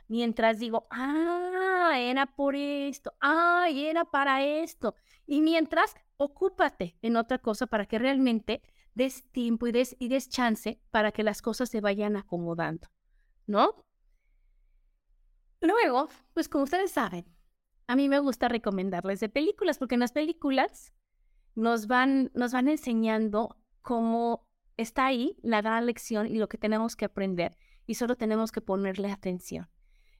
Mientras 0.08 0.58
digo, 0.58 0.86
ah, 0.90 1.92
era 1.96 2.26
por 2.26 2.54
esto, 2.56 3.12
ah, 3.20 3.66
era 3.70 4.04
para 4.04 4.44
esto. 4.44 4.94
Y 5.26 5.40
mientras, 5.40 5.94
ocúpate 6.16 6.96
en 7.02 7.16
otra 7.16 7.38
cosa 7.38 7.66
para 7.66 7.86
que 7.86 7.98
realmente 7.98 8.62
des 8.94 9.24
tiempo 9.32 9.66
y 9.66 9.72
des, 9.72 9.96
y 9.98 10.08
des 10.08 10.28
chance 10.28 10.80
para 10.90 11.12
que 11.12 11.22
las 11.22 11.42
cosas 11.42 11.68
se 11.68 11.80
vayan 11.80 12.16
acomodando, 12.16 12.88
¿no? 13.46 13.84
Luego, 15.60 16.08
pues 16.34 16.48
como 16.48 16.64
ustedes 16.64 16.92
saben, 16.92 17.26
a 17.86 17.96
mí 17.96 18.08
me 18.08 18.18
gusta 18.18 18.48
recomendarles 18.48 19.20
de 19.20 19.28
películas, 19.28 19.78
porque 19.78 19.94
en 19.94 20.00
las 20.00 20.12
películas 20.12 20.92
nos 21.54 21.86
van, 21.86 22.30
nos 22.34 22.52
van 22.52 22.68
enseñando 22.68 23.56
cómo 23.82 24.46
está 24.76 25.06
ahí 25.06 25.36
la 25.42 25.62
gran 25.62 25.86
lección 25.86 26.26
y 26.26 26.38
lo 26.38 26.48
que 26.48 26.58
tenemos 26.58 26.96
que 26.96 27.04
aprender 27.04 27.56
y 27.86 27.94
solo 27.94 28.16
tenemos 28.16 28.52
que 28.52 28.60
ponerle 28.60 29.10
atención. 29.10 29.68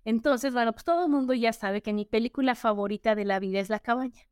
Entonces, 0.04 0.52
bueno, 0.52 0.72
pues 0.72 0.84
todo 0.84 1.04
el 1.04 1.10
mundo 1.10 1.32
ya 1.34 1.52
sabe 1.52 1.82
que 1.82 1.92
mi 1.92 2.04
película 2.04 2.54
favorita 2.54 3.14
de 3.14 3.24
la 3.24 3.40
vida 3.40 3.60
es 3.60 3.70
La 3.70 3.80
cabaña. 3.80 4.22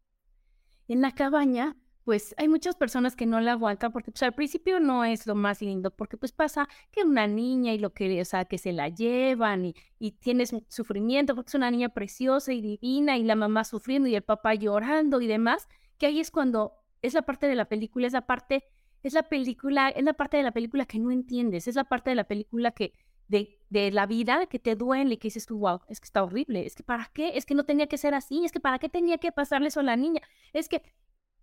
En 0.86 1.00
La 1.00 1.12
cabaña, 1.12 1.76
pues 2.04 2.34
hay 2.36 2.48
muchas 2.48 2.74
personas 2.76 3.16
que 3.16 3.26
no 3.26 3.40
la 3.40 3.52
aguantan 3.52 3.92
porque 3.92 4.10
pues 4.10 4.22
al 4.22 4.34
principio 4.34 4.80
no 4.80 5.04
es 5.04 5.26
lo 5.26 5.34
más 5.34 5.62
lindo, 5.62 5.90
porque 5.90 6.16
pues 6.16 6.32
pasa 6.32 6.68
que 6.90 7.04
una 7.04 7.26
niña 7.26 7.72
y 7.72 7.78
lo 7.78 7.92
que, 7.92 8.20
o 8.20 8.24
sea, 8.24 8.44
que 8.44 8.58
se 8.58 8.72
la 8.72 8.88
llevan 8.88 9.66
y, 9.66 9.74
y 9.98 10.12
tienes 10.12 10.54
sufrimiento 10.68 11.34
porque 11.34 11.50
es 11.50 11.54
una 11.54 11.70
niña 11.70 11.90
preciosa 11.90 12.52
y 12.52 12.60
divina 12.60 13.16
y 13.16 13.24
la 13.24 13.36
mamá 13.36 13.64
sufriendo 13.64 14.08
y 14.08 14.16
el 14.16 14.22
papá 14.22 14.54
llorando 14.54 15.20
y 15.20 15.26
demás, 15.26 15.68
que 15.96 16.06
ahí 16.06 16.20
es 16.20 16.30
cuando 16.30 16.74
es 17.02 17.14
la 17.14 17.22
parte 17.22 17.46
de 17.46 17.54
la 17.54 17.66
película, 17.66 18.06
es 18.06 18.12
la 18.12 18.26
parte, 18.26 18.64
es 19.02 19.12
la 19.14 19.22
película, 19.24 19.88
es 19.88 20.04
la 20.04 20.14
parte 20.14 20.36
de 20.36 20.42
la 20.42 20.52
película 20.52 20.86
que 20.86 20.98
no 20.98 21.10
entiendes, 21.10 21.68
es 21.68 21.76
la 21.76 21.84
parte 21.84 22.10
de 22.10 22.16
la 22.16 22.24
película 22.24 22.72
que, 22.72 22.94
de, 23.32 23.90
la 23.90 24.06
vida 24.06 24.46
que 24.46 24.58
te 24.58 24.76
duele, 24.76 25.18
que 25.18 25.28
dices 25.28 25.46
tú, 25.46 25.58
wow, 25.58 25.80
es 25.88 25.98
que 25.98 26.04
está 26.04 26.22
horrible, 26.22 26.66
es 26.66 26.74
que 26.74 26.82
para 26.82 27.10
qué, 27.14 27.36
es 27.36 27.46
que 27.46 27.54
no 27.54 27.64
tenía 27.64 27.86
que 27.86 27.96
ser 27.96 28.14
así, 28.14 28.44
es 28.44 28.52
que 28.52 28.60
para 28.60 28.78
qué 28.78 28.88
tenía 28.88 29.18
que 29.18 29.32
pasarle 29.32 29.68
eso 29.68 29.80
a 29.80 29.84
la 29.84 29.96
niña, 29.96 30.20
es 30.52 30.68
que... 30.68 30.82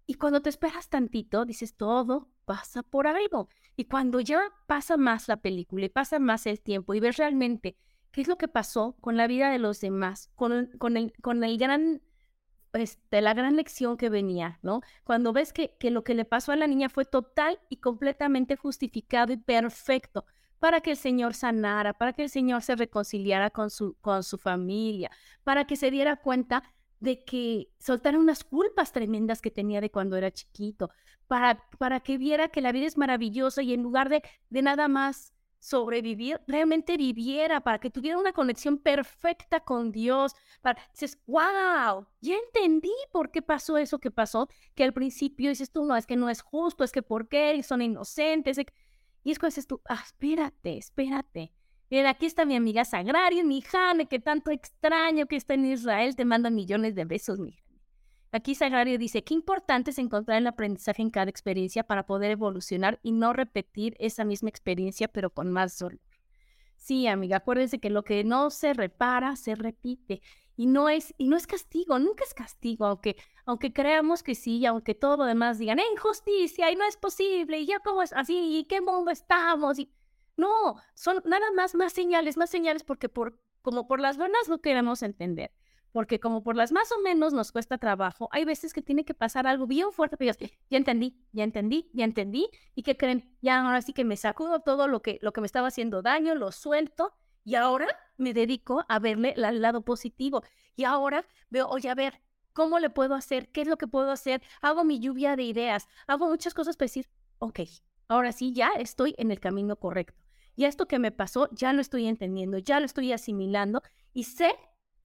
Y 0.06 0.16
cuando 0.16 0.42
te 0.42 0.50
esperas 0.50 0.90
tantito, 0.90 1.46
dices, 1.46 1.76
todo 1.76 2.30
pasa 2.46 2.82
por 2.82 3.06
algo. 3.06 3.48
Y 3.76 3.86
cuando 3.86 4.20
ya 4.20 4.42
pasa 4.66 4.98
más 4.98 5.28
la 5.28 5.38
película 5.38 5.86
y 5.86 5.90
pasa 5.90 6.18
más 6.18 6.48
el 6.48 6.60
tiempo 6.62 6.96
y 6.96 7.00
ves 7.00 7.18
realmente 7.18 7.78
qué 8.12 8.22
es 8.22 8.28
lo 8.28 8.36
que 8.36 8.48
pasó 8.48 8.96
con 9.02 9.18
la 9.18 9.28
vida 9.28 9.52
de 9.52 9.60
los 9.60 9.80
demás, 9.82 10.32
con, 10.34 10.72
con, 10.80 10.98
el, 10.98 11.14
con 11.22 11.44
el 11.44 11.60
gran 11.60 12.02
este, 12.74 13.22
la 13.22 13.36
gran 13.36 13.56
lección 13.56 13.98
que 13.98 14.10
venía, 14.10 14.58
¿no? 14.64 14.82
Cuando 15.04 15.32
ves 15.32 15.54
que, 15.54 15.76
que 15.80 15.92
lo 15.92 16.04
que 16.04 16.16
le 16.16 16.26
pasó 16.26 16.52
a 16.52 16.56
la 16.56 16.66
niña 16.66 16.90
fue 16.90 17.06
total 17.06 17.60
y 17.70 17.78
completamente 17.78 18.56
justificado 18.56 19.32
y 19.34 19.38
perfecto 19.38 20.26
para 20.60 20.82
que 20.82 20.92
el 20.92 20.98
Señor 20.98 21.34
sanara, 21.34 21.94
para 21.94 22.14
que 22.14 22.24
el 22.24 22.30
Señor 22.30 22.62
se 22.62 22.76
reconciliara 22.76 23.50
con 23.50 23.70
su, 23.70 23.96
con 24.02 24.24
su 24.24 24.38
familia, 24.38 25.10
para 25.44 25.66
que 25.66 25.76
se 25.76 25.92
diera 25.92 26.18
cuenta 26.18 26.64
de 27.00 27.24
que 27.24 27.70
soltara 27.80 28.20
unas 28.20 28.44
culpas 28.44 28.92
tremendas 28.92 29.42
que 29.42 29.52
tenía 29.52 29.82
de 29.82 29.90
cuando 29.90 30.18
era 30.18 30.32
chiquito, 30.32 30.90
para, 31.28 31.64
para 31.78 32.02
que 32.02 32.18
viera 32.18 32.50
que 32.50 32.62
la 32.62 32.72
vida 32.72 32.88
es 32.88 32.98
maravillosa 32.98 33.62
y 33.62 33.74
en 33.74 33.84
lugar 33.84 34.10
de, 34.10 34.22
de 34.50 34.62
nada 34.62 34.88
más 34.88 35.34
sobrevivir, 35.60 36.40
realmente 36.48 36.98
viviera, 36.98 37.62
para 37.62 37.80
que 37.80 37.90
tuviera 37.90 38.18
una 38.18 38.34
conexión 38.34 38.78
perfecta 38.78 39.60
con 39.60 39.92
Dios. 39.92 40.34
Para, 40.62 40.82
dices, 40.92 41.20
wow, 41.28 42.08
ya 42.22 42.36
entendí 42.36 42.94
por 43.12 43.30
qué 43.32 43.42
pasó 43.42 43.78
eso 43.78 44.00
que 44.00 44.12
pasó, 44.12 44.48
que 44.74 44.84
al 44.84 44.94
principio 44.94 45.50
dices 45.50 45.72
tú, 45.72 45.84
no, 45.86 45.96
es 45.96 46.06
que 46.06 46.16
no 46.16 46.30
es 46.30 46.42
justo, 46.42 46.84
es 46.84 46.92
que 46.92 47.02
por 47.02 47.28
qué, 47.28 47.62
son 47.64 47.82
inocentes. 47.82 48.58
Y 49.24 49.32
es 49.32 49.40
cuando 49.40 49.52
dices 49.52 49.68
tú, 49.68 49.82
ah, 49.88 50.02
espérate, 50.04 50.78
espérate. 50.78 51.54
Miren, 51.90 52.08
aquí 52.08 52.26
está 52.26 52.46
mi 52.46 52.56
amiga 52.56 52.86
Sagrario, 52.86 53.44
mi 53.44 53.62
Jane, 53.62 54.08
que 54.08 54.20
tanto 54.20 54.52
extraño 54.52 55.26
que 55.26 55.36
está 55.36 55.56
en 55.56 55.66
Israel, 55.66 56.16
te 56.16 56.26
manda 56.26 56.50
millones 56.50 56.96
de 56.96 57.06
besos, 57.06 57.40
mi 57.40 57.56
Aquí 58.32 58.54
Sagrario 58.54 59.00
dice, 59.00 59.24
qué 59.24 59.34
importante 59.34 59.90
es 59.90 59.98
encontrar 59.98 60.38
el 60.38 60.46
aprendizaje 60.46 61.02
en 61.02 61.10
cada 61.10 61.32
experiencia 61.32 61.84
para 61.84 62.06
poder 62.06 62.30
evolucionar 62.30 63.00
y 63.02 63.12
no 63.12 63.34
repetir 63.34 63.96
esa 64.00 64.24
misma 64.24 64.50
experiencia, 64.50 65.08
pero 65.08 65.32
con 65.32 65.52
más 65.52 65.80
dolor. 65.80 66.00
Sí, 66.76 67.08
amiga, 67.08 67.38
acuérdense 67.38 67.80
que 67.80 67.90
lo 67.90 68.04
que 68.04 68.24
no 68.24 68.52
se 68.52 68.74
repara, 68.74 69.36
se 69.36 69.56
repite. 69.56 70.22
Y 70.60 70.66
no 70.66 70.90
es, 70.90 71.14
y 71.18 71.30
no 71.30 71.38
es 71.38 71.48
castigo, 71.48 72.00
nunca 72.00 72.26
es 72.26 72.34
castigo, 72.34 72.86
aunque, 72.86 73.16
aunque 73.46 73.72
creamos 73.72 74.24
que 74.24 74.36
sí, 74.36 74.66
aunque 74.66 74.94
todo 74.94 75.16
lo 75.16 75.24
demás 75.24 75.58
digan, 75.58 75.80
injusticia, 75.94 76.70
y 76.70 76.76
no 76.76 76.84
es 76.84 76.98
posible, 76.98 77.62
y 77.62 77.66
ya 77.66 77.80
cómo 77.80 78.04
es 78.04 78.12
así, 78.12 78.58
y 78.58 78.66
qué 78.66 78.82
mundo 78.82 79.10
estamos. 79.10 79.80
Y... 79.80 79.90
No, 80.36 80.76
son 80.96 81.22
nada 81.24 81.50
más 81.56 81.76
más 81.76 81.94
señales, 81.94 82.36
más 82.36 82.50
señales, 82.50 82.84
porque 82.84 83.08
por, 83.08 83.40
como 83.62 83.88
por 83.88 84.02
las 84.02 84.18
buenas 84.18 84.50
no 84.50 84.60
queremos 84.60 85.02
entender 85.02 85.54
porque 85.94 86.20
como 86.20 86.44
por 86.44 86.56
las 86.56 86.72
más 86.72 86.92
o 86.92 87.02
menos 87.02 87.34
nos 87.34 87.52
cuesta 87.52 87.78
trabajo, 87.78 88.30
hay 88.32 88.46
veces 88.46 88.74
que 88.74 88.82
tiene 88.82 89.06
que 89.06 89.14
pasar 89.14 89.48
algo 89.48 89.66
bien 89.66 89.92
fuerte, 89.92 90.18
pero 90.18 90.32
ya, 90.32 90.48
ya 90.70 90.78
entendí, 90.78 91.18
ya 91.32 91.44
entendí, 91.44 91.90
ya 91.94 92.06
entendí, 92.06 92.50
y 92.76 92.84
que 92.84 92.96
creen, 92.96 93.36
ya 93.42 93.62
ahora 93.62 93.82
sí 93.82 93.94
que 93.94 94.06
me 94.06 94.16
sacudo 94.16 94.60
todo 94.60 94.88
lo 94.88 95.02
que, 95.02 95.18
lo 95.22 95.34
que 95.34 95.42
me 95.42 95.48
estaba 95.48 95.70
haciendo 95.70 96.02
daño, 96.04 96.36
lo 96.36 96.52
suelto, 96.52 97.16
y 97.50 97.56
ahora 97.56 97.88
me 98.18 98.34
dedico 98.34 98.86
a 98.88 99.00
verle 99.00 99.34
el 99.36 99.62
lado 99.62 99.82
positivo, 99.82 100.44
y 100.76 100.84
ahora 100.84 101.26
veo, 101.50 101.68
oye, 101.68 101.90
a 101.90 101.96
ver, 101.96 102.22
¿cómo 102.54 102.80
le 102.80 102.90
puedo 102.90 103.16
hacer? 103.16 103.50
¿Qué 103.52 103.62
es 103.62 103.68
lo 103.68 103.78
que 103.78 103.88
puedo 103.88 104.12
hacer? 104.12 104.42
Hago 104.62 104.84
mi 104.84 105.00
lluvia 105.00 105.36
de 105.36 105.44
ideas, 105.44 105.88
hago 106.08 106.28
muchas 106.28 106.54
cosas 106.54 106.78
para 106.78 106.86
decir, 106.86 107.10
ok, 107.40 107.62
ahora 108.08 108.32
sí, 108.32 108.54
ya 108.54 108.70
estoy 108.78 109.16
en 109.18 109.32
el 109.32 109.40
camino 109.40 109.78
correcto. 109.78 110.22
Y 110.56 110.66
esto 110.66 110.88
que 110.88 111.00
me 111.00 111.12
pasó, 111.12 111.50
ya 111.52 111.74
lo 111.74 111.82
estoy 111.82 112.06
entendiendo, 112.08 112.58
ya 112.60 112.80
lo 112.80 112.86
estoy 112.86 113.14
asimilando 113.14 113.82
y 114.14 114.26
sé 114.26 114.54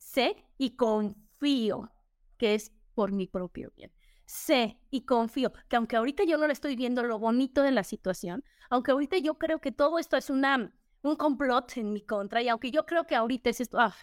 sé 0.05 0.37
y 0.59 0.77
confío 0.77 1.91
que 2.37 2.55
es 2.55 2.73
por 2.95 3.13
mi 3.13 3.27
propio 3.27 3.73
bien. 3.77 3.91
Sé 4.27 4.79
y 4.91 5.03
confío 5.03 5.53
que 5.69 5.77
aunque 5.77 5.97
ahorita 5.97 6.25
yo 6.25 6.37
no 6.39 6.47
le 6.47 6.53
estoy 6.53 6.77
viendo 6.77 7.03
lo 7.03 7.19
bonito 7.19 7.63
de 7.63 7.71
la 7.71 7.85
situación, 7.85 8.45
aunque 8.71 8.93
ahorita 8.93 9.19
yo 9.19 9.39
creo 9.39 9.61
que 9.61 9.73
todo 9.73 9.99
esto 9.99 10.17
es 10.17 10.31
una, 10.31 10.75
un 11.05 11.17
complot 11.17 11.77
en 11.77 11.93
mi 11.93 12.01
contra 12.01 12.43
y 12.43 12.49
aunque 12.49 12.71
yo 12.71 12.85
creo 12.87 13.07
que 13.07 13.15
ahorita 13.15 13.51
es 13.51 13.61
esto, 13.61 13.79
ah, 13.79 13.95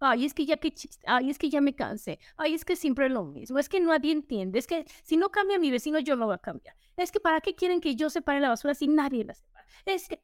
ay, 0.00 0.24
es 0.24 0.34
que 0.34 0.46
ya 0.46 0.56
que 0.56 0.72
chiste, 0.72 1.04
ay, 1.06 1.30
es 1.30 1.38
que 1.38 1.50
ya 1.50 1.60
me 1.60 1.74
cansé, 1.74 2.18
ay, 2.36 2.54
es 2.54 2.64
que 2.64 2.76
siempre 2.76 3.06
es 3.06 3.12
lo 3.12 3.24
mismo, 3.24 3.58
es 3.58 3.68
que 3.68 3.80
nadie 3.80 4.12
entiende, 4.12 4.58
es 4.58 4.66
que 4.66 4.84
si 5.02 5.16
no 5.16 5.30
cambia 5.30 5.58
mi 5.58 5.70
vecino 5.70 5.98
yo 5.98 6.16
no 6.16 6.26
voy 6.26 6.36
a 6.36 6.38
cambiar, 6.38 6.76
es 6.96 7.12
que 7.12 7.20
para 7.20 7.40
qué 7.40 7.54
quieren 7.54 7.80
que 7.80 7.96
yo 7.96 8.08
separe 8.08 8.40
la 8.40 8.48
basura 8.48 8.74
si 8.74 8.88
nadie 8.88 9.24
la 9.24 9.34
separa, 9.34 9.66
es 9.84 10.08
que 10.08 10.22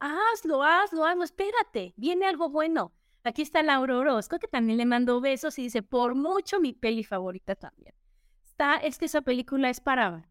hazlo, 0.00 0.62
hazlo, 0.62 1.04
hazlo, 1.04 1.24
espérate, 1.24 1.94
viene 1.96 2.26
algo 2.26 2.48
bueno, 2.48 2.92
Aquí 3.24 3.42
está 3.42 3.62
Laura 3.62 3.98
Orozco, 3.98 4.38
que 4.40 4.48
también 4.48 4.78
le 4.78 4.84
mandó 4.84 5.20
besos 5.20 5.58
y 5.58 5.62
dice, 5.62 5.82
por 5.82 6.16
mucho 6.16 6.58
mi 6.58 6.72
peli 6.72 7.04
favorita 7.04 7.54
también. 7.54 7.94
Está, 8.42 8.76
es 8.76 8.98
que 8.98 9.04
esa 9.04 9.22
película 9.22 9.70
es 9.70 9.80
para 9.80 10.28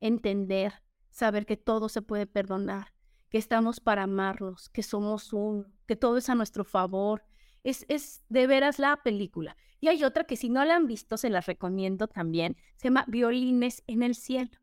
entender, 0.00 0.74
saber 1.10 1.46
que 1.46 1.56
todo 1.56 1.88
se 1.88 2.02
puede 2.02 2.26
perdonar, 2.26 2.92
que 3.30 3.38
estamos 3.38 3.80
para 3.80 4.04
amarnos, 4.04 4.68
que 4.68 4.82
somos 4.82 5.32
uno, 5.32 5.66
que 5.86 5.96
todo 5.96 6.16
es 6.16 6.28
a 6.28 6.34
nuestro 6.34 6.64
favor. 6.64 7.24
Es, 7.64 7.84
es 7.88 8.24
de 8.28 8.46
veras 8.46 8.78
la 8.78 9.02
película. 9.02 9.56
Y 9.80 9.88
hay 9.88 10.04
otra 10.04 10.24
que 10.24 10.36
si 10.36 10.48
no 10.48 10.64
la 10.64 10.76
han 10.76 10.86
visto, 10.86 11.16
se 11.16 11.30
la 11.30 11.40
recomiendo 11.40 12.08
también. 12.08 12.56
Se 12.76 12.88
llama 12.88 13.04
Violines 13.08 13.82
en 13.86 14.02
el 14.02 14.14
Cielo. 14.14 14.58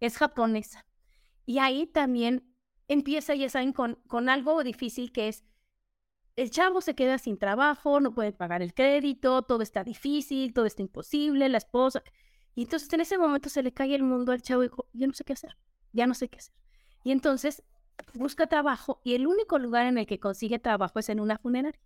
Es 0.00 0.16
japonesa. 0.16 0.86
Y 1.46 1.58
ahí 1.58 1.86
también 1.86 2.54
empieza, 2.88 3.34
ya 3.34 3.48
saben, 3.48 3.72
con, 3.72 3.96
con 4.06 4.28
algo 4.28 4.62
difícil 4.62 5.12
que 5.12 5.28
es 5.28 5.44
el 6.36 6.50
chavo 6.50 6.80
se 6.80 6.94
queda 6.94 7.18
sin 7.18 7.38
trabajo, 7.38 8.00
no 8.00 8.12
puede 8.12 8.32
pagar 8.32 8.60
el 8.60 8.74
crédito, 8.74 9.42
todo 9.42 9.62
está 9.62 9.84
difícil, 9.84 10.52
todo 10.52 10.66
está 10.66 10.82
imposible, 10.82 11.48
la 11.48 11.58
esposa. 11.58 12.02
Y 12.56 12.62
entonces 12.62 12.92
en 12.92 13.00
ese 13.00 13.18
momento 13.18 13.48
se 13.48 13.62
le 13.62 13.72
cae 13.72 13.94
el 13.94 14.02
mundo 14.02 14.32
al 14.32 14.42
chavo 14.42 14.64
y 14.64 14.68
dijo, 14.68 14.86
yo 14.92 15.06
no 15.06 15.12
sé 15.12 15.24
qué 15.24 15.32
hacer, 15.32 15.56
ya 15.92 16.06
no 16.06 16.14
sé 16.14 16.28
qué 16.28 16.38
hacer. 16.38 16.54
Y 17.04 17.12
entonces 17.12 17.62
busca 18.14 18.46
trabajo 18.46 19.00
y 19.04 19.14
el 19.14 19.26
único 19.26 19.58
lugar 19.58 19.86
en 19.86 19.98
el 19.98 20.06
que 20.06 20.20
consigue 20.20 20.58
trabajo 20.58 20.98
es 20.98 21.08
en 21.08 21.20
una 21.20 21.38
funeraria. 21.38 21.80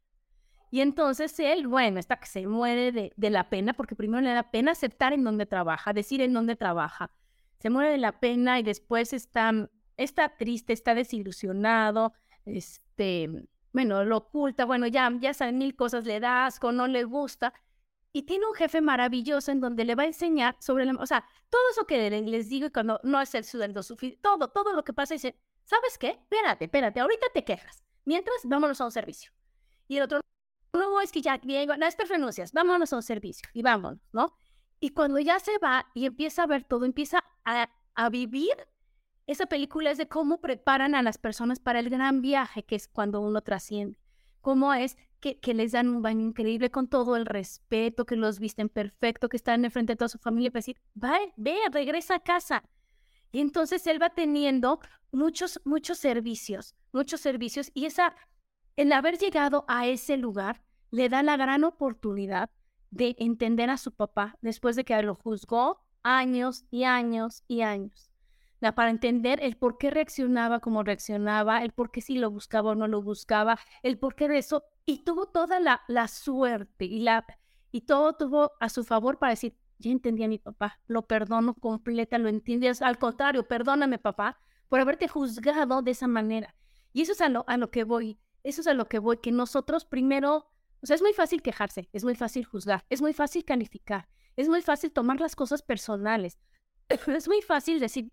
Y 0.71 0.81
entonces 0.81 1.39
él, 1.41 1.67
bueno, 1.67 1.99
está 1.99 2.19
que 2.21 2.27
se 2.27 2.47
muere 2.47 2.93
de, 2.93 3.13
de 3.17 3.31
la 3.31 3.49
pena, 3.49 3.73
porque 3.73 3.97
primero 3.97 4.21
le 4.21 4.33
da 4.33 4.51
pena 4.51 4.73
aceptar 4.73 5.13
en 5.13 5.25
dónde 5.25 5.47
trabaja, 5.47 5.93
decir 5.93 6.21
en 6.21 6.35
dónde 6.35 6.57
trabaja. 6.57 7.11
Se 7.59 7.71
muere 7.71 7.91
de 7.91 7.99
la 7.99 8.21
pena 8.21 8.61
y 8.61 8.63
después 8.63 9.13
está, 9.13 9.71
está 9.97 10.37
triste, 10.37 10.75
está 10.75 10.95
desilusionado, 10.95 12.13
este, 12.45 13.49
bueno, 13.73 14.05
lo 14.05 14.19
oculta, 14.19 14.65
bueno, 14.65 14.87
ya, 14.87 15.11
ya 15.21 15.35
saben 15.35 15.59
mil 15.59 15.75
cosas, 15.75 16.05
le 16.05 16.21
da 16.21 16.47
asco, 16.47 16.73
no 16.73 16.87
le 16.87 17.05
gusta. 17.05 17.53
Y 18.13 18.23
tiene 18.23 18.47
un 18.47 18.55
jefe 18.55 18.81
maravilloso 18.81 19.53
en 19.53 19.61
donde 19.61 19.85
le 19.85 19.95
va 19.95 20.05
a 20.05 20.07
enseñar 20.07 20.57
sobre 20.61 20.85
la... 20.85 20.93
O 20.95 21.07
sea, 21.07 21.25
todo 21.51 21.61
eso 21.73 21.87
que 21.87 22.11
les 22.11 22.49
digo 22.49 22.67
y 22.67 22.71
cuando 22.71 23.01
no 23.05 23.21
es 23.21 23.35
el 23.35 23.45
sueldo 23.45 23.83
suficiente, 23.83 24.21
todo, 24.23 24.49
todo 24.49 24.73
lo 24.73 24.83
que 24.83 24.93
pasa, 24.93 25.15
dice, 25.15 25.39
¿sabes 25.69 25.99
qué? 25.99 26.11
Espérate, 26.11 26.65
espérate, 26.65 27.01
ahorita 27.01 27.27
te 27.35 27.45
quejas. 27.45 27.85
Mientras, 28.05 28.37
vámonos 28.45 28.81
a 28.81 28.87
un 28.87 28.91
servicio. 28.91 29.33
Y 29.87 29.99
el 29.99 30.05
otro, 30.05 30.21
no, 30.73 31.01
es 31.01 31.13
que 31.13 31.21
ya, 31.21 31.39
Diego, 31.39 31.77
no, 31.77 31.87
estas 31.87 32.09
renuncias, 32.09 32.53
vámonos 32.53 32.93
a 32.93 32.97
un 32.97 33.03
servicio 33.03 33.49
y 33.53 33.63
vámonos, 33.63 34.01
¿no? 34.13 34.35
Y 34.81 34.91
cuando 34.91 35.19
ya 35.19 35.39
se 35.41 35.59
va 35.59 35.87
y 35.95 36.07
empieza 36.07 36.45
a 36.45 36.47
ver 36.47 36.65
todo, 36.65 36.85
empieza 36.85 37.23
a, 37.45 37.69
a 37.95 38.09
vivir 38.09 38.57
esa 39.29 39.45
película 39.45 39.91
es 39.91 39.99
de 39.99 40.09
cómo 40.09 40.41
preparan 40.41 40.95
a 40.95 41.03
las 41.03 41.19
personas 41.19 41.61
para 41.61 41.81
el 41.81 41.91
gran 41.91 42.23
viaje 42.23 42.63
que 42.63 42.75
es 42.75 42.89
cuando 42.89 43.21
uno 43.21 43.43
trasciende. 43.43 43.99
Cómo 44.41 44.73
es 44.73 44.97
que, 45.21 45.39
que 45.39 45.53
les 45.53 45.73
dan 45.73 45.91
un 45.91 46.01
baño 46.01 46.25
increíble 46.25 46.71
con 46.71 46.89
todo 46.89 47.15
el 47.15 47.27
respeto, 47.27 48.07
que 48.07 48.17
los 48.17 48.39
visten 48.39 48.71
perfecto, 48.71 49.29
que 49.29 49.37
están 49.37 49.67
en 49.67 49.71
frente 49.71 49.93
de 49.93 49.97
toda 49.99 50.09
su 50.09 50.17
familia 50.17 50.51
para 50.51 50.61
decir, 50.61 50.79
ve, 50.95 51.35
ve, 51.37 51.59
regresa 51.71 52.15
a 52.15 52.21
casa. 52.21 52.65
Y 53.33 53.41
entonces 53.41 53.87
él 53.87 54.01
va 54.01 54.11
teniendo 54.11 54.81
muchos, 55.13 55.61
muchos 55.65 55.99
servicios, 55.99 56.75
muchos 56.93 57.21
servicios. 57.21 57.71
Y 57.75 57.87
esa, 57.87 58.15
el 58.77 58.93
haber 58.93 59.19
llegado 59.19 59.65
a 59.69 59.87
ese 59.87 60.17
lugar 60.17 60.63
le 60.91 61.09
da 61.09 61.23
la 61.23 61.37
gran 61.37 61.65
oportunidad 61.65 62.51
de 62.91 63.17
entender 63.19 63.71
a 63.71 63.77
su 63.77 63.93
papá 63.93 64.39
después 64.41 64.77
de 64.77 64.85
que 64.85 65.03
lo 65.03 65.15
juzgó 65.15 65.81
años 66.03 66.65
y 66.71 66.85
años 66.85 67.45
y 67.47 67.61
años 67.61 68.09
para 68.75 68.91
entender 68.91 69.39
el 69.43 69.57
por 69.57 69.79
qué 69.79 69.91
reaccionaba 69.91 70.61
como 70.61 70.83
reaccionaba, 70.83 71.63
el 71.63 71.73
por 71.73 71.91
qué 71.91 72.01
si 72.01 72.19
lo 72.19 72.31
buscaba 72.31 72.71
o 72.71 72.75
no 72.75 72.89
lo 72.89 73.03
buscaba, 73.03 73.59
el 73.83 73.99
por 73.99 74.15
qué 74.15 74.29
de 74.29 74.39
eso, 74.39 74.65
y 74.85 75.05
tuvo 75.05 75.27
toda 75.27 75.61
la, 75.61 75.83
la 75.87 76.09
suerte 76.09 76.85
y, 76.85 77.01
la, 77.01 77.25
y 77.71 77.83
todo 77.83 78.15
tuvo 78.17 78.53
a 78.61 78.69
su 78.69 78.85
favor 78.85 79.19
para 79.19 79.31
decir, 79.31 79.57
ya 79.79 79.91
entendí 79.91 80.25
a 80.25 80.29
mi 80.29 80.39
papá, 80.39 80.81
lo 80.87 81.07
perdono 81.07 81.55
completa, 81.55 82.19
lo 82.19 82.29
entiendes, 82.29 82.83
al 82.83 82.99
contrario, 82.99 83.47
perdóname 83.47 83.99
papá 83.99 84.41
por 84.69 84.81
haberte 84.81 85.09
juzgado 85.09 85.83
de 85.83 85.93
esa 85.93 86.09
manera. 86.09 86.55
Y 86.93 87.03
eso 87.03 87.13
es 87.13 87.21
a 87.21 87.29
lo, 87.29 87.45
a 87.47 87.57
lo 87.57 87.71
que 87.71 87.85
voy, 87.85 88.19
eso 88.43 88.61
es 88.61 88.67
a 88.67 88.75
lo 88.75 88.87
que 88.87 88.99
voy, 88.99 89.19
que 89.19 89.33
nosotros 89.33 89.85
primero, 89.85 90.51
o 90.83 90.87
sea, 90.87 90.97
es 90.97 91.03
muy 91.03 91.13
fácil 91.13 91.43
quejarse, 91.43 91.89
es 91.93 92.05
muy 92.05 92.15
fácil 92.15 92.45
juzgar, 92.45 92.85
es 92.89 93.01
muy 93.01 93.13
fácil 93.13 93.45
calificar, 93.45 94.09
es 94.37 94.49
muy 94.49 94.63
fácil 94.63 94.93
tomar 94.93 95.21
las 95.21 95.37
cosas 95.37 95.63
personales, 95.63 96.39
es 96.89 97.29
muy 97.29 97.43
fácil 97.43 97.81
decir, 97.81 98.11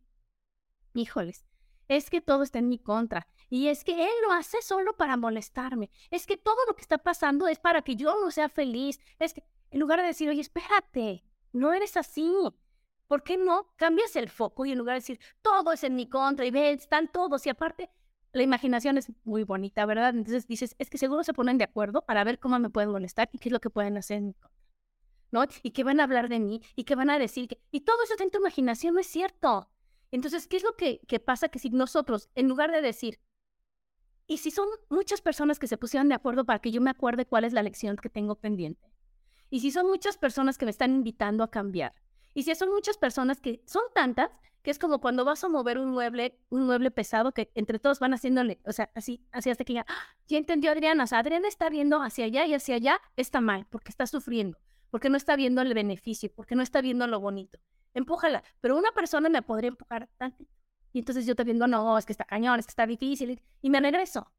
híjoles, 0.93 1.45
es 1.87 2.09
que 2.09 2.21
todo 2.21 2.43
está 2.43 2.59
en 2.59 2.69
mi 2.69 2.79
contra. 2.79 3.27
Y 3.49 3.67
es 3.67 3.83
que 3.83 4.03
él 4.03 4.13
lo 4.23 4.33
hace 4.33 4.61
solo 4.61 4.97
para 4.97 5.17
molestarme. 5.17 5.91
Es 6.09 6.25
que 6.25 6.35
todo 6.35 6.57
lo 6.67 6.75
que 6.75 6.81
está 6.81 6.97
pasando 6.97 7.47
es 7.47 7.59
para 7.59 7.83
que 7.83 7.95
yo 7.95 8.15
no 8.19 8.31
sea 8.31 8.49
feliz. 8.49 8.99
Es 9.19 9.33
que 9.33 9.43
en 9.69 9.79
lugar 9.79 10.01
de 10.01 10.07
decir, 10.07 10.29
oye, 10.29 10.41
espérate, 10.41 11.23
no 11.55 11.73
eres 11.73 11.97
así. 11.97 12.31
¿Por 13.07 13.23
qué 13.23 13.37
no 13.37 13.71
cambias 13.75 14.15
el 14.15 14.29
foco 14.29 14.65
y 14.65 14.71
en 14.71 14.77
lugar 14.77 14.95
de 14.95 15.01
decir, 15.01 15.19
todo 15.41 15.71
es 15.71 15.83
en 15.83 15.95
mi 15.95 16.09
contra 16.09 16.45
y 16.45 16.51
ven, 16.51 16.75
están 16.77 17.11
todos 17.11 17.45
y 17.45 17.49
aparte, 17.49 17.89
la 18.33 18.43
imaginación 18.43 18.97
es 18.97 19.11
muy 19.23 19.43
bonita, 19.43 19.85
¿verdad? 19.85 20.09
Entonces 20.09 20.47
dices, 20.47 20.75
es 20.79 20.89
que 20.89 20.97
seguro 20.97 21.23
se 21.23 21.33
ponen 21.33 21.57
de 21.57 21.63
acuerdo 21.63 22.01
para 22.01 22.23
ver 22.23 22.39
cómo 22.39 22.59
me 22.59 22.69
pueden 22.69 22.91
molestar 22.91 23.29
y 23.31 23.37
qué 23.37 23.49
es 23.49 23.53
lo 23.53 23.59
que 23.59 23.69
pueden 23.69 23.95
hacer 23.97 24.17
en 24.17 24.27
mi 24.27 24.33
contra. 24.33 24.59
¿No? 25.31 25.43
Y 25.63 25.71
que 25.71 25.83
van 25.83 25.99
a 25.99 26.03
hablar 26.03 26.29
de 26.29 26.39
mí 26.39 26.61
y 26.75 26.83
que 26.83 26.95
van 26.95 27.09
a 27.09 27.19
decir 27.19 27.47
que... 27.47 27.61
Y 27.71 27.81
todo 27.81 28.01
eso 28.03 28.13
está 28.13 28.23
en 28.23 28.31
tu 28.31 28.39
imaginación, 28.39 28.93
no 28.93 28.99
es 28.99 29.07
cierto. 29.07 29.69
Entonces, 30.11 30.47
¿qué 30.47 30.57
es 30.57 30.63
lo 30.63 30.75
que, 30.75 31.01
que 31.07 31.19
pasa? 31.19 31.49
Que 31.49 31.59
si 31.59 31.69
nosotros, 31.69 32.29
en 32.35 32.47
lugar 32.47 32.71
de 32.71 32.81
decir, 32.81 33.19
y 34.27 34.37
si 34.37 34.51
son 34.51 34.67
muchas 34.89 35.21
personas 35.21 35.59
que 35.59 35.67
se 35.67 35.77
pusieron 35.77 36.09
de 36.09 36.15
acuerdo 36.15 36.45
para 36.45 36.59
que 36.59 36.71
yo 36.71 36.81
me 36.81 36.89
acuerde 36.89 37.25
cuál 37.25 37.43
es 37.43 37.53
la 37.53 37.63
lección 37.63 37.97
que 37.97 38.09
tengo 38.09 38.35
pendiente, 38.35 38.94
y 39.49 39.59
si 39.59 39.71
son 39.71 39.87
muchas 39.87 40.17
personas 40.17 40.57
que 40.57 40.65
me 40.65 40.71
están 40.71 40.93
invitando 40.95 41.43
a 41.43 41.51
cambiar, 41.51 41.93
y 42.33 42.43
si 42.43 42.53
son 42.55 42.69
muchas 42.69 42.97
personas 42.97 43.39
que 43.39 43.63
son 43.65 43.83
tantas, 43.93 44.29
que 44.61 44.71
es 44.71 44.79
como 44.79 44.99
cuando 44.99 45.23
vas 45.23 45.43
a 45.43 45.47
mover 45.47 45.77
un 45.77 45.91
mueble, 45.91 46.37
un 46.49 46.65
mueble 46.65 46.89
pesado 46.91 47.31
que 47.31 47.51
entre 47.55 47.79
todos 47.79 47.99
van 47.99 48.13
haciéndole, 48.13 48.59
o 48.65 48.73
sea, 48.73 48.91
así, 48.95 49.23
así 49.31 49.49
hasta 49.49 49.63
que 49.63 49.73
ya, 49.73 49.85
¡ah! 49.87 50.17
ya 50.27 50.37
entendió 50.37 50.71
Adriana, 50.71 51.03
o 51.03 51.07
sea, 51.07 51.19
Adriana 51.19 51.47
está 51.47 51.69
viendo 51.69 52.01
hacia 52.01 52.25
allá 52.25 52.45
y 52.45 52.53
hacia 52.55 52.75
allá 52.75 53.01
está 53.15 53.41
mal, 53.41 53.67
porque 53.69 53.89
está 53.89 54.07
sufriendo, 54.07 54.57
porque 54.89 55.09
no 55.09 55.17
está 55.17 55.35
viendo 55.35 55.61
el 55.61 55.73
beneficio, 55.73 56.31
porque 56.35 56.55
no 56.55 56.63
está 56.63 56.81
viendo 56.81 57.05
lo 57.07 57.19
bonito. 57.19 57.59
Empújala, 57.93 58.43
pero 58.59 58.75
una 58.75 58.91
persona 58.91 59.29
me 59.29 59.41
podría 59.41 59.69
empujar 59.69 60.09
tanto. 60.17 60.43
Y 60.91 60.99
entonces 60.99 61.25
yo 61.25 61.35
te 61.35 61.43
viendo, 61.43 61.67
no, 61.67 61.97
es 61.97 62.05
que 62.05 62.11
está 62.11 62.25
cañón, 62.25 62.59
es 62.59 62.65
que 62.65 62.71
está 62.71 62.87
difícil, 62.87 63.41
y 63.61 63.69
me 63.69 63.79
regreso. 63.79 64.31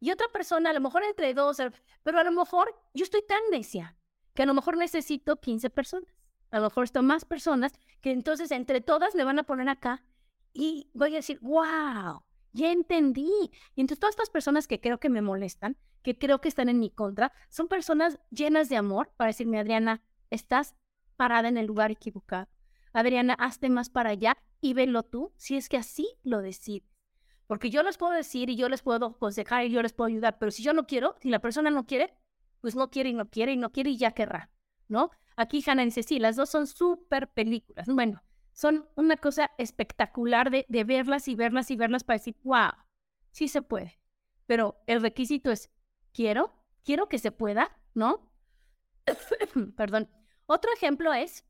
Y 0.00 0.10
otra 0.10 0.28
persona, 0.32 0.70
a 0.70 0.72
lo 0.72 0.80
mejor 0.80 1.04
entre 1.04 1.34
dos, 1.34 1.58
pero 2.02 2.18
a 2.18 2.24
lo 2.24 2.32
mejor 2.32 2.74
yo 2.94 3.04
estoy 3.04 3.22
tan 3.26 3.40
necia 3.50 3.96
que 4.34 4.42
a 4.42 4.46
lo 4.46 4.54
mejor 4.54 4.76
necesito 4.76 5.40
15 5.40 5.70
personas 5.70 6.14
a 6.54 6.58
lo 6.58 6.66
mejor 6.66 6.84
están 6.84 7.04
más 7.04 7.24
personas 7.24 7.72
que 8.00 8.12
entonces 8.12 8.52
entre 8.52 8.80
todas 8.80 9.16
me 9.16 9.24
van 9.24 9.40
a 9.40 9.42
poner 9.42 9.68
acá 9.68 10.04
y 10.52 10.88
voy 10.94 11.12
a 11.14 11.16
decir, 11.16 11.40
wow, 11.40 12.22
ya 12.52 12.70
entendí. 12.70 13.50
Y 13.74 13.80
entonces 13.80 13.98
todas 13.98 14.12
estas 14.12 14.30
personas 14.30 14.68
que 14.68 14.80
creo 14.80 15.00
que 15.00 15.08
me 15.08 15.20
molestan, 15.20 15.76
que 16.04 16.16
creo 16.16 16.40
que 16.40 16.48
están 16.48 16.68
en 16.68 16.78
mi 16.78 16.90
contra, 16.90 17.32
son 17.48 17.66
personas 17.66 18.20
llenas 18.30 18.68
de 18.68 18.76
amor 18.76 19.10
para 19.16 19.30
decirme, 19.30 19.58
Adriana, 19.58 20.04
estás 20.30 20.76
parada 21.16 21.48
en 21.48 21.58
el 21.58 21.66
lugar 21.66 21.90
equivocado. 21.90 22.46
Adriana, 22.92 23.34
hazte 23.34 23.68
más 23.68 23.90
para 23.90 24.10
allá 24.10 24.36
y 24.60 24.74
velo 24.74 25.02
tú, 25.02 25.32
si 25.36 25.56
es 25.56 25.68
que 25.68 25.76
así 25.76 26.08
lo 26.22 26.40
decides. 26.40 26.88
Porque 27.48 27.68
yo 27.68 27.82
les 27.82 27.98
puedo 27.98 28.12
decir 28.12 28.48
y 28.48 28.54
yo 28.54 28.68
les 28.68 28.82
puedo 28.82 29.06
aconsejar 29.06 29.64
y 29.64 29.70
yo 29.70 29.82
les 29.82 29.92
puedo 29.92 30.06
ayudar, 30.06 30.38
pero 30.38 30.52
si 30.52 30.62
yo 30.62 30.72
no 30.72 30.86
quiero, 30.86 31.16
si 31.20 31.30
la 31.30 31.40
persona 31.40 31.70
no 31.70 31.84
quiere, 31.84 32.14
pues 32.64 32.76
no 32.76 32.88
quiere 32.88 33.10
y 33.10 33.12
no 33.12 33.28
quiere 33.28 33.52
y 33.52 33.58
no 33.58 33.72
quiere 33.72 33.90
y 33.90 33.98
ya 33.98 34.12
querrá, 34.12 34.50
¿no? 34.88 35.10
Aquí 35.36 35.62
Hannah 35.66 35.84
dice, 35.84 36.02
sí, 36.02 36.18
las 36.18 36.34
dos 36.34 36.48
son 36.48 36.66
súper 36.66 37.30
películas. 37.30 37.86
Bueno, 37.86 38.22
son 38.54 38.88
una 38.94 39.18
cosa 39.18 39.50
espectacular 39.58 40.50
de, 40.50 40.84
verlas 40.84 41.28
y 41.28 41.34
verlas 41.34 41.70
y 41.70 41.76
verlas 41.76 42.04
para 42.04 42.16
decir, 42.16 42.38
wow, 42.42 42.70
sí 43.32 43.48
se 43.48 43.60
puede. 43.60 44.00
Pero 44.46 44.82
el 44.86 45.02
requisito 45.02 45.50
es, 45.50 45.70
quiero, 46.14 46.54
quiero 46.84 47.06
que 47.06 47.18
se 47.18 47.32
pueda, 47.32 47.70
¿no? 47.92 48.32
Perdón. 49.76 50.08
Otro 50.46 50.72
ejemplo 50.72 51.12
es 51.12 51.44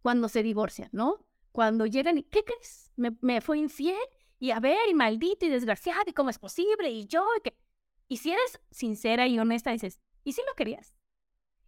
cuando 0.00 0.30
se 0.30 0.42
divorcian, 0.42 0.88
¿no? 0.92 1.26
Cuando 1.52 1.84
llegan 1.84 2.16
y, 2.16 2.22
¿qué 2.22 2.42
crees? 2.42 2.90
Me, 2.96 3.18
me 3.20 3.42
fue 3.42 3.58
infiel 3.58 4.00
y 4.38 4.50
a 4.50 4.60
ver, 4.60 4.88
y 4.88 4.94
maldito 4.94 5.44
y 5.44 5.50
desgraciado, 5.50 6.04
y 6.06 6.14
cómo 6.14 6.30
es 6.30 6.38
posible, 6.38 6.90
y 6.90 7.04
yo, 7.04 7.26
y 7.36 7.42
que... 7.42 7.61
Y 8.08 8.18
si 8.18 8.32
eres 8.32 8.60
sincera 8.70 9.26
y 9.26 9.38
honesta, 9.38 9.70
dices, 9.70 10.00
¿y 10.24 10.32
si 10.32 10.42
lo 10.46 10.54
querías? 10.54 10.96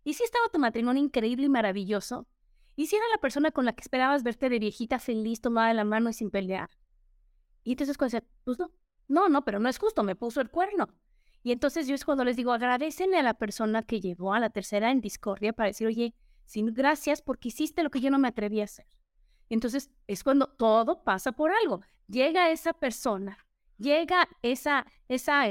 ¿Y 0.05 0.14
si 0.14 0.23
estaba 0.23 0.49
tu 0.53 0.59
matrimonio 0.59 1.03
increíble 1.03 1.47
y 1.47 1.49
maravilloso? 1.49 2.27
¿Y 2.77 2.87
si 2.87 2.97
era 2.97 3.05
la 3.12 3.20
persona 3.20 3.51
con 3.51 3.64
la 3.64 3.73
que 3.73 3.83
esperabas 3.83 4.23
verte 4.23 4.49
de 4.49 4.59
viejita 4.59 4.99
feliz, 4.99 5.40
tomada 5.40 5.68
de 5.68 5.75
la 5.75 5.85
mano 5.85 6.11
y 6.11 6.12
sin 6.12 6.31
pelear? 6.31 6.70
Y 7.62 7.73
entonces 7.73 7.97
cuando 7.97 8.18
pues 8.44 8.59
no, 8.59 8.70
no, 9.09 9.29
no, 9.29 9.44
pero 9.44 9.61
no 9.61 9.68
es 9.68 9.79
justo, 9.79 10.03
me 10.03 10.16
puso 10.16 10.40
el 10.40 10.51
cuerno. 10.51 10.88
Y 11.42 11.53
entonces 11.53 11.87
yo 11.87 11.94
es 11.94 12.05
cuando 12.05 12.25
les 12.25 12.37
digo, 12.37 12.53
agradecen 12.53 13.14
a 13.14 13.23
la 13.23 13.35
persona 13.35 13.83
que 13.83 14.01
llevó 14.01 14.35
a 14.35 14.40
la 14.40 14.51
tercera 14.51 14.90
en 14.90 15.01
discordia 15.01 15.53
para 15.53 15.68
decir, 15.68 15.87
oye, 15.87 16.14
sin 16.44 16.73
gracias 16.75 17.23
porque 17.23 17.49
hiciste 17.49 17.83
lo 17.83 17.90
que 17.90 18.01
yo 18.01 18.11
no 18.11 18.18
me 18.18 18.29
atreví 18.29 18.61
a 18.61 18.64
hacer. 18.64 18.87
Entonces 19.49 19.90
es 20.07 20.25
cuando 20.25 20.49
todo 20.49 21.05
pasa 21.05 21.33
por 21.33 21.53
algo. 21.53 21.81
Llega 22.09 22.51
esa 22.51 22.73
persona, 22.73 23.38
llega 23.79 24.29
esa, 24.42 24.87
esa, 25.09 25.49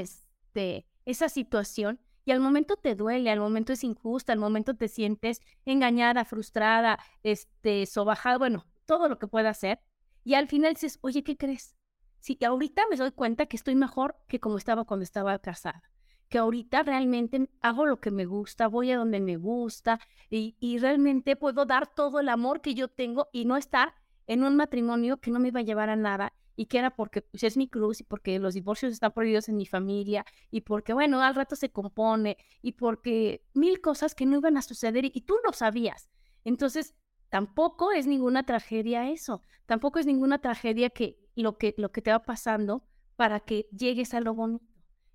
este, 0.54 0.86
esa 1.04 1.28
situación 1.28 2.00
y 2.24 2.30
al 2.30 2.40
momento 2.40 2.76
te 2.76 2.94
duele, 2.94 3.30
al 3.30 3.40
momento 3.40 3.72
es 3.72 3.82
injusta, 3.84 4.32
al 4.32 4.38
momento 4.38 4.74
te 4.74 4.88
sientes 4.88 5.40
engañada, 5.66 6.24
frustrada, 6.24 6.98
este, 7.22 7.86
sobajada, 7.86 8.38
bueno, 8.38 8.64
todo 8.86 9.08
lo 9.08 9.18
que 9.18 9.26
pueda 9.26 9.50
hacer. 9.50 9.80
Y 10.22 10.34
al 10.34 10.48
final 10.48 10.72
dices, 10.72 10.98
oye, 11.02 11.22
¿qué 11.24 11.36
crees? 11.36 11.74
Sí, 12.20 12.38
ahorita 12.46 12.84
me 12.88 12.96
doy 12.96 13.10
cuenta 13.10 13.46
que 13.46 13.56
estoy 13.56 13.74
mejor 13.74 14.16
que 14.28 14.40
como 14.40 14.56
estaba 14.56 14.84
cuando 14.84 15.02
estaba 15.02 15.38
casada. 15.40 15.82
Que 16.28 16.38
ahorita 16.38 16.84
realmente 16.84 17.50
hago 17.60 17.84
lo 17.84 18.00
que 18.00 18.10
me 18.10 18.24
gusta, 18.24 18.68
voy 18.68 18.92
a 18.92 18.96
donde 18.96 19.20
me 19.20 19.36
gusta 19.36 20.00
y, 20.30 20.56
y 20.60 20.78
realmente 20.78 21.36
puedo 21.36 21.66
dar 21.66 21.92
todo 21.94 22.20
el 22.20 22.28
amor 22.30 22.62
que 22.62 22.74
yo 22.74 22.88
tengo 22.88 23.28
y 23.32 23.44
no 23.44 23.56
estar 23.56 23.94
en 24.26 24.44
un 24.44 24.56
matrimonio 24.56 25.18
que 25.18 25.30
no 25.30 25.40
me 25.40 25.48
iba 25.48 25.60
a 25.60 25.64
llevar 25.64 25.90
a 25.90 25.96
nada 25.96 26.32
y 26.56 26.66
que 26.66 26.78
era 26.78 26.90
porque 26.94 27.22
pues, 27.22 27.42
es 27.42 27.56
mi 27.56 27.68
cruz 27.68 28.00
y 28.00 28.04
porque 28.04 28.38
los 28.38 28.54
divorcios 28.54 28.92
están 28.92 29.12
prohibidos 29.12 29.48
en 29.48 29.56
mi 29.56 29.66
familia 29.66 30.24
y 30.50 30.62
porque, 30.62 30.92
bueno, 30.92 31.20
al 31.22 31.34
rato 31.34 31.56
se 31.56 31.70
compone 31.70 32.36
y 32.62 32.72
porque 32.72 33.44
mil 33.54 33.80
cosas 33.80 34.14
que 34.14 34.26
no 34.26 34.38
iban 34.38 34.56
a 34.56 34.62
suceder 34.62 35.04
y, 35.04 35.20
tú 35.22 35.36
lo 35.44 35.52
sabías. 35.52 36.08
Entonces, 36.44 36.94
tampoco 37.28 37.92
es 37.92 38.06
ninguna 38.06 38.44
tragedia 38.44 39.10
eso, 39.10 39.42
tampoco 39.66 39.98
es 39.98 40.06
ninguna 40.06 40.38
tragedia 40.38 40.90
que 40.90 41.18
lo 41.34 41.58
que, 41.58 41.74
lo 41.78 41.90
que 41.90 42.02
te 42.02 42.10
va 42.10 42.22
pasando 42.22 42.84
para 43.16 43.40
que 43.40 43.68
llegues 43.76 44.14
a 44.14 44.20
lo 44.20 44.34
bonito. 44.34 44.64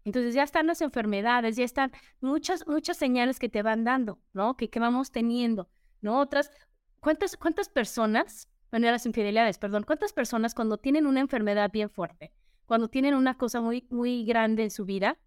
Entonces 0.06 0.34
ya 0.34 0.44
están 0.44 0.68
las 0.68 0.82
enfermedades, 0.82 1.56
ya 1.56 1.64
están 1.64 1.92
muchas, 2.22 2.66
muchas 2.68 2.98
señales 2.98 3.38
que 3.38 3.50
te 3.50 3.62
van 3.62 3.84
dando, 3.84 4.20
¿no? 4.34 4.56
Que, 4.58 4.70
que 4.70 4.80
vamos 4.80 5.12
teniendo, 5.12 5.70
¿no? 6.02 6.20
Otras, 6.20 6.52
¿cuántas, 7.00 7.38
cuántas 7.38 7.70
personas 7.70 8.50
bueno, 8.72 8.92
las 8.92 9.06
infidelidades, 9.06 9.58
perdón. 9.58 9.84
¿Cuántas 9.84 10.14
personas 10.14 10.54
cuando 10.54 10.78
tienen 10.78 11.08
una 11.08 11.20
enfermedad 11.20 11.72
bien 11.72 11.90
fuerte, 11.90 12.32
cuando 12.66 12.88
tienen 12.88 13.16
una 13.16 13.38
cosa 13.38 13.62
muy, 13.62 13.88
muy 13.90 14.26
grande 14.26 14.64
en 14.64 14.72
su 14.72 14.86
vida, 14.86 15.18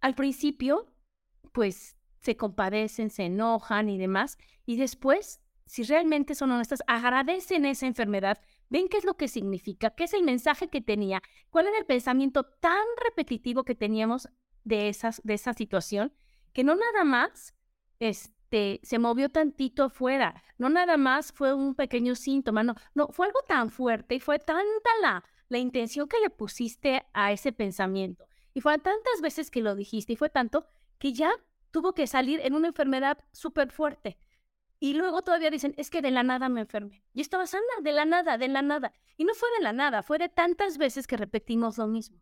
al 0.00 0.14
principio, 0.14 0.86
pues 1.52 1.96
se 2.20 2.36
compadecen, 2.36 3.10
se 3.10 3.24
enojan 3.24 3.88
y 3.88 3.98
demás, 3.98 4.38
y 4.66 4.76
después, 4.76 5.40
si 5.66 5.82
realmente 5.82 6.34
son 6.34 6.50
honestas, 6.50 6.82
agradecen 6.86 7.64
esa 7.64 7.86
enfermedad, 7.86 8.38
ven 8.68 8.88
qué 8.88 8.98
es 8.98 9.04
lo 9.04 9.16
que 9.16 9.28
significa, 9.28 9.90
qué 9.90 10.04
es 10.04 10.12
el 10.12 10.22
mensaje 10.22 10.68
que 10.68 10.80
tenía, 10.80 11.22
cuál 11.50 11.66
era 11.66 11.78
el 11.78 11.86
pensamiento 11.86 12.44
tan 12.44 12.84
repetitivo 13.02 13.64
que 13.64 13.74
teníamos 13.74 14.28
de, 14.64 14.88
esas, 14.88 15.20
de 15.24 15.34
esa 15.34 15.52
situación, 15.52 16.12
que 16.52 16.64
no 16.64 16.74
nada 16.74 17.04
más 17.04 17.54
es, 17.98 18.32
este, 18.52 18.80
se 18.86 18.98
movió 18.98 19.30
tantito 19.30 19.84
afuera. 19.84 20.42
No 20.58 20.68
nada 20.68 20.98
más 20.98 21.32
fue 21.32 21.54
un 21.54 21.74
pequeño 21.74 22.14
síntoma, 22.14 22.62
no, 22.62 22.74
no, 22.94 23.08
fue 23.08 23.26
algo 23.26 23.40
tan 23.48 23.70
fuerte 23.70 24.16
y 24.16 24.20
fue 24.20 24.38
tanta 24.38 24.90
la, 25.00 25.24
la 25.48 25.58
intención 25.58 26.06
que 26.06 26.20
le 26.20 26.28
pusiste 26.28 27.02
a 27.14 27.32
ese 27.32 27.52
pensamiento. 27.52 28.26
Y 28.52 28.60
fue 28.60 28.78
tantas 28.78 29.22
veces 29.22 29.50
que 29.50 29.62
lo 29.62 29.74
dijiste 29.74 30.12
y 30.12 30.16
fue 30.16 30.28
tanto 30.28 30.66
que 30.98 31.14
ya 31.14 31.32
tuvo 31.70 31.94
que 31.94 32.06
salir 32.06 32.40
en 32.42 32.54
una 32.54 32.68
enfermedad 32.68 33.18
súper 33.32 33.70
fuerte. 33.70 34.18
Y 34.78 34.94
luego 34.94 35.22
todavía 35.22 35.50
dicen, 35.50 35.74
es 35.78 35.88
que 35.88 36.02
de 36.02 36.10
la 36.10 36.22
nada 36.22 36.50
me 36.50 36.60
enfermé. 36.62 37.02
Y 37.14 37.22
estaba 37.22 37.46
sana, 37.46 37.62
de 37.80 37.92
la 37.92 38.04
nada, 38.04 38.36
de 38.36 38.48
la 38.48 38.60
nada. 38.60 38.92
Y 39.16 39.24
no 39.24 39.32
fue 39.32 39.48
de 39.56 39.62
la 39.62 39.72
nada, 39.72 40.02
fue 40.02 40.18
de 40.18 40.28
tantas 40.28 40.76
veces 40.76 41.06
que 41.06 41.16
repetimos 41.16 41.78
lo 41.78 41.86
mismo. 41.86 42.20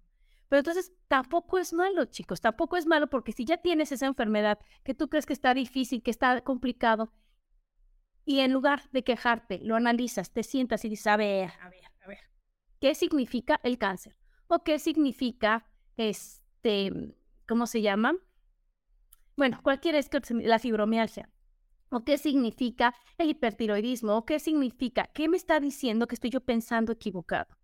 Pero 0.51 0.59
entonces 0.59 0.93
tampoco 1.07 1.59
es 1.59 1.73
malo, 1.73 2.07
chicos, 2.07 2.41
tampoco 2.41 2.77
es 2.77 2.85
malo 2.85 3.09
porque 3.09 3.31
si 3.31 3.45
ya 3.45 3.59
tienes 3.59 3.93
esa 3.93 4.07
enfermedad 4.07 4.59
que 4.83 4.95
tú 4.95 5.09
crees 5.09 5.25
que 5.25 5.33
está 5.33 5.55
difícil, 5.55 6.03
que 6.03 6.11
está 6.11 6.41
complicado, 6.43 7.13
y 8.25 8.41
en 8.41 8.53
lugar 8.53 8.83
de 8.91 9.05
quejarte, 9.05 9.61
lo 9.63 9.77
analizas, 9.77 10.33
te 10.33 10.43
sientas 10.43 10.85
y 10.85 10.89
dices, 10.89 11.07
a 11.07 11.17
ver, 11.17 11.53
a 11.61 11.69
ver, 11.69 11.85
a 12.05 12.09
ver, 12.09 12.19
¿qué 12.81 12.97
significa 12.97 13.61
el 13.63 13.79
cáncer? 13.79 14.17
¿O 14.49 14.65
qué 14.65 14.81
significa, 14.81 15.67
este, 15.97 17.15
¿cómo 17.47 17.69
se 17.69 17.81
llama? 17.81 18.17
Bueno, 19.37 19.61
cualquier 19.63 19.95
es 19.95 20.11
la 20.31 20.59
fibromialgia. 20.59 21.31
¿O 21.91 22.05
qué 22.05 22.19
significa 22.19 22.97
el 23.19 23.31
hipertiroidismo? 23.31 24.17
¿O 24.17 24.25
qué 24.25 24.41
significa? 24.41 25.07
¿Qué 25.15 25.29
me 25.29 25.37
está 25.37 25.61
diciendo 25.61 26.09
que 26.09 26.17
estoy 26.17 26.31
yo 26.31 26.41
pensando 26.41 26.91
equivocado? 26.91 27.60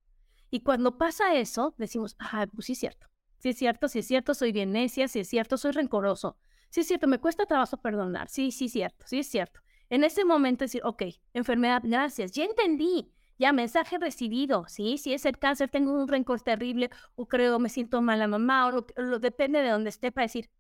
Y 0.51 0.61
cuando 0.61 0.99
pasa 0.99 1.35
eso, 1.35 1.75
decimos, 1.79 2.17
ah, 2.19 2.47
pues 2.55 2.67
sí 2.67 2.73
es 2.73 2.79
cierto. 2.79 3.07
Sí 3.39 3.51
es 3.51 3.59
cierto, 3.59 3.89
sí 3.89 3.99
es 4.01 4.07
cierto, 4.07 4.35
soy 4.35 4.53
bien 4.53 4.73
necia, 4.73 5.09
sí 5.09 5.21
es 5.21 5.29
cierto, 5.29 5.57
soy 5.57 5.73
rencoroso. 5.73 6.37
Sí 6.71 6.81
es 6.81 6.87
cierto, 6.89 7.07
me 7.07 7.19
cuesta 7.21 7.47
trabajo 7.47 7.77
perdonar. 7.79 8.29
Sí, 8.29 8.51
sí 8.51 8.67
es 8.67 8.73
cierto, 8.73 9.05
sí 9.07 9.19
es 9.21 9.29
cierto. 9.29 9.61
En 9.89 10.05
ese 10.05 10.25
momento 10.25 10.65
decir, 10.65 10.83
ok, 10.85 11.03
enfermedad, 11.33 11.83
gracias, 11.85 12.33
ya 12.33 12.45
entendí, 12.45 13.13
Ya, 13.39 13.53
mensaje 13.53 13.99
recibido, 13.99 14.65
¿sí? 14.67 14.97
Si 14.97 15.13
es 15.13 15.27
el 15.27 15.39
cáncer, 15.39 15.69
tengo 15.71 15.93
un 15.93 16.09
rencor 16.09 16.41
terrible, 16.41 16.91
o 17.17 17.29
creo, 17.29 17.59
me 17.59 17.69
siento 17.69 18.01
mala 18.01 18.27
mamá, 18.27 18.67
o 18.67 18.87
lo, 18.97 19.19
depende 19.19 19.61
de 19.61 19.69
donde 19.71 19.91
esté 19.91 20.11
para 20.11 20.25
decir, 20.25 20.51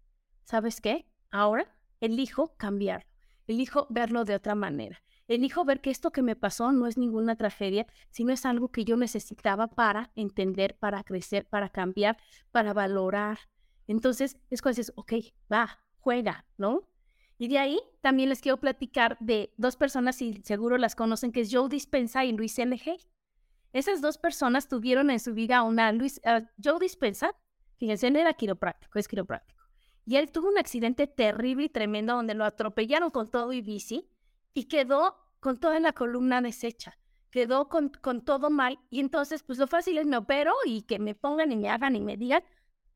¿sabes 0.44 0.80
qué? 0.82 1.06
Ahora 1.30 1.74
elijo 2.00 2.54
cambiarlo, 2.58 3.08
elijo 3.46 3.86
verlo 3.90 4.24
de 4.24 4.34
otra 4.34 4.54
manera. 4.54 5.02
Elijo 5.28 5.64
ver 5.64 5.80
que 5.80 5.90
esto 5.90 6.12
que 6.12 6.22
me 6.22 6.36
pasó 6.36 6.70
no 6.70 6.86
es 6.86 6.96
ninguna 6.96 7.36
tragedia, 7.36 7.86
sino 8.10 8.32
es 8.32 8.46
algo 8.46 8.68
que 8.68 8.84
yo 8.84 8.96
necesitaba 8.96 9.66
para 9.66 10.12
entender, 10.14 10.76
para 10.78 11.02
crecer, 11.02 11.46
para 11.46 11.68
cambiar, 11.68 12.16
para 12.52 12.72
valorar. 12.72 13.38
Entonces 13.88 14.36
es 14.50 14.62
cuando 14.62 14.76
dices, 14.76 14.92
ok, 14.96 15.12
va, 15.52 15.80
juega, 15.98 16.46
¿no? 16.56 16.88
Y 17.38 17.48
de 17.48 17.58
ahí 17.58 17.80
también 18.00 18.28
les 18.28 18.40
quiero 18.40 18.58
platicar 18.58 19.18
de 19.20 19.52
dos 19.56 19.76
personas, 19.76 20.22
y 20.22 20.40
seguro 20.44 20.78
las 20.78 20.94
conocen, 20.94 21.32
que 21.32 21.40
es 21.40 21.50
Joe 21.52 21.68
Dispensa 21.68 22.24
y 22.24 22.32
Luis 22.32 22.58
L.G. 22.58 22.96
Esas 23.72 24.00
dos 24.00 24.16
personas 24.16 24.68
tuvieron 24.68 25.10
en 25.10 25.20
su 25.20 25.34
vida 25.34 25.62
una 25.62 25.92
Luis, 25.92 26.20
uh, 26.24 26.46
Joe 26.62 26.78
Dispensa, 26.80 27.34
fíjense, 27.78 28.06
él 28.06 28.16
era 28.16 28.32
quiropráctico, 28.32 28.98
es 28.98 29.08
quiropráctico. 29.08 29.64
Y 30.06 30.16
él 30.16 30.30
tuvo 30.30 30.48
un 30.48 30.56
accidente 30.56 31.08
terrible 31.08 31.64
y 31.64 31.68
tremendo 31.68 32.14
donde 32.14 32.34
lo 32.34 32.44
atropellaron 32.44 33.10
con 33.10 33.28
todo 33.28 33.52
y 33.52 33.60
bici 33.60 34.08
y 34.56 34.64
quedó 34.64 35.18
con 35.38 35.60
toda 35.60 35.78
la 35.80 35.92
columna 35.92 36.40
deshecha. 36.40 36.98
Quedó 37.30 37.68
con, 37.68 37.90
con 37.90 38.24
todo 38.24 38.48
mal. 38.48 38.78
Y 38.88 39.00
entonces, 39.00 39.42
pues 39.42 39.58
lo 39.58 39.66
fácil 39.66 39.98
es 39.98 40.06
me 40.06 40.16
opero 40.16 40.54
y 40.64 40.82
que 40.82 40.98
me 40.98 41.14
pongan 41.14 41.52
y 41.52 41.56
me 41.56 41.68
hagan 41.68 41.94
y 41.94 42.00
me 42.00 42.16
digan 42.16 42.42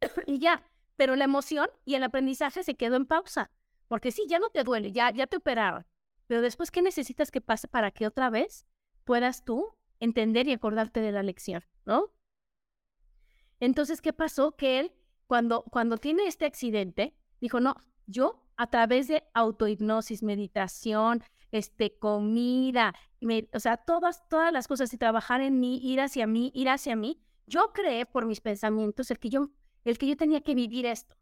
y 0.26 0.38
ya. 0.38 0.64
Pero 0.96 1.16
la 1.16 1.24
emoción 1.24 1.68
y 1.84 1.96
el 1.96 2.02
aprendizaje 2.02 2.62
se 2.64 2.76
quedó 2.76 2.96
en 2.96 3.04
pausa. 3.04 3.50
Porque 3.88 4.10
sí, 4.10 4.24
ya 4.26 4.38
no 4.38 4.48
te 4.48 4.64
duele, 4.64 4.90
ya, 4.90 5.10
ya 5.10 5.26
te 5.26 5.36
operaron. 5.36 5.86
Pero 6.26 6.40
después, 6.40 6.70
¿qué 6.70 6.80
necesitas 6.80 7.30
que 7.30 7.42
pase 7.42 7.68
para 7.68 7.90
que 7.90 8.06
otra 8.06 8.30
vez 8.30 8.66
puedas 9.04 9.44
tú 9.44 9.76
entender 9.98 10.48
y 10.48 10.52
acordarte 10.52 11.00
de 11.00 11.12
la 11.12 11.22
lección, 11.22 11.62
¿no? 11.84 12.10
Entonces, 13.58 14.00
¿qué 14.00 14.14
pasó? 14.14 14.56
Que 14.56 14.80
él, 14.80 14.92
cuando, 15.26 15.64
cuando 15.64 15.98
tiene 15.98 16.26
este 16.26 16.46
accidente, 16.46 17.14
dijo, 17.38 17.60
no, 17.60 17.76
yo 18.06 18.46
a 18.56 18.70
través 18.70 19.08
de 19.08 19.24
autohipnosis, 19.34 20.22
meditación, 20.22 21.22
este, 21.52 21.98
comida, 21.98 22.94
o 23.52 23.60
sea, 23.60 23.76
todas, 23.76 24.28
todas 24.28 24.52
las 24.52 24.68
cosas 24.68 24.92
y 24.92 24.98
trabajar 24.98 25.40
en 25.40 25.60
mí, 25.60 25.80
ir 25.82 26.00
hacia 26.00 26.26
mí, 26.26 26.50
ir 26.54 26.68
hacia 26.68 26.96
mí, 26.96 27.20
yo 27.46 27.72
creé 27.72 28.06
por 28.06 28.26
mis 28.26 28.40
pensamientos 28.40 29.10
el 29.10 29.18
que 29.18 29.28
yo, 29.28 29.50
el 29.84 29.98
que 29.98 30.06
yo 30.06 30.16
tenía 30.16 30.40
que 30.40 30.54
vivir 30.54 30.86
esto. 30.86 31.16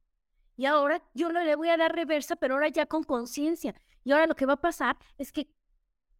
Y 0.57 0.67
ahora 0.67 1.03
yo 1.15 1.33
no 1.33 1.43
le 1.43 1.55
voy 1.55 1.69
a 1.69 1.77
dar 1.77 1.95
reversa, 1.95 2.37
pero 2.37 2.55
ahora 2.55 2.69
ya 2.69 2.87
con 2.87 3.05
conciencia. 3.05 3.81
Y 4.05 4.13
ahora 4.13 4.27
lo 4.27 4.35
que 4.35 4.45
va 4.45 4.55
a 4.55 4.61
pasar 4.61 4.99
es 5.17 5.33
que 5.33 5.49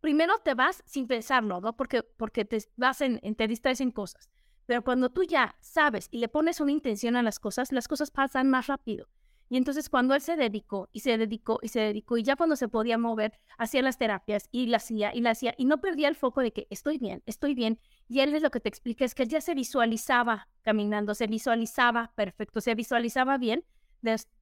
primero 0.01 0.39
te 0.39 0.55
vas 0.55 0.83
sin 0.87 1.07
pensarlo, 1.07 1.61
¿no? 1.61 1.77
Porque, 1.77 2.03
porque 2.03 2.45
te 2.45 2.59
vas 2.77 3.01
en, 3.01 3.19
te 3.35 3.49
distraes 3.49 3.81
en 3.81 3.91
cosas. 3.91 4.31
Pero 4.67 4.85
cuando 4.85 5.11
tú 5.11 5.25
ya 5.25 5.57
sabes 5.61 6.09
y 6.11 6.19
le 6.19 6.29
pones 6.29 6.61
una 6.61 6.73
intención 6.73 7.17
a 7.17 7.23
las 7.23 7.39
cosas, 7.39 7.73
las 7.73 7.89
cosas 7.89 8.11
pasan 8.11 8.49
más 8.49 8.67
rápido. 8.67 9.09
Y 9.49 9.57
entonces 9.57 9.89
cuando 9.89 10.15
él 10.15 10.21
se 10.21 10.37
dedicó 10.37 10.89
y 10.93 11.01
se 11.01 11.17
dedicó 11.17 11.59
y 11.63 11.69
se 11.69 11.81
dedicó 11.81 12.19
y 12.19 12.23
ya 12.23 12.37
cuando 12.37 12.57
se 12.57 12.69
podía 12.69 12.99
mover, 12.99 13.33
hacía 13.57 13.83
las 13.83 13.97
terapias 13.97 14.49
y 14.53 14.67
la 14.67 14.77
hacía 14.77 15.15
y 15.15 15.21
la 15.23 15.31
hacía 15.31 15.55
y 15.57 15.65
no 15.65 15.81
perdía 15.81 16.09
el 16.09 16.17
foco 16.17 16.43
de 16.43 16.53
que 16.53 16.67
estoy 16.71 16.99
bien, 16.99 17.23
estoy 17.27 17.55
bien. 17.55 17.81
Y 18.09 18.21
él 18.21 18.35
es 18.35 18.43
lo 18.43 18.51
que 18.51 18.61
te 18.61 18.69
explica, 18.69 19.05
es 19.05 19.15
que 19.15 19.23
él 19.23 19.29
ya 19.29 19.41
se 19.41 19.55
visualizaba 19.55 20.49
caminando, 20.63 21.15
se 21.15 21.27
visualizaba 21.27 22.13
perfecto, 22.15 22.61
se 22.61 22.75
visualizaba 22.75 23.39
bien 23.39 23.65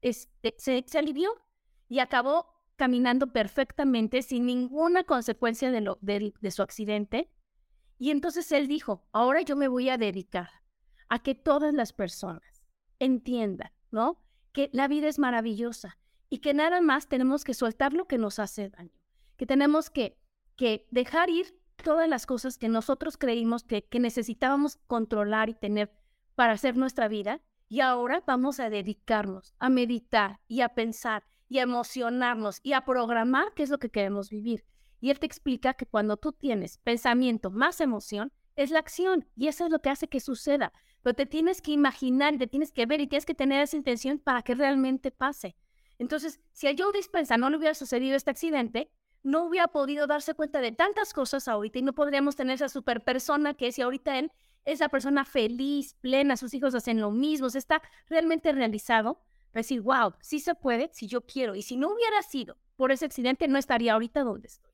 este, 0.01 0.55
se, 0.59 0.99
alivió 0.99 1.31
y 1.89 2.01
acabó 2.01 2.47
caminando 2.77 3.33
perfectamente 3.33 4.23
sin 4.23 4.47
ninguna 4.47 5.05
consecuencia 5.05 5.71
de, 5.71 5.81
lo, 5.81 5.99
de 6.01 6.51
su 6.51 6.63
accidente. 6.63 7.31
Y 7.99 8.11
entonces 8.11 8.53
él 8.53 8.69
dijo, 8.69 9.07
ahora 9.13 9.41
yo 9.41 9.57
me 9.57 9.69
voy 9.69 9.89
a 9.89 9.97
dedicar 9.97 10.51
a 11.09 11.23
que 11.23 11.35
todas 11.35 11.73
las 11.73 11.93
personas 11.93 12.67
entiendan, 12.99 13.73
¿no? 13.91 14.23
Que 14.57 14.71
la 14.73 14.89
vida 14.89 15.07
es 15.07 15.19
maravillosa 15.19 15.99
y 16.31 16.39
que 16.39 16.55
nada 16.55 16.81
más 16.81 17.09
tenemos 17.09 17.45
que 17.45 17.53
soltar 17.53 17.93
lo 17.93 18.07
que 18.07 18.17
nos 18.17 18.39
hace 18.39 18.71
daño, 18.71 18.99
que 19.37 19.45
tenemos 19.45 19.91
que, 19.91 20.17
que 20.57 20.87
dejar 20.91 21.29
ir 21.29 21.61
todas 21.85 22.09
las 22.09 22.25
cosas 22.25 22.57
que 22.57 22.71
nosotros 22.71 23.19
creímos 23.19 23.65
que, 23.65 23.85
que 23.85 24.01
necesitábamos 24.01 24.79
controlar 24.87 25.51
y 25.51 25.55
tener 25.55 25.93
para 26.37 26.55
hacer 26.55 26.75
nuestra 26.75 27.07
vida 27.07 27.43
y 27.69 27.81
ahora 27.81 28.23
vamos 28.27 28.59
a 28.59 28.71
dedicarnos 28.71 29.55
a 29.59 29.69
meditar 29.69 30.41
y 30.49 30.63
a 30.63 30.71
pensar 30.71 31.27
y 31.51 31.59
a 31.59 31.65
emocionarnos 31.65 32.61
y 32.63 32.73
a 32.73 32.87
programar 32.87 33.53
qué 33.55 33.63
es 33.63 33.69
lo 33.69 33.79
que 33.79 33.91
queremos 33.91 34.31
vivir. 34.31 34.65
Y 35.03 35.11
él 35.11 35.19
te 35.19 35.27
explica 35.27 35.75
que 35.75 35.85
cuando 35.85 36.17
tú 36.17 36.33
tienes 36.33 36.79
pensamiento 36.79 37.51
más 37.51 37.83
emoción, 37.83 38.33
es 38.55 38.71
la 38.71 38.79
acción 38.79 39.29
y 39.37 39.49
eso 39.49 39.67
es 39.67 39.71
lo 39.71 39.81
que 39.81 39.91
hace 39.91 40.09
que 40.09 40.19
suceda. 40.19 40.73
Pero 41.07 41.15
te 41.15 41.27
tienes 41.27 41.63
que 41.63 41.71
imaginar, 41.71 42.37
te 42.37 42.49
tienes 42.49 42.73
que 42.73 42.85
ver 42.85 43.01
y 43.01 43.07
tienes 43.07 43.25
que 43.25 43.35
tener 43.37 43.63
esa 43.63 43.77
intención 43.77 44.19
para 44.19 44.43
que 44.43 44.57
realmente 44.57 45.13
pase. 45.13 45.55
Entonces, 46.01 46.41
si 46.53 46.67
a 46.67 46.75
Joe 46.77 46.91
Dispensa 46.93 47.37
no 47.37 47.49
le 47.49 47.59
hubiera 47.59 47.75
sucedido 47.75 48.17
este 48.17 48.33
accidente, 48.33 48.91
no 49.23 49.45
hubiera 49.45 49.69
podido 49.69 50.09
darse 50.09 50.35
cuenta 50.35 50.61
de 50.61 50.73
tantas 50.73 51.13
cosas 51.13 51.47
ahorita 51.47 51.79
y 51.79 51.83
no 51.83 51.93
podríamos 51.93 52.35
tener 52.35 52.57
esa 52.57 52.69
super 52.69 53.05
persona 53.05 53.55
que 53.55 53.69
es 53.69 53.79
y 53.79 53.83
ahorita 53.83 54.19
él 54.19 54.33
esa 54.65 54.89
persona 54.89 55.25
feliz, 55.25 55.95
plena, 56.01 56.37
sus 56.37 56.53
hijos 56.55 56.75
hacen 56.75 57.01
lo 57.01 57.13
mismo, 57.13 57.51
se 57.51 57.59
está 57.59 57.83
realmente 58.09 58.51
realizado, 58.51 59.21
para 59.53 59.61
decir, 59.61 59.83
wow, 59.83 60.13
sí 60.21 60.41
se 60.41 60.57
puede 60.57 60.91
si 60.93 61.07
yo 61.07 61.21
quiero. 61.21 61.55
Y 61.55 61.63
si 61.63 61.77
no 61.77 61.95
hubiera 61.95 62.21
sido 62.23 62.59
por 62.75 62.91
ese 62.91 63.05
accidente, 63.05 63.47
no 63.47 63.59
estaría 63.59 63.93
ahorita 63.93 64.25
donde 64.25 64.49
estoy. 64.49 64.73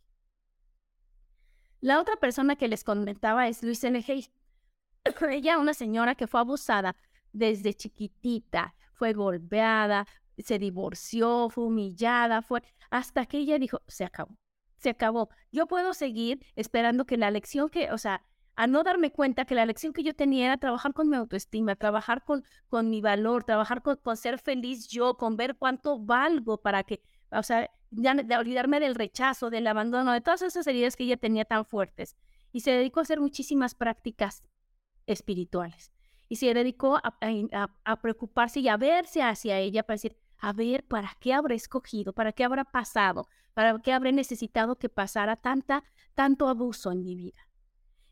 La 1.83 2.01
otra 2.01 2.17
persona 2.17 2.57
que 2.57 2.69
les 2.69 2.85
comentaba 2.85 3.49
es 3.49 3.63
Luis 3.63 3.85
L.G. 3.85 4.31
Ella, 5.31 5.59
una 5.59 5.75
señora 5.75 6.15
que 6.15 6.27
fue 6.27 6.41
abusada 6.41 6.97
desde 7.33 7.75
chiquitita, 7.75 8.75
fue 8.95 9.13
golpeada, 9.13 10.07
se 10.39 10.59
divorció, 10.59 11.49
fue 11.51 11.65
humillada, 11.65 12.43
fue 12.43 12.63
hasta 12.91 13.27
que 13.27 13.39
ella 13.39 13.59
dijo, 13.59 13.81
se 13.87 14.05
acabó, 14.05 14.37
se 14.77 14.91
acabó. 14.91 15.31
Yo 15.51 15.67
puedo 15.67 15.95
seguir 15.95 16.45
esperando 16.57 17.07
que 17.07 17.17
la 17.17 17.31
lección 17.31 17.69
que, 17.69 17.91
o 17.91 17.99
sea, 17.99 18.23
a 18.55 18.67
no 18.67 18.83
darme 18.83 19.11
cuenta 19.11 19.47
que 19.47 19.55
la 19.55 19.65
lección 19.65 19.93
que 19.93 20.03
yo 20.03 20.15
tenía 20.15 20.47
era 20.47 20.59
trabajar 20.59 20.93
con 20.93 21.09
mi 21.09 21.17
autoestima, 21.17 21.75
trabajar 21.75 22.23
con, 22.23 22.45
con 22.69 22.91
mi 22.91 23.01
valor, 23.01 23.45
trabajar 23.45 23.83
con, 23.83 23.99
ser 24.17 24.39
feliz 24.39 24.89
yo, 24.89 25.17
con 25.17 25.37
ver 25.37 25.57
cuánto 25.57 25.99
valgo 25.99 26.61
para 26.61 26.85
que, 26.85 27.03
o 27.31 27.43
sea, 27.43 27.71
olvidarme 28.39 28.79
del 28.79 28.95
rechazo, 28.95 29.49
del 29.49 29.67
abandono, 29.67 30.13
de 30.13 30.21
todas 30.21 30.43
esas 30.43 30.67
heridas 30.67 30.97
que 30.97 31.05
ella 31.05 31.17
tenía 31.17 31.45
tan 31.47 31.65
fuertes. 31.65 32.17
Y 32.53 32.61
se 32.61 32.73
dedicó 32.73 33.01
a 33.01 33.05
hacer 33.05 33.21
muchísimas 33.21 33.75
prácticas 33.75 34.43
espirituales. 35.07 35.93
Y 36.29 36.37
se 36.37 36.53
dedicó 36.55 36.99
a, 37.03 37.97
preocuparse 38.01 38.61
y 38.61 38.69
a 38.69 38.77
verse 38.77 39.23
hacia 39.23 39.59
ella 39.59 39.83
para 39.83 39.97
decir, 39.97 40.17
a 40.39 40.53
ver, 40.53 40.85
¿para 40.85 41.17
qué 41.21 41.35
habrá 41.35 41.55
escogido? 41.55 42.13
¿Para 42.13 42.33
qué 42.33 42.45
habrá 42.45 42.65
pasado? 42.65 43.29
¿Para 43.55 43.79
qué 43.81 43.93
habré 43.93 44.13
necesitado 44.13 44.77
que 44.77 44.89
pasara 44.89 45.37
tanta, 45.37 45.85
tanto 46.15 46.49
abuso 46.49 46.91
en 46.91 47.05
mi 47.05 47.15
vida? 47.15 47.49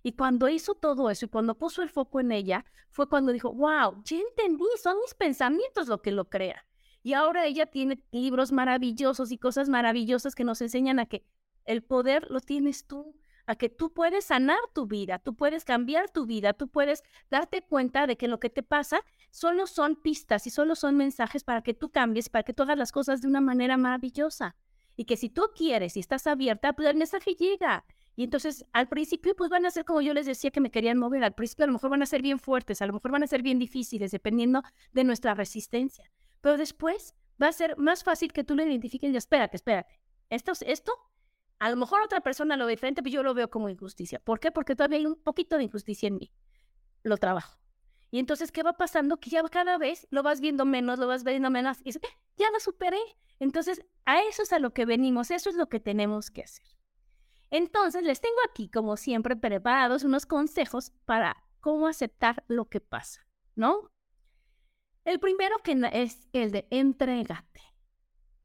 Y 0.03 0.13
cuando 0.13 0.49
hizo 0.49 0.75
todo 0.75 1.11
eso 1.11 1.27
y 1.27 1.29
cuando 1.29 1.59
puso 1.59 1.83
el 1.83 1.91
foco 1.91 2.21
en 2.21 2.33
ella, 2.33 2.65
fue 2.91 3.09
cuando 3.09 3.33
dijo, 3.33 3.53
wow, 3.53 4.03
ya 4.05 4.19
entendí, 4.19 4.65
son 4.83 4.99
mis 5.01 5.15
pensamientos 5.15 5.89
lo 5.89 6.01
que 6.01 6.13
lo 6.13 6.29
crea. 6.29 6.67
Y 7.03 7.15
ahora 7.15 7.47
ella 7.47 7.67
tiene 7.67 8.03
libros 8.11 8.53
maravillosos 8.53 9.33
y 9.33 9.39
cosas 9.39 9.69
maravillosas 9.69 10.35
que 10.35 10.45
nos 10.45 10.61
enseñan 10.61 10.99
a 10.99 11.07
que 11.07 11.25
el 11.65 11.83
poder 11.83 12.31
lo 12.31 12.41
tienes 12.41 12.87
tú, 12.87 13.15
a 13.47 13.57
que 13.57 13.69
tú 13.69 13.93
puedes 13.93 14.27
sanar 14.27 14.59
tu 14.75 14.87
vida, 14.87 15.19
tú 15.19 15.35
puedes 15.35 15.65
cambiar 15.65 16.11
tu 16.11 16.27
vida, 16.27 16.53
tú 16.53 16.69
puedes 16.69 17.03
darte 17.31 17.63
cuenta 17.63 18.07
de 18.07 18.17
que 18.17 18.29
lo 18.29 18.41
que 18.41 18.51
te 18.51 18.63
pasa 18.63 19.03
solo 19.31 19.67
son 19.67 19.97
pistas 19.97 20.47
y 20.47 20.51
solo 20.51 20.75
son 20.75 20.97
mensajes 20.97 21.45
para 21.45 21.63
que 21.63 21.75
tú 21.75 21.91
cambies, 21.91 22.29
para 22.29 22.43
que 22.43 22.53
tú 22.53 22.63
hagas 22.63 22.79
las 22.79 22.93
cosas 22.93 23.21
de 23.21 23.29
una 23.29 23.41
manera 23.41 23.77
maravillosa. 23.77 24.57
Y 24.97 25.05
que 25.05 25.17
si 25.17 25.31
tú 25.31 25.43
quieres 25.55 25.97
y 25.97 26.01
estás 26.01 26.27
abierta, 26.27 26.73
pues 26.75 26.89
el 26.89 26.97
mensaje 26.97 27.35
llega. 27.35 27.85
Y 28.17 28.25
entonces 28.25 28.67
al 28.73 28.89
principio 28.89 29.35
pues 29.35 29.49
van 29.51 29.65
a 29.65 29.71
ser 29.71 29.85
como 29.85 30.03
yo 30.03 30.13
les 30.13 30.27
decía 30.27 30.51
que 30.51 30.61
me 30.61 30.71
querían 30.71 30.99
mover, 30.99 31.25
al 31.25 31.35
principio 31.35 31.65
a 31.65 31.67
lo 31.69 31.73
mejor 31.73 31.91
van 31.91 32.03
a 32.03 32.07
ser 32.07 32.23
bien 32.23 32.39
fuertes, 32.39 32.83
a 32.83 32.87
lo 32.87 32.93
mejor 32.93 33.13
van 33.13 33.23
a 33.23 33.27
ser 33.27 33.43
bien 33.43 33.59
difíciles 33.59 34.11
dependiendo 34.11 34.63
de 34.93 35.05
nuestra 35.05 35.33
resistencia, 35.35 36.11
pero 36.41 36.59
después 36.59 37.15
va 37.43 37.49
a 37.49 37.53
ser 37.53 37.79
más 37.79 38.05
fácil 38.05 38.33
que 38.33 38.45
tú 38.45 38.55
lo 38.55 38.63
identifiques 38.63 39.11
y 39.11 39.17
espérate, 39.17 39.57
espérate, 39.57 39.99
esto, 40.29 40.53
esto, 40.67 40.93
a 41.61 41.69
lo 41.69 41.77
mejor 41.77 42.01
otra 42.01 42.23
persona 42.23 42.57
lo 42.57 42.65
ve 42.65 42.73
diferente, 42.73 43.03
pero 43.03 43.13
yo 43.13 43.23
lo 43.23 43.35
veo 43.35 43.51
como 43.51 43.69
injusticia. 43.69 44.19
¿Por 44.19 44.41
qué? 44.41 44.51
Porque 44.51 44.75
todavía 44.75 44.99
hay 44.99 45.07
un 45.07 45.17
poquito 45.17 45.59
de 45.59 45.65
injusticia 45.65 46.09
en 46.09 46.17
mí. 46.17 46.33
Lo 47.03 47.19
trabajo. 47.19 47.61
Y 48.11 48.19
entonces, 48.19 48.51
¿qué 48.51 48.63
va 48.63 48.73
pasando? 48.73 49.19
Que 49.19 49.29
ya 49.29 49.43
cada 49.45 49.77
vez 49.77 50.09
lo 50.11 50.23
vas 50.23 50.41
viendo 50.41 50.65
menos, 50.65 50.99
lo 50.99 51.07
vas 51.07 51.23
viendo 51.23 51.51
menos 51.51 51.79
y 51.81 51.85
dices, 51.85 52.03
ya 52.37 52.51
lo 52.51 52.59
superé. 52.61 52.99
Entonces, 53.39 53.85
a 54.07 54.23
eso 54.23 54.43
es 54.43 54.53
a 54.55 54.59
lo 54.59 54.73
que 54.73 54.87
venimos, 54.87 55.31
eso 55.31 55.51
es 55.51 55.57
lo 55.57 55.69
que 55.69 55.81
tenemos 55.81 56.31
que 56.31 56.43
hacer. 56.43 56.67
Entonces, 57.51 58.05
les 58.05 58.23
tengo 58.23 58.39
aquí, 58.51 58.71
como 58.71 58.97
siempre, 58.97 59.37
preparados 59.37 60.03
unos 60.03 60.25
consejos 60.25 60.93
para 61.05 61.37
cómo 61.61 61.89
aceptar 61.89 62.43
lo 62.49 62.71
que 62.71 62.81
pasa, 62.81 63.27
¿no? 63.55 63.93
El 65.05 65.21
primero 65.21 65.59
que 65.63 65.79
es 65.93 66.27
el 66.33 66.53
de 66.53 66.67
entregate 66.71 67.70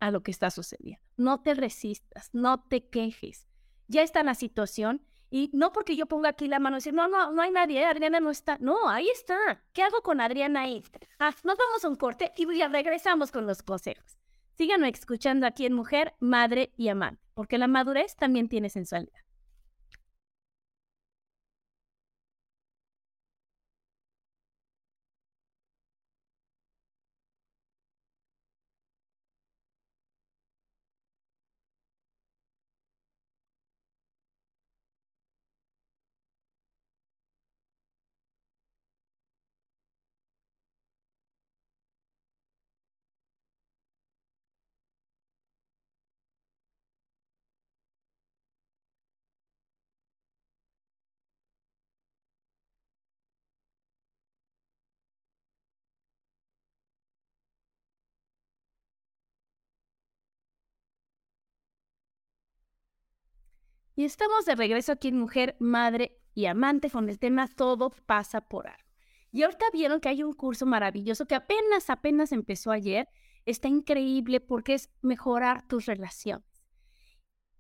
a 0.06 0.12
lo 0.12 0.22
que 0.22 0.32
está 0.32 0.52
sucediendo. 0.52 1.04
No 1.18 1.42
te 1.42 1.56
resistas, 1.56 2.30
no 2.32 2.62
te 2.62 2.88
quejes. 2.88 3.48
Ya 3.88 4.02
está 4.04 4.24
la 4.24 4.36
situación 4.36 5.02
Y 5.32 5.50
no 5.52 5.72
porque 5.74 5.96
yo 5.96 6.06
ponga 6.06 6.30
aquí 6.30 6.48
la 6.48 6.60
mano 6.60 6.78
y 6.78 6.80
decir, 6.80 6.94
no, 6.94 7.08
no, 7.08 7.32
no 7.32 7.42
hay 7.42 7.52
nadie, 7.52 7.84
Adriana 7.84 8.20
no 8.20 8.30
está. 8.30 8.58
No, 8.60 8.88
ahí 8.88 9.10
está. 9.10 9.64
¿Qué 9.74 9.82
hago 9.82 10.02
con 10.02 10.22
Adriana 10.22 10.62
ahí? 10.62 10.84
Ah, 11.20 11.34
nos 11.44 11.58
vamos 11.58 11.84
a 11.84 11.90
un 11.90 11.96
corte 11.96 12.32
y 12.38 12.58
ya 12.58 12.68
regresamos 12.68 13.32
con 13.32 13.48
los 13.48 13.64
consejos. 13.64 14.18
Síganme 14.54 14.88
escuchando 14.90 15.48
aquí 15.48 15.66
en 15.66 15.74
Mujer, 15.74 16.14
Madre 16.20 16.72
y 16.78 16.88
Amante, 16.88 17.22
porque 17.34 17.58
la 17.58 17.68
madurez 17.68 18.16
también 18.16 18.48
tiene 18.48 18.70
sensualidad. 18.70 19.25
Y 63.96 64.04
estamos 64.04 64.46
de 64.46 64.56
regreso 64.56 64.92
aquí 64.92 65.08
en 65.08 65.18
Mujer, 65.18 65.56
Madre 65.60 66.20
y 66.34 66.48
Amante 66.48 66.90
con 66.90 67.10
el 67.10 67.18
tema 67.18 67.48
Todo 67.48 67.92
pasa 68.06 68.42
por 68.42 68.68
algo. 68.68 68.84
Y 69.32 69.44
ahorita 69.44 69.66
vieron 69.72 70.02
que 70.02 70.10
hay 70.10 70.22
un 70.22 70.34
curso 70.34 70.66
maravilloso 70.66 71.26
que 71.26 71.36
apenas, 71.36 71.90
apenas 71.90 72.32
empezó 72.32 72.72
ayer. 72.72 73.08
Está 73.46 73.70
increíble 73.70 74.42
porque 74.42 74.74
es 74.74 74.90
mejorar 75.02 75.68
tus 75.68 75.86
relaciones. 75.86 76.46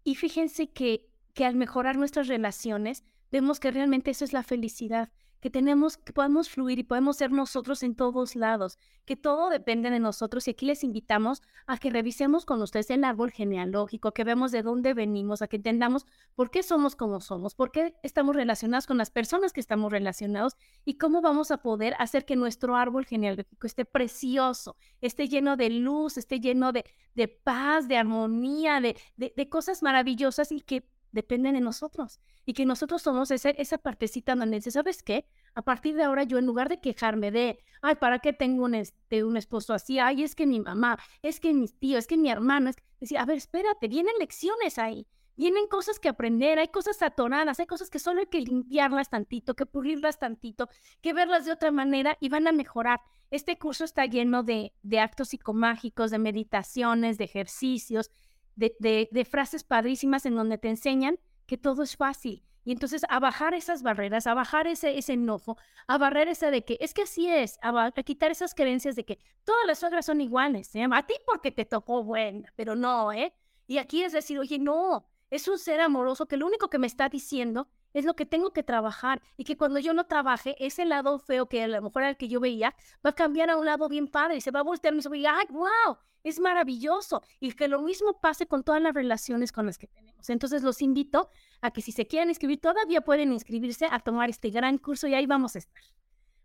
Y 0.03 0.15
fíjense 0.15 0.71
que, 0.71 1.09
que 1.33 1.45
al 1.45 1.55
mejorar 1.55 1.95
nuestras 1.97 2.27
relaciones, 2.27 3.05
vemos 3.31 3.59
que 3.59 3.71
realmente 3.71 4.11
eso 4.11 4.25
es 4.25 4.33
la 4.33 4.43
felicidad 4.43 5.11
que 5.45 5.51
tenemos, 5.51 5.97
que 5.97 6.11
podemos 6.11 6.49
fluir 6.49 6.79
y 6.79 6.83
podemos 6.83 7.17
ser 7.17 7.29
nosotros 7.29 7.83
en 7.83 7.93
todos 7.93 8.35
lados, 8.35 8.79
que 9.05 9.15
todo 9.15 9.51
depende 9.51 9.91
de 9.91 9.99
nosotros 9.99 10.47
y 10.47 10.49
aquí 10.49 10.65
les 10.65 10.83
invitamos 10.83 11.43
a 11.67 11.77
que 11.77 11.91
revisemos 11.91 12.47
con 12.47 12.63
ustedes 12.63 12.89
el 12.89 13.03
árbol 13.03 13.29
genealógico, 13.29 14.11
que 14.11 14.23
vemos 14.23 14.51
de 14.51 14.63
dónde 14.63 14.95
venimos, 14.95 15.43
a 15.43 15.47
que 15.47 15.57
entendamos 15.57 16.07
por 16.33 16.49
qué 16.49 16.63
somos 16.63 16.95
como 16.95 17.21
somos, 17.21 17.53
por 17.53 17.71
qué 17.71 17.93
estamos 18.01 18.35
relacionados 18.35 18.87
con 18.87 18.97
las 18.97 19.11
personas 19.11 19.53
que 19.53 19.59
estamos 19.59 19.91
relacionados 19.91 20.57
y 20.83 20.97
cómo 20.97 21.21
vamos 21.21 21.51
a 21.51 21.57
poder 21.57 21.93
hacer 21.99 22.25
que 22.25 22.35
nuestro 22.35 22.75
árbol 22.75 23.05
genealógico 23.05 23.67
esté 23.67 23.85
precioso, 23.85 24.77
esté 24.99 25.27
lleno 25.27 25.57
de 25.57 25.69
luz, 25.69 26.17
esté 26.17 26.39
lleno 26.39 26.71
de, 26.71 26.85
de 27.13 27.27
paz, 27.27 27.87
de 27.87 27.97
armonía, 27.97 28.81
de, 28.81 28.97
de, 29.15 29.31
de 29.37 29.47
cosas 29.47 29.83
maravillosas 29.83 30.51
y 30.51 30.61
que 30.61 30.89
dependen 31.15 31.55
de 31.55 31.61
nosotros. 31.61 32.19
Y 32.45 32.53
que 32.53 32.65
nosotros 32.65 33.01
somos 33.01 33.31
esa, 33.31 33.49
esa 33.51 33.77
partecita 33.79 34.35
donde 34.35 34.57
dice, 34.57 34.69
¿sabes 34.69 35.01
qué? 35.01 35.25
A 35.55 35.63
partir 35.63 35.95
de 35.95 36.03
ahora 36.03 36.23
yo 36.23 36.37
en 36.37 36.45
lugar 36.45 36.69
de 36.69 36.81
quejarme 36.81 37.31
de, 37.31 37.57
ay, 37.81 37.95
¿para 37.95 38.19
qué 38.19 38.33
tengo 38.33 38.65
un, 38.65 38.75
este, 38.75 39.23
un 39.23 39.37
esposo 39.37 39.73
así? 39.73 39.97
Ay, 39.97 40.23
es 40.23 40.35
que 40.35 40.45
mi 40.45 40.59
mamá, 40.59 40.99
es 41.23 41.39
que 41.39 41.53
mis 41.53 41.79
tíos, 41.79 41.99
es 41.99 42.07
que 42.07 42.17
mi 42.17 42.29
hermano, 42.29 42.69
es 42.69 42.75
decir, 42.99 43.17
a 43.17 43.25
ver, 43.25 43.37
espérate, 43.37 43.87
vienen 43.87 44.13
lecciones 44.19 44.77
ahí. 44.77 45.07
Vienen 45.37 45.67
cosas 45.67 45.99
que 45.99 46.07
aprender, 46.07 46.59
hay 46.59 46.69
cosas 46.69 47.01
atoradas, 47.01 47.59
hay 47.59 47.65
cosas 47.65 47.89
que 47.89 47.99
solo 47.99 48.21
hay 48.21 48.27
que 48.27 48.39
limpiarlas 48.39 49.09
tantito, 49.09 49.53
que 49.53 49.65
pulirlas 49.65 50.17
tantito, 50.17 50.69
que 51.01 51.13
verlas 51.13 51.45
de 51.45 51.51
otra 51.51 51.71
manera 51.71 52.17
y 52.21 52.29
van 52.29 52.47
a 52.47 52.53
mejorar. 52.53 53.01
Este 53.31 53.57
curso 53.57 53.83
está 53.83 54.05
lleno 54.05 54.43
de, 54.43 54.73
de 54.81 54.99
actos 54.99 55.29
psicomágicos, 55.29 56.11
de 56.11 56.19
meditaciones, 56.19 57.17
de 57.17 57.25
ejercicios, 57.25 58.11
de, 58.55 59.27
frases 59.29 59.63
padrísimas 59.63 60.25
en 60.25 60.35
donde 60.35 60.57
te 60.57 60.69
enseñan 60.69 61.19
que 61.45 61.57
todo 61.57 61.83
es 61.83 61.95
fácil. 61.95 62.43
Y 62.63 62.71
entonces 62.71 63.05
a 63.09 63.19
bajar 63.19 63.53
esas 63.53 63.83
barreras, 63.83 64.25
a 64.25 64.33
bajar 64.33 64.65
ese, 64.65 64.97
enojo, 65.07 65.57
a 65.87 65.99
barrer 65.99 66.27
esa 66.27 66.49
de 66.49 66.65
que 66.65 66.77
es 66.81 66.95
que 66.95 67.03
así 67.03 67.27
es, 67.27 67.59
a, 67.61 67.91
quitar 67.91 68.31
esas 68.31 68.55
creencias 68.55 68.95
de 68.95 69.05
que 69.05 69.19
todas 69.43 69.67
las 69.67 69.77
suegras 69.79 70.07
son 70.07 70.19
iguales. 70.19 70.73
¿eh? 70.75 70.87
A 70.91 71.05
ti 71.05 71.13
porque 71.27 71.51
te 71.51 71.65
tocó 71.65 72.03
buena, 72.03 72.51
pero 72.55 72.75
no, 72.75 73.13
¿eh? 73.13 73.33
Y 73.67 73.77
aquí 73.77 74.03
es 74.03 74.13
decir, 74.13 74.39
oye, 74.39 74.57
no, 74.57 75.05
es 75.29 75.47
un 75.47 75.59
ser 75.59 75.79
amoroso 75.79 76.27
que 76.27 76.37
lo 76.37 76.47
único 76.47 76.69
que 76.69 76.79
me 76.79 76.87
está 76.87 77.09
diciendo 77.09 77.67
es 77.95 78.03
lo 78.03 78.13
que 78.13 78.25
tengo 78.25 78.51
que 78.51 78.61
trabajar 78.61 79.21
y 79.37 79.45
que 79.45 79.55
cuando 79.55 79.79
yo 79.79 79.93
no 79.93 80.05
trabaje, 80.05 80.57
ese 80.59 80.83
lado 80.83 81.17
feo 81.17 81.47
que 81.47 81.63
a 81.63 81.67
lo 81.67 81.81
mejor 81.81 82.01
era 82.01 82.09
el 82.09 82.17
que 82.17 82.27
yo 82.27 82.41
veía, 82.41 82.75
va 83.03 83.11
a 83.11 83.15
cambiar 83.15 83.49
a 83.49 83.55
un 83.55 83.65
lado 83.65 83.87
bien 83.87 84.09
padre 84.09 84.35
y 84.35 84.41
se 84.41 84.51
va 84.51 84.59
a 84.59 84.63
voltear 84.63 84.93
y 84.93 85.01
se 85.01 85.07
va 85.07 85.15
a 85.15 85.17
decir, 85.17 85.29
¡ay, 85.33 85.45
wow! 85.49 85.97
Es 86.21 86.41
maravilloso. 86.41 87.21
Y 87.39 87.53
que 87.53 87.69
lo 87.69 87.81
mismo 87.81 88.19
pase 88.19 88.47
con 88.47 88.65
todas 88.65 88.81
las 88.81 88.93
relaciones 88.93 89.53
con 89.53 89.65
las 89.65 89.77
que 89.77 89.87
tenemos. 89.87 90.29
Entonces 90.29 90.61
los 90.61 90.81
invito 90.81 91.29
a 91.61 91.71
que 91.71 91.81
si 91.81 91.93
se 91.93 92.05
quieren 92.05 92.27
inscribir, 92.27 92.59
todavía 92.59 92.99
pueden 92.99 93.31
inscribirse 93.31 93.87
a 93.89 93.99
tomar 93.99 94.29
este 94.29 94.49
gran 94.49 94.77
curso 94.77 95.07
y 95.07 95.13
ahí 95.13 95.25
vamos 95.25 95.55
a 95.55 95.59
estar. 95.59 95.83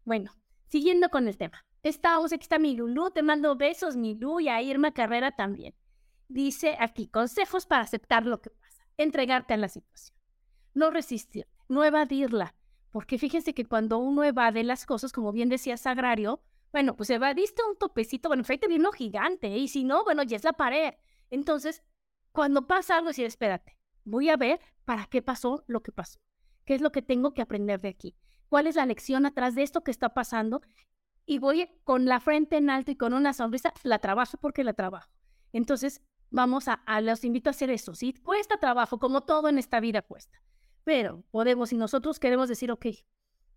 Bueno, 0.05 0.31
siguiendo 0.69 1.09
con 1.09 1.27
el 1.27 1.37
tema. 1.37 1.65
Estamos, 1.83 2.33
aquí 2.33 2.43
está 2.43 2.61
mi 2.61 2.77
Lulu, 2.77 3.11
te 3.11 3.23
mando 3.23 3.57
besos, 3.57 3.97
mi 3.97 4.15
Lulu, 4.15 4.39
y 4.39 4.49
a 4.49 4.63
Irma 4.63 4.93
Carrera 4.93 5.33
también. 5.33 5.75
Dice 6.29 6.77
aquí, 6.79 7.09
consejos 7.09 7.67
para 7.67 7.83
aceptar 7.83 8.25
lo 8.25 8.41
que 8.41 8.51
pasa, 8.51 8.87
entregarte 8.99 9.55
a 9.55 9.57
la 9.57 9.69
situación 9.69 10.20
no 10.75 10.91
resistir, 10.91 11.47
no 11.69 11.85
evadirla. 11.85 12.55
Porque 12.91 13.19
fíjense 13.19 13.55
que 13.55 13.65
cuando 13.65 13.99
uno 13.99 14.25
evade 14.25 14.65
las 14.65 14.85
cosas, 14.85 15.13
como 15.13 15.33
bien 15.33 15.49
decía 15.49 15.77
Sagrario, 15.77 16.43
bueno, 16.73 16.97
pues 16.97 17.11
evadiste 17.11 17.63
un 17.69 17.77
topecito, 17.77 18.29
bueno, 18.29 18.45
frente 18.45 18.69
de 18.69 18.77
uno 18.77 18.93
gigante, 18.93 19.49
y 19.57 19.69
si 19.69 19.85
no, 19.85 20.05
bueno, 20.05 20.23
ya 20.23 20.37
es 20.37 20.45
la 20.45 20.53
pared. 20.53 20.95
Entonces, 21.31 21.83
cuando 22.33 22.67
pasa 22.67 22.97
algo, 22.97 23.09
decir, 23.09 23.27
espérate, 23.27 23.77
voy 24.05 24.29
a 24.29 24.37
ver 24.37 24.61
para 24.85 25.07
qué 25.07 25.23
pasó 25.23 25.65
lo 25.67 25.83
que 25.83 25.93
pasó. 25.93 26.21
¿Qué 26.65 26.75
es 26.75 26.81
lo 26.81 26.93
que 26.93 27.03
tengo 27.03 27.35
que 27.35 27.43
aprender 27.43 27.81
de 27.81 27.89
aquí? 27.89 28.17
¿Cuál 28.49 28.67
es 28.67 28.77
la 28.77 28.87
lección 28.87 29.27
atrás 29.27 29.55
de 29.55 29.63
esto 29.63 29.83
que 29.83 29.91
está 29.91 30.15
pasando? 30.15 30.63
Y 31.27 31.39
voy 31.39 31.69
con 31.85 32.07
la 32.07 32.21
frente 32.21 32.57
en 32.57 32.71
alto 32.71 32.91
y 32.91 32.97
con 32.97 33.13
una 33.13 33.33
sonrisa, 33.33 33.73
la 33.83 33.99
trabajo 33.99 34.37
porque 34.41 34.65
la 34.65 34.75
trabajo. 34.75 35.11
Entonces, 35.53 36.03
vamos 36.31 36.69
a, 36.69 36.75
a 36.75 37.01
los 37.01 37.25
invito 37.25 37.51
a 37.51 37.53
hacer 37.53 37.71
eso. 37.71 37.95
Si 37.95 38.13
cuesta 38.15 38.59
trabajo, 38.59 38.99
como 38.99 39.23
todo 39.23 39.49
en 39.49 39.59
esta 39.59 39.81
vida 39.81 40.03
cuesta. 40.03 40.41
Pero 40.85 41.25
podemos, 41.31 41.73
y 41.73 41.77
nosotros 41.77 42.19
queremos 42.19 42.49
decir, 42.49 42.71
ok, 42.71 42.87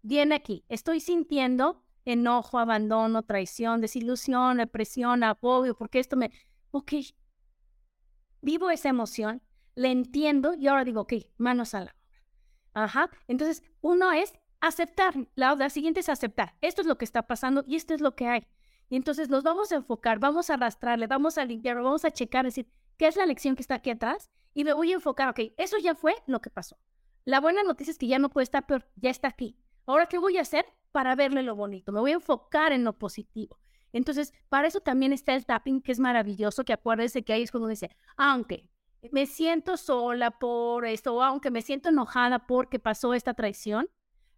viene 0.02 0.36
aquí, 0.36 0.66
estoy 0.70 1.00
sintiendo 1.00 1.84
enojo, 2.06 2.60
abandono, 2.60 3.24
traición, 3.24 3.82
desilusión, 3.82 4.58
represión, 4.58 5.24
apoyo, 5.24 5.76
porque 5.76 6.00
esto 6.00 6.18
me... 6.18 6.32
Ok, 6.72 6.94
vivo 8.42 8.70
esa 8.70 8.90
emoción, 8.90 9.42
le 9.76 9.92
entiendo 9.92 10.54
y 10.54 10.68
ahora 10.68 10.84
digo, 10.84 11.02
ok, 11.02 11.14
manos 11.38 11.74
a 11.74 11.80
la 11.80 11.86
obra. 11.86 11.96
Ajá, 12.74 13.10
entonces 13.28 13.64
uno 13.82 14.12
es 14.12 14.34
aceptar, 14.60 15.14
la, 15.36 15.56
la 15.56 15.70
siguiente 15.70 16.00
es 16.00 16.10
aceptar, 16.10 16.56
esto 16.62 16.82
es 16.82 16.88
lo 16.88 16.98
que 16.98 17.06
está 17.06 17.24
pasando 17.24 17.64
y 17.68 17.76
esto 17.76 17.94
es 17.94 18.02
lo 18.02 18.16
que 18.16 18.28
hay. 18.28 18.48
Y 18.90 18.96
entonces 18.96 19.30
nos 19.30 19.44
vamos 19.44 19.72
a 19.72 19.76
enfocar, 19.76 20.20
vamos 20.20 20.50
a 20.50 20.56
arrastrarle, 20.56 21.08
vamos 21.08 21.38
a 21.38 21.46
limpiar, 21.46 21.76
vamos 21.78 22.06
a 22.06 22.12
checar, 22.12 22.46
decir, 22.46 22.68
¿qué 22.98 23.08
es 23.08 23.16
la 23.16 23.26
lección 23.26 23.56
que 23.56 23.62
está 23.62 23.76
aquí 23.76 23.92
atrás? 23.92 24.30
Y 24.54 24.64
me 24.64 24.74
voy 24.74 24.92
a 24.92 24.96
enfocar, 24.96 25.30
ok, 25.30 25.54
eso 25.58 25.78
ya 25.78 25.96
fue 25.96 26.16
lo 26.28 26.42
que 26.42 26.50
pasó. 26.50 26.78
La 27.26 27.40
buena 27.40 27.64
noticia 27.64 27.92
es 27.92 27.98
que 27.98 28.08
ya 28.08 28.20
no 28.20 28.30
puede 28.30 28.44
estar 28.44 28.66
peor, 28.66 28.86
ya 28.98 29.10
está 29.10 29.30
aquí. 29.30 29.58
Ahora, 29.86 30.08
¿qué 30.08 30.18
voy 30.18 30.38
a 30.38 30.42
hacer 30.42 30.66
para 30.92 31.16
verle 31.16 31.42
lo 31.42 31.56
bonito? 31.56 31.92
Me 31.94 32.02
voy 32.02 32.12
a 32.12 32.16
enfocar 32.16 32.74
en 32.74 32.84
lo 32.84 32.94
positivo. 32.98 33.60
Entonces, 33.94 34.34
para 34.50 34.68
eso 34.68 34.82
también 34.82 35.14
está 35.14 35.34
el 35.34 35.46
tapping, 35.46 35.82
que 35.82 35.94
es 35.94 36.00
maravilloso, 36.00 36.66
que 36.66 36.74
acuérdese 36.74 37.24
que 37.24 37.32
ahí 37.32 37.44
es 37.44 37.52
cuando 37.52 37.68
dice, 37.68 37.96
aunque 38.18 38.70
me 39.12 39.26
siento 39.26 39.78
sola 39.78 40.32
por 40.32 40.86
esto, 40.86 41.16
o 41.16 41.22
aunque 41.22 41.52
me 41.52 41.62
siento 41.62 41.90
enojada 41.90 42.46
porque 42.46 42.80
pasó 42.80 43.14
esta 43.14 43.34
traición, 43.34 43.90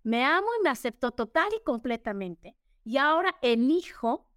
me 0.04 0.24
amo 0.24 0.48
y 0.60 0.64
me 0.64 0.70
acepto 0.70 1.12
total 1.12 1.50
y 1.60 1.64
completamente. 1.64 2.56
Y 2.84 2.98
ahora 2.98 3.36
elijo, 3.42 4.28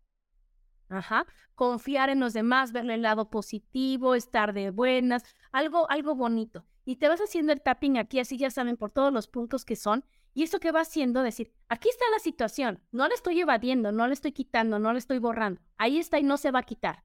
ajá, 0.88 1.26
confiar 1.54 2.08
en 2.08 2.20
los 2.20 2.32
demás, 2.32 2.72
verle 2.72 2.94
el 2.94 3.02
lado 3.02 3.28
positivo, 3.28 4.14
estar 4.14 4.54
de 4.54 4.70
buenas, 4.70 5.24
algo, 5.52 5.90
algo 5.90 6.14
bonito 6.14 6.64
y 6.88 6.96
te 6.96 7.06
vas 7.06 7.20
haciendo 7.20 7.52
el 7.52 7.60
tapping 7.60 7.98
aquí, 7.98 8.18
así 8.18 8.38
ya 8.38 8.48
saben 8.48 8.78
por 8.78 8.90
todos 8.90 9.12
los 9.12 9.28
puntos 9.28 9.66
que 9.66 9.76
son. 9.76 10.06
Y 10.32 10.44
eso 10.44 10.58
que 10.58 10.72
va 10.72 10.80
haciendo, 10.80 11.22
decir, 11.22 11.52
aquí 11.68 11.90
está 11.90 12.06
la 12.10 12.18
situación, 12.18 12.82
no 12.92 13.06
la 13.06 13.12
estoy 13.12 13.38
evadiendo, 13.38 13.92
no 13.92 14.06
la 14.06 14.14
estoy 14.14 14.32
quitando, 14.32 14.78
no 14.78 14.90
la 14.90 14.98
estoy 14.98 15.18
borrando. 15.18 15.60
Ahí 15.76 15.98
está 15.98 16.18
y 16.18 16.22
no 16.22 16.38
se 16.38 16.50
va 16.50 16.60
a 16.60 16.62
quitar. 16.62 17.04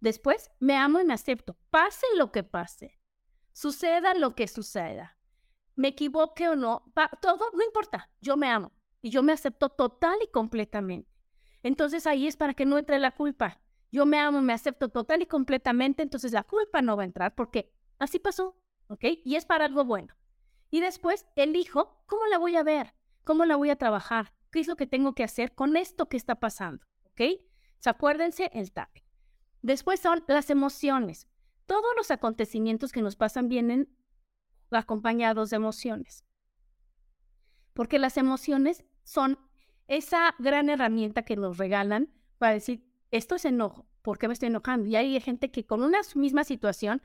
Después, 0.00 0.50
me 0.58 0.74
amo 0.74 0.98
y 0.98 1.04
me 1.04 1.14
acepto, 1.14 1.56
pase 1.70 2.04
lo 2.16 2.32
que 2.32 2.42
pase, 2.42 2.98
suceda 3.52 4.12
lo 4.14 4.34
que 4.34 4.48
suceda, 4.48 5.16
me 5.76 5.86
equivoque 5.86 6.48
o 6.48 6.56
no, 6.56 6.92
todo 7.22 7.44
no 7.54 7.62
importa, 7.62 8.10
yo 8.20 8.36
me 8.36 8.48
amo 8.48 8.72
y 9.02 9.10
yo 9.10 9.22
me 9.22 9.32
acepto 9.32 9.68
total 9.68 10.18
y 10.20 10.32
completamente. 10.32 11.08
Entonces 11.62 12.08
ahí 12.08 12.26
es 12.26 12.36
para 12.36 12.54
que 12.54 12.66
no 12.66 12.76
entre 12.76 12.98
la 12.98 13.12
culpa. 13.12 13.60
Yo 13.92 14.04
me 14.04 14.18
amo, 14.18 14.42
me 14.42 14.52
acepto 14.52 14.88
total 14.88 15.22
y 15.22 15.26
completamente, 15.26 16.02
entonces 16.02 16.32
la 16.32 16.42
culpa 16.42 16.82
no 16.82 16.96
va 16.96 17.04
a 17.04 17.06
entrar 17.06 17.36
porque 17.36 17.72
así 18.00 18.18
pasó, 18.18 18.59
¿ok? 18.90 19.04
Y 19.24 19.36
es 19.36 19.46
para 19.46 19.64
algo 19.64 19.84
bueno. 19.84 20.14
Y 20.70 20.80
después 20.80 21.24
elijo 21.36 22.02
cómo 22.06 22.26
la 22.26 22.38
voy 22.38 22.56
a 22.56 22.62
ver, 22.62 22.94
cómo 23.24 23.44
la 23.44 23.56
voy 23.56 23.70
a 23.70 23.76
trabajar, 23.76 24.34
qué 24.50 24.60
es 24.60 24.66
lo 24.66 24.76
que 24.76 24.86
tengo 24.86 25.14
que 25.14 25.24
hacer 25.24 25.54
con 25.54 25.76
esto 25.76 26.08
que 26.08 26.16
está 26.16 26.40
pasando, 26.40 26.84
¿ok? 27.04 27.20
O 27.86 27.88
acuérdense 27.88 28.50
el 28.52 28.72
tapping. 28.72 29.04
Después 29.62 30.00
son 30.00 30.24
las 30.26 30.50
emociones. 30.50 31.28
Todos 31.66 31.90
los 31.96 32.10
acontecimientos 32.10 32.92
que 32.92 33.02
nos 33.02 33.16
pasan 33.16 33.48
vienen 33.48 33.96
acompañados 34.70 35.50
de 35.50 35.56
emociones. 35.56 36.24
Porque 37.72 37.98
las 37.98 38.16
emociones 38.16 38.84
son 39.04 39.38
esa 39.86 40.34
gran 40.38 40.68
herramienta 40.68 41.22
que 41.22 41.36
nos 41.36 41.58
regalan 41.58 42.12
para 42.38 42.54
decir, 42.54 42.84
esto 43.10 43.36
es 43.36 43.44
enojo, 43.44 43.86
¿por 44.02 44.18
qué 44.18 44.28
me 44.28 44.34
estoy 44.34 44.48
enojando? 44.48 44.88
Y 44.88 44.96
hay 44.96 45.20
gente 45.20 45.50
que 45.50 45.66
con 45.66 45.82
una 45.82 46.00
misma 46.14 46.44
situación, 46.44 47.02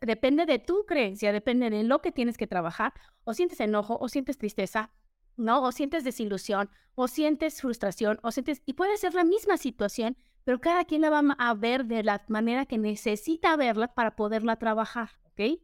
depende 0.00 0.46
de 0.46 0.58
tu 0.58 0.86
creencia, 0.86 1.32
depende 1.32 1.70
de 1.70 1.82
lo 1.84 2.00
que 2.00 2.12
tienes 2.12 2.36
que 2.36 2.46
trabajar, 2.46 2.92
o 3.24 3.34
sientes 3.34 3.60
enojo, 3.60 3.98
o 4.00 4.08
sientes 4.08 4.38
tristeza, 4.38 4.90
¿no? 5.36 5.62
O 5.62 5.72
sientes 5.72 6.04
desilusión, 6.04 6.70
o 6.94 7.08
sientes 7.08 7.60
frustración, 7.60 8.18
o 8.22 8.30
sientes, 8.30 8.62
y 8.66 8.74
puede 8.74 8.96
ser 8.96 9.14
la 9.14 9.24
misma 9.24 9.56
situación, 9.56 10.16
pero 10.44 10.60
cada 10.60 10.84
quien 10.84 11.00
la 11.00 11.10
va 11.10 11.22
a 11.38 11.54
ver 11.54 11.86
de 11.86 12.02
la 12.02 12.24
manera 12.28 12.66
que 12.66 12.78
necesita 12.78 13.56
verla 13.56 13.94
para 13.94 14.14
poderla 14.16 14.56
trabajar, 14.56 15.10
¿ok? 15.24 15.60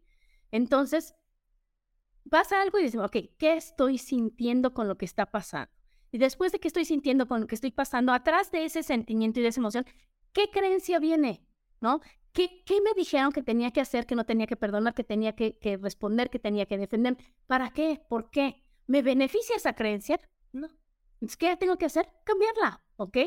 Entonces, 0.51 1.15
pasa 2.29 2.61
algo 2.63 2.79
y 2.79 2.85
dices, 2.85 3.01
ok, 3.01 3.17
¿qué 3.39 3.55
estoy 3.57 3.99
sintiendo 3.99 4.75
con 4.75 4.89
lo 4.89 4.97
que 4.97 5.05
está 5.05 5.27
pasando? 5.27 5.71
Y 6.13 6.19
después 6.19 6.51
de 6.53 6.59
que 6.59 6.69
estoy 6.69 6.85
sintiendo 6.85 7.29
con 7.29 7.43
lo 7.43 7.47
que 7.47 7.55
estoy 7.55 7.71
pasando, 7.71 8.13
atrás 8.13 8.51
de 8.51 8.65
ese 8.65 8.83
sentimiento 8.83 9.39
y 9.39 9.43
de 9.43 9.51
esa 9.51 9.61
emoción, 9.61 9.87
¿qué 10.33 10.51
creencia 10.51 10.99
viene? 10.99 11.47
¿No? 11.81 12.01
¿Qué, 12.33 12.63
¿Qué, 12.65 12.81
me 12.81 12.93
dijeron 12.95 13.33
que 13.33 13.43
tenía 13.43 13.73
que 13.73 13.81
hacer, 13.81 14.07
que 14.07 14.15
no 14.15 14.25
tenía 14.25 14.47
que 14.47 14.57
perdonar, 14.57 14.95
que 14.95 15.05
tenía 15.05 15.35
que, 15.35 15.59
que 15.59 15.77
responder, 15.77 16.31
que 16.31 16.39
tenía 16.39 16.67
que 16.67 16.79
defender? 16.79 17.17
¿Para 17.47 17.71
qué? 17.71 18.01
¿Por 18.09 18.31
qué? 18.31 18.63
¿Me 18.87 19.03
beneficia 19.03 19.57
esa 19.57 19.75
creencia? 19.75 20.21
No. 20.53 20.69
¿qué 21.39 21.57
tengo 21.57 21.77
que 21.77 21.87
hacer? 21.87 22.09
Cambiarla, 22.25 22.83
¿ok? 22.97 23.19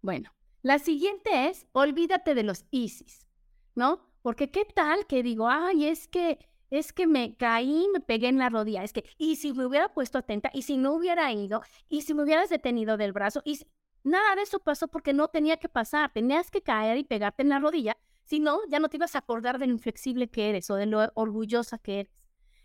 Bueno, 0.00 0.30
la 0.62 0.78
siguiente 0.78 1.48
es, 1.48 1.66
olvídate 1.72 2.34
de 2.34 2.42
los 2.42 2.64
ISIS, 2.70 3.26
¿no? 3.74 4.00
Porque 4.22 4.50
qué 4.50 4.64
tal 4.64 5.06
que 5.06 5.22
digo, 5.22 5.48
ay, 5.48 5.86
es 5.86 6.08
que 6.08 6.38
es 6.70 6.94
que 6.94 7.06
me 7.06 7.36
caí, 7.36 7.86
me 7.92 8.00
pegué 8.00 8.28
en 8.28 8.38
la 8.38 8.48
rodilla, 8.48 8.82
es 8.82 8.94
que, 8.94 9.04
y 9.18 9.36
si 9.36 9.52
me 9.52 9.66
hubiera 9.66 9.92
puesto 9.92 10.16
atenta, 10.16 10.50
y 10.54 10.62
si 10.62 10.78
no 10.78 10.94
hubiera 10.94 11.30
ido, 11.30 11.60
y 11.90 12.00
si 12.00 12.14
me 12.14 12.22
hubieras 12.22 12.48
detenido 12.48 12.96
del 12.96 13.12
brazo, 13.12 13.42
y 13.44 13.60
nada 14.04 14.36
de 14.36 14.42
eso 14.42 14.60
pasó 14.60 14.88
porque 14.88 15.12
no 15.12 15.28
tenía 15.28 15.56
que 15.56 15.68
pasar, 15.68 16.12
tenías 16.12 16.50
que 16.50 16.62
caer 16.62 16.98
y 16.98 17.04
pegarte 17.04 17.42
en 17.42 17.48
la 17.48 17.58
rodilla, 17.58 17.96
si 18.24 18.40
no, 18.40 18.60
ya 18.68 18.78
no 18.78 18.88
te 18.88 18.96
ibas 18.96 19.14
a 19.14 19.18
acordar 19.18 19.58
de 19.58 19.66
lo 19.66 19.72
inflexible 19.72 20.28
que 20.28 20.48
eres 20.48 20.70
o 20.70 20.76
de 20.76 20.86
lo 20.86 21.10
orgullosa 21.14 21.78
que 21.78 22.00
eres. 22.00 22.12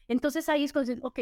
Entonces 0.08 0.50
ahí 0.50 0.64
es 0.64 0.74
cuando 0.74 0.92
dices, 0.92 1.04
ok, 1.04 1.20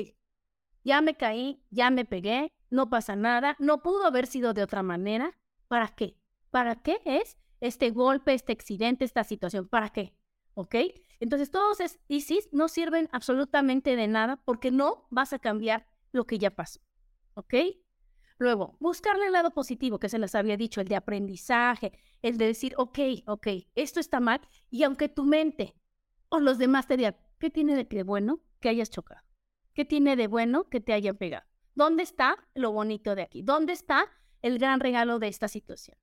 ya 0.84 1.01
me 1.01 1.16
caí, 1.16 1.63
ya 1.72 1.89
me 1.89 2.05
pegué, 2.05 2.53
no 2.70 2.89
pasa 2.89 3.16
nada, 3.16 3.55
no 3.59 3.82
pudo 3.82 4.05
haber 4.05 4.28
sido 4.28 4.53
de 4.53 4.63
otra 4.63 4.84
manera, 4.84 5.38
¿para 5.68 5.88
qué? 5.89 6.18
¿Para 6.51 6.76
qué 6.76 7.01
es 7.05 7.38
este 7.59 7.89
golpe, 7.89 8.34
este 8.34 8.53
accidente, 8.53 9.03
esta 9.03 9.24
situación? 9.24 9.68
¿Para 9.68 9.89
qué? 9.89 10.13
¿Ok? 10.53 10.76
Entonces, 11.20 11.49
todos 11.49 11.80
esos 11.80 11.99
ISIS 12.07 12.49
no 12.51 12.68
sirven 12.68 13.09
absolutamente 13.11 13.95
de 13.95 14.07
nada 14.07 14.38
porque 14.45 14.72
no 14.72 15.07
vas 15.09 15.34
a 15.34 15.39
cambiar 15.39 15.88
lo 16.11 16.26
que 16.26 16.38
ya 16.38 16.51
pasó. 16.51 16.82
¿Ok? 17.34 17.55
Luego, 18.38 18.76
buscarle 18.80 19.28
el 19.28 19.34
lado 19.34 19.52
positivo, 19.52 20.00
que 20.00 20.10
se 20.10 20.20
les 20.20 20.36
había 20.36 20.58
dicho, 20.58 20.82
el 20.82 20.88
de 20.88 20.96
aprendizaje, 20.96 21.94
el 22.22 22.38
de 22.38 22.48
decir, 22.48 22.74
ok, 22.78 23.00
ok, 23.28 23.48
esto 23.76 24.00
está 24.00 24.20
mal, 24.20 24.42
y 24.70 24.84
aunque 24.84 25.10
tu 25.10 25.24
mente 25.24 25.76
o 26.30 26.40
los 26.40 26.58
demás 26.58 26.88
te 26.88 26.98
digan, 26.98 27.16
¿qué 27.40 27.50
tiene 27.50 27.76
de 27.76 28.04
bueno 28.04 28.42
que 28.60 28.70
hayas 28.70 28.90
chocado? 28.90 29.22
¿Qué 29.74 29.86
tiene 29.86 30.16
de 30.16 30.28
bueno 30.28 30.70
que 30.70 30.82
te 30.82 30.94
hayan 30.94 31.18
pegado? 31.18 31.46
¿Dónde 31.76 32.04
está 32.04 32.38
lo 32.54 32.72
bonito 32.72 33.16
de 33.16 33.22
aquí? 33.22 33.42
¿Dónde 33.42 33.74
está 33.74 34.06
el 34.42 34.60
gran 34.60 34.80
regalo 34.80 35.20
de 35.20 35.28
esta 35.28 35.48
situación? 35.48 35.98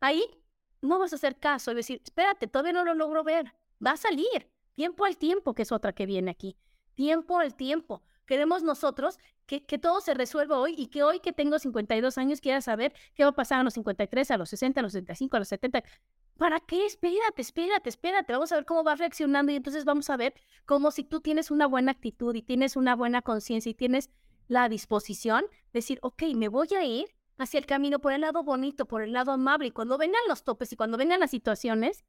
Ahí 0.00 0.22
no 0.82 0.98
vas 0.98 1.12
a 1.12 1.16
hacer 1.16 1.38
caso 1.38 1.72
y 1.72 1.74
decir, 1.74 2.00
espérate, 2.04 2.46
todavía 2.46 2.72
no 2.72 2.84
lo 2.84 2.94
logro 2.94 3.24
ver 3.24 3.52
va 3.84 3.92
a 3.92 3.96
salir. 3.96 4.50
Tiempo 4.74 5.04
al 5.04 5.16
tiempo, 5.16 5.54
que 5.54 5.62
es 5.62 5.72
otra 5.72 5.92
que 5.92 6.06
viene 6.06 6.30
aquí. 6.30 6.56
Tiempo 6.94 7.38
al 7.38 7.54
tiempo. 7.54 8.02
Queremos 8.26 8.62
nosotros 8.62 9.18
que, 9.46 9.60
todo 9.78 10.00
se 10.00 10.14
resuelva 10.14 10.58
hoy 10.58 10.74
y 10.76 10.88
que 10.88 11.02
hoy 11.02 11.20
que 11.20 11.32
tengo 11.32 11.58
52 11.58 12.18
años 12.18 12.40
quiera 12.40 12.60
saber 12.60 12.92
qué 13.14 13.22
va 13.22 13.30
a 13.30 13.34
pasar 13.34 13.60
a 13.60 13.62
los 13.62 13.74
53, 13.74 14.30
a 14.30 14.36
los 14.36 14.50
60, 14.50 14.80
a 14.80 14.82
los 14.82 14.92
65, 14.92 15.36
a 15.36 15.38
los 15.40 15.48
70. 15.48 15.84
¿Para 16.36 16.60
qué? 16.60 16.84
Espérate, 16.84 17.40
espérate, 17.40 17.88
espérate. 17.88 18.32
Vamos 18.32 18.52
a 18.52 18.56
ver 18.56 18.64
cómo 18.64 18.84
va 18.84 18.96
reaccionando 18.96 19.52
y 19.52 19.56
entonces 19.56 19.84
vamos 19.84 20.10
a 20.10 20.16
ver 20.16 20.34
cómo 20.64 20.90
si 20.90 21.04
tú 21.04 21.20
tienes 21.20 21.50
una 21.50 21.66
buena 21.66 21.92
actitud 21.92 22.34
y 22.34 22.42
tienes 22.42 22.76
una 22.76 22.94
buena 22.94 23.22
conciencia 23.22 23.70
y 23.70 23.74
tienes 23.74 24.10
la 24.48 24.68
disposición, 24.68 25.44
decir, 25.72 25.98
ok, 26.02 26.22
me 26.34 26.48
voy 26.48 26.68
a 26.76 26.84
ir 26.84 27.06
hacia 27.38 27.58
el 27.58 27.66
camino 27.66 28.00
por 28.00 28.12
el 28.12 28.22
lado 28.22 28.42
bonito, 28.42 28.86
por 28.86 29.02
el 29.02 29.12
lado 29.12 29.32
amable 29.32 29.68
y 29.68 29.70
cuando 29.70 29.98
vengan 29.98 30.20
los 30.28 30.44
topes 30.44 30.72
y 30.72 30.76
cuando 30.76 30.96
vengan 30.96 31.20
las 31.20 31.30
situaciones, 31.30 32.04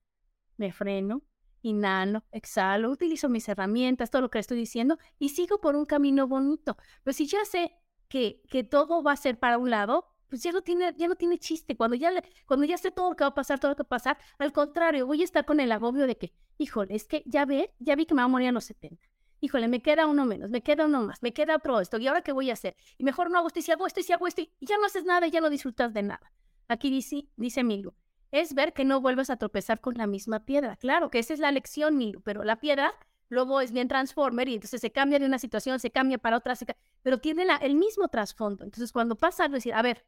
me 0.58 0.72
freno, 0.72 1.22
inhalo, 1.62 2.24
exhalo, 2.32 2.90
utilizo 2.92 3.30
mis 3.30 3.48
herramientas, 3.50 4.10
todo 4.12 4.22
lo 4.22 4.30
que 4.30 4.40
estoy 4.40 4.58
diciendo 4.58 4.98
y 5.20 5.30
sigo 5.30 5.60
por 5.62 5.76
un 5.76 5.86
camino 5.86 6.28
bonito. 6.28 6.78
Pero 7.04 7.14
si 7.14 7.28
ya 7.28 7.44
sé 7.46 7.74
que, 8.08 8.42
que 8.50 8.64
todo 8.64 9.04
va 9.04 9.14
a 9.14 9.18
ser 9.18 9.40
para 9.40 9.58
un 9.58 9.70
lado, 9.70 10.06
pues 10.30 10.44
ya 10.44 10.52
no 10.52 10.62
tiene, 10.62 10.94
ya 10.98 11.08
no 11.08 11.16
tiene 11.16 11.38
chiste. 11.38 11.76
Cuando 11.76 11.96
ya, 11.96 12.12
cuando 12.46 12.66
ya 12.66 12.78
sé 12.78 12.92
todo 12.92 13.12
lo 13.12 13.16
que 13.16 13.24
va 13.24 13.30
a 13.30 13.34
pasar, 13.34 13.60
todo 13.60 13.72
lo 13.72 13.76
que 13.76 13.84
va 13.84 13.88
a 13.88 13.90
pasar, 13.90 14.18
al 14.38 14.52
contrario, 14.52 15.06
voy 15.06 15.22
a 15.22 15.24
estar 15.24 15.46
con 15.46 15.60
el 15.60 15.72
agobio 15.72 16.08
de 16.08 16.18
que, 16.18 16.34
híjole, 16.58 16.96
es 16.96 17.06
que 17.06 17.24
ya 17.26 17.46
ve, 17.46 17.74
ya 17.80 17.96
vi 17.96 18.06
que 18.06 18.14
me 18.14 18.22
va 18.22 18.26
a 18.26 18.30
morir 18.30 18.50
a 18.50 18.52
los 18.52 18.66
70. 18.66 19.08
Híjole, 19.40 19.68
me 19.68 19.82
queda 19.82 20.08
uno 20.08 20.26
menos, 20.26 20.50
me 20.50 20.64
queda 20.64 20.86
uno 20.86 21.04
más, 21.04 21.22
me 21.22 21.32
queda 21.32 21.56
otro 21.58 21.80
esto, 21.80 22.00
¿y 22.00 22.08
ahora 22.08 22.24
qué 22.24 22.32
voy 22.32 22.50
a 22.50 22.54
hacer? 22.54 22.76
Y 22.98 23.04
mejor 23.04 23.30
no 23.30 23.38
hago 23.38 23.48
esto, 23.48 23.60
y 23.60 23.62
si 23.62 23.72
hago 23.72 23.86
esto, 23.86 24.00
y 24.00 24.04
si 24.04 24.12
hago 24.12 24.26
esto, 24.26 24.42
y 24.42 24.52
ya 24.62 24.78
no 24.78 24.86
haces 24.86 25.06
nada, 25.06 25.28
y 25.28 25.32
ya 25.32 25.42
no 25.42 25.50
disfrutas 25.50 25.94
de 25.94 26.02
nada. 26.02 26.32
Aquí 26.68 26.90
dice, 26.90 27.28
dice 27.36 27.64
Mingo, 27.64 27.94
es 28.32 28.54
ver 28.54 28.74
que 28.74 28.86
no 28.86 29.02
vuelvas 29.02 29.30
a 29.30 29.38
tropezar 29.38 29.80
con 29.80 29.96
la 29.96 30.08
misma 30.08 30.46
piedra. 30.46 30.76
Claro 30.76 31.10
que 31.10 31.20
esa 31.20 31.34
es 31.34 31.40
la 31.40 31.52
lección, 31.52 32.00
pero 32.24 32.44
la 32.44 32.60
piedra 32.60 32.94
luego 33.30 33.62
es 33.62 33.72
bien 33.72 33.88
transformer 33.88 34.48
y 34.50 34.56
entonces 34.56 34.82
se 34.82 34.92
cambia 34.92 35.20
de 35.20 35.26
una 35.26 35.40
situación, 35.40 35.80
se 35.80 35.92
cambia 35.92 36.18
para 36.18 36.38
otra, 36.38 36.56
pero 37.02 37.20
tiene 37.20 37.46
el 37.62 37.76
mismo 37.76 38.08
trasfondo. 38.08 38.64
Entonces 38.64 38.92
cuando 38.92 39.16
pasa 39.16 39.46
algo, 39.46 39.56
decir, 39.56 39.74
a 39.74 39.82
ver, 39.82 40.06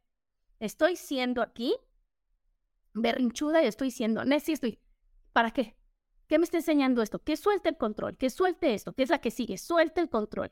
estoy 0.60 0.96
siendo 0.96 1.42
aquí 1.42 1.76
berrinchuda 2.94 3.64
y 3.64 3.68
estoy 3.68 3.92
siendo 3.92 4.26
necia, 4.26 4.54
estoy, 4.54 4.80
¿para 5.34 5.52
qué? 5.52 5.76
¿Qué 6.28 6.38
me 6.38 6.44
está 6.44 6.58
enseñando 6.58 7.02
esto? 7.02 7.20
Que 7.20 7.38
suelte 7.38 7.70
el 7.70 7.78
control, 7.78 8.18
que 8.18 8.30
suelte 8.30 8.74
esto, 8.74 8.94
que 8.94 9.04
es 9.04 9.10
la 9.10 9.20
que 9.20 9.32
sigue, 9.32 9.58
suelte 9.58 10.02
el 10.02 10.10
control. 10.10 10.52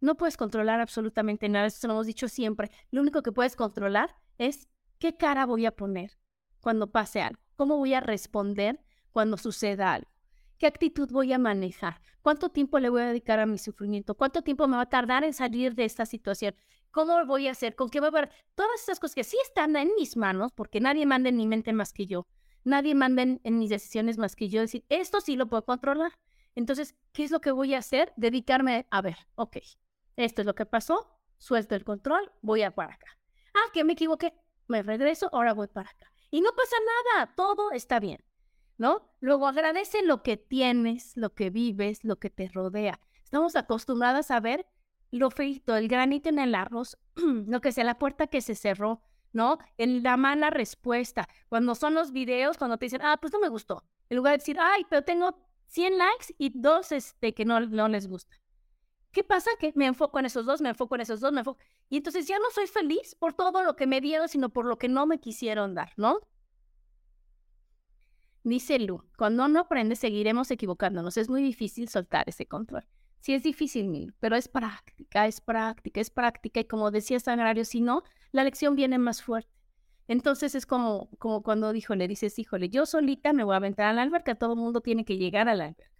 No 0.00 0.16
puedes 0.16 0.36
controlar 0.36 0.80
absolutamente 0.80 1.48
nada, 1.48 1.66
eso 1.66 1.86
lo 1.86 1.94
hemos 1.94 2.06
dicho 2.06 2.28
siempre. 2.28 2.70
Lo 2.90 3.00
único 3.00 3.22
que 3.22 3.32
puedes 3.32 3.56
controlar 3.56 4.14
es 4.38 4.68
qué 4.98 5.16
cara 5.16 5.46
voy 5.46 5.66
a 5.66 5.72
poner, 5.72 6.19
cuando 6.60 6.90
pase 6.90 7.20
algo? 7.20 7.40
¿Cómo 7.56 7.76
voy 7.76 7.94
a 7.94 8.00
responder 8.00 8.80
cuando 9.12 9.36
suceda 9.36 9.94
algo? 9.94 10.10
¿Qué 10.58 10.66
actitud 10.66 11.10
voy 11.10 11.32
a 11.32 11.38
manejar? 11.38 12.00
¿Cuánto 12.22 12.50
tiempo 12.50 12.78
le 12.78 12.90
voy 12.90 13.02
a 13.02 13.06
dedicar 13.06 13.40
a 13.40 13.46
mi 13.46 13.56
sufrimiento? 13.56 14.14
¿Cuánto 14.14 14.42
tiempo 14.42 14.68
me 14.68 14.76
va 14.76 14.82
a 14.82 14.88
tardar 14.88 15.24
en 15.24 15.32
salir 15.32 15.74
de 15.74 15.86
esta 15.86 16.04
situación? 16.04 16.54
¿Cómo 16.90 17.24
voy 17.24 17.48
a 17.48 17.52
hacer? 17.52 17.76
¿Con 17.76 17.88
qué 17.88 18.00
voy 18.00 18.08
a? 18.08 18.30
Todas 18.54 18.82
esas 18.82 19.00
cosas 19.00 19.14
que 19.14 19.24
sí 19.24 19.38
están 19.42 19.76
en 19.76 19.94
mis 19.96 20.16
manos, 20.16 20.52
porque 20.52 20.80
nadie 20.80 21.06
manda 21.06 21.28
en 21.28 21.36
mi 21.36 21.46
mente 21.46 21.72
más 21.72 21.92
que 21.92 22.06
yo. 22.06 22.26
Nadie 22.64 22.94
manda 22.94 23.22
en, 23.22 23.40
mis 23.58 23.70
decisiones 23.70 24.18
más 24.18 24.36
que 24.36 24.48
yo. 24.48 24.60
Decir, 24.60 24.84
esto 24.88 25.20
sí 25.20 25.36
lo 25.36 25.46
puedo 25.46 25.64
controlar. 25.64 26.12
Entonces, 26.54 26.94
¿qué 27.12 27.24
es 27.24 27.30
lo 27.30 27.40
que 27.40 27.52
voy 27.52 27.74
a 27.74 27.78
hacer? 27.78 28.12
Dedicarme 28.16 28.86
a 28.90 29.00
ver, 29.00 29.16
ok, 29.36 29.58
esto 30.16 30.42
es 30.42 30.46
lo 30.46 30.54
que 30.54 30.66
pasó, 30.66 31.18
suelto 31.38 31.74
el 31.74 31.84
control, 31.84 32.32
voy 32.42 32.62
a 32.62 32.74
para 32.74 32.94
acá. 32.94 33.18
Ah, 33.54 33.70
que 33.72 33.84
me 33.84 33.94
equivoqué, 33.94 34.34
me 34.66 34.82
regreso, 34.82 35.30
ahora 35.32 35.54
voy 35.54 35.68
para 35.68 35.90
acá. 35.90 36.12
Y 36.30 36.40
no 36.40 36.50
pasa 36.52 36.76
nada, 37.14 37.34
todo 37.34 37.72
está 37.72 38.00
bien, 38.00 38.24
¿no? 38.78 39.08
Luego 39.20 39.48
agradece 39.48 40.02
lo 40.02 40.22
que 40.22 40.36
tienes, 40.36 41.16
lo 41.16 41.34
que 41.34 41.50
vives, 41.50 42.04
lo 42.04 42.18
que 42.18 42.30
te 42.30 42.48
rodea. 42.48 43.00
Estamos 43.24 43.56
acostumbradas 43.56 44.30
a 44.30 44.40
ver 44.40 44.66
lo 45.10 45.30
feito, 45.30 45.76
el 45.76 45.88
granito 45.88 46.28
en 46.28 46.38
el 46.38 46.54
arroz, 46.54 46.96
lo 47.16 47.60
que 47.60 47.72
sea 47.72 47.84
la 47.84 47.98
puerta 47.98 48.28
que 48.28 48.40
se 48.40 48.54
cerró, 48.54 49.02
¿no? 49.32 49.58
En 49.76 50.02
la 50.02 50.16
mala 50.16 50.50
respuesta. 50.50 51.28
Cuando 51.48 51.74
son 51.74 51.94
los 51.94 52.12
videos, 52.12 52.58
cuando 52.58 52.78
te 52.78 52.86
dicen, 52.86 53.02
ah, 53.02 53.18
pues 53.20 53.32
no 53.32 53.40
me 53.40 53.48
gustó. 53.48 53.84
En 54.08 54.16
lugar 54.16 54.32
de 54.32 54.38
decir, 54.38 54.56
ay, 54.60 54.86
pero 54.88 55.02
tengo 55.02 55.36
100 55.66 55.98
likes 55.98 56.34
y 56.38 56.52
dos 56.54 56.92
este, 56.92 57.34
que 57.34 57.44
no, 57.44 57.60
no 57.60 57.88
les 57.88 58.08
gusta. 58.08 58.36
¿Qué 59.12 59.24
pasa? 59.24 59.50
Que 59.58 59.72
me 59.74 59.86
enfoco 59.86 60.18
en 60.18 60.26
esos 60.26 60.46
dos, 60.46 60.60
me 60.60 60.68
enfoco 60.68 60.94
en 60.94 61.00
esos 61.00 61.20
dos, 61.20 61.32
me 61.32 61.40
enfoco. 61.40 61.58
Y 61.88 61.96
entonces 61.96 62.26
ya 62.26 62.38
no 62.38 62.50
soy 62.54 62.66
feliz 62.66 63.16
por 63.16 63.34
todo 63.34 63.62
lo 63.64 63.74
que 63.74 63.86
me 63.86 64.00
dieron, 64.00 64.28
sino 64.28 64.50
por 64.50 64.66
lo 64.66 64.78
que 64.78 64.88
no 64.88 65.06
me 65.06 65.18
quisieron 65.18 65.74
dar, 65.74 65.92
¿no? 65.96 66.20
Dice 68.42 68.78
Lu, 68.78 69.04
cuando 69.18 69.48
no 69.48 69.60
aprendes 69.60 69.98
seguiremos 69.98 70.50
equivocándonos. 70.50 71.16
Es 71.16 71.28
muy 71.28 71.42
difícil 71.42 71.88
soltar 71.88 72.28
ese 72.28 72.46
control. 72.46 72.86
Sí, 73.20 73.34
es 73.34 73.42
difícil, 73.42 74.14
pero 74.18 74.36
es 74.36 74.48
práctica, 74.48 75.26
es 75.26 75.40
práctica, 75.40 76.00
es 76.00 76.10
práctica. 76.10 76.60
Y 76.60 76.64
como 76.64 76.90
decía 76.90 77.20
Sagrario, 77.20 77.64
si 77.64 77.82
no, 77.82 78.02
la 78.32 78.44
lección 78.44 78.76
viene 78.76 78.96
más 78.96 79.22
fuerte. 79.22 79.50
Entonces 80.08 80.54
es 80.54 80.66
como, 80.66 81.10
como 81.18 81.42
cuando 81.42 81.72
dijo, 81.72 81.94
le 81.94 82.08
dices, 82.08 82.38
híjole, 82.38 82.70
yo 82.70 82.86
solita 82.86 83.32
me 83.32 83.44
voy 83.44 83.54
a 83.54 83.56
aventar 83.58 83.86
a 83.86 83.92
la 83.92 84.02
alberca, 84.02 84.34
todo 84.34 84.54
el 84.54 84.58
mundo 84.58 84.80
tiene 84.80 85.04
que 85.04 85.18
llegar 85.18 85.48
a 85.48 85.54
la 85.54 85.66
alberca. 85.66 85.92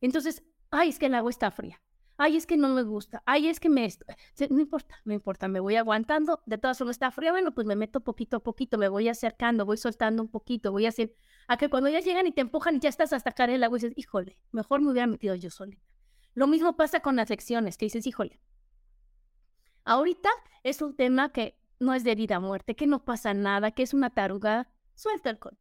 Entonces, 0.00 0.42
ay, 0.70 0.88
es 0.88 0.98
que 0.98 1.06
el 1.06 1.14
agua 1.14 1.30
está 1.30 1.50
fría. 1.50 1.80
Ay, 2.16 2.36
es 2.36 2.46
que 2.46 2.56
no 2.56 2.68
me 2.68 2.82
gusta. 2.82 3.22
Ay, 3.26 3.48
es 3.48 3.58
que 3.58 3.68
me... 3.68 3.88
No 4.50 4.60
importa, 4.60 4.96
no 5.04 5.12
importa, 5.12 5.48
me 5.48 5.60
voy 5.60 5.76
aguantando. 5.76 6.42
De 6.46 6.58
todas 6.58 6.78
formas 6.78 6.94
está 6.94 7.10
frío, 7.10 7.32
bueno, 7.32 7.52
pues 7.54 7.66
me 7.66 7.74
meto 7.74 8.00
poquito 8.00 8.36
a 8.36 8.40
poquito, 8.40 8.78
me 8.78 8.88
voy 8.88 9.08
acercando, 9.08 9.66
voy 9.66 9.76
soltando 9.76 10.22
un 10.22 10.28
poquito, 10.28 10.70
voy 10.70 10.86
a 10.86 10.90
hacer... 10.90 11.14
A 11.48 11.56
que 11.56 11.68
cuando 11.68 11.90
ya 11.90 12.00
llegan 12.00 12.26
y 12.26 12.32
te 12.32 12.40
empujan 12.40 12.76
y 12.76 12.80
ya 12.80 12.88
estás 12.88 13.12
hasta 13.12 13.30
acá 13.30 13.44
el 13.44 13.62
agua 13.64 13.78
y 13.78 13.80
dices, 13.80 13.98
híjole, 13.98 14.38
mejor 14.52 14.80
me 14.80 14.92
hubiera 14.92 15.06
metido 15.06 15.34
yo 15.34 15.50
solita. 15.50 15.82
Lo 16.34 16.46
mismo 16.46 16.76
pasa 16.76 17.00
con 17.00 17.16
las 17.16 17.30
lecciones, 17.30 17.76
que 17.76 17.86
dices, 17.86 18.06
híjole, 18.06 18.40
ahorita 19.84 20.30
es 20.62 20.82
un 20.82 20.96
tema 20.96 21.32
que 21.32 21.58
no 21.78 21.94
es 21.94 22.04
de 22.04 22.14
vida 22.14 22.36
a 22.36 22.40
muerte, 22.40 22.74
que 22.74 22.86
no 22.86 23.04
pasa 23.04 23.34
nada, 23.34 23.72
que 23.72 23.82
es 23.82 23.92
una 23.92 24.10
taruga, 24.10 24.68
suelta 24.94 25.30
el 25.30 25.38
control. 25.38 25.60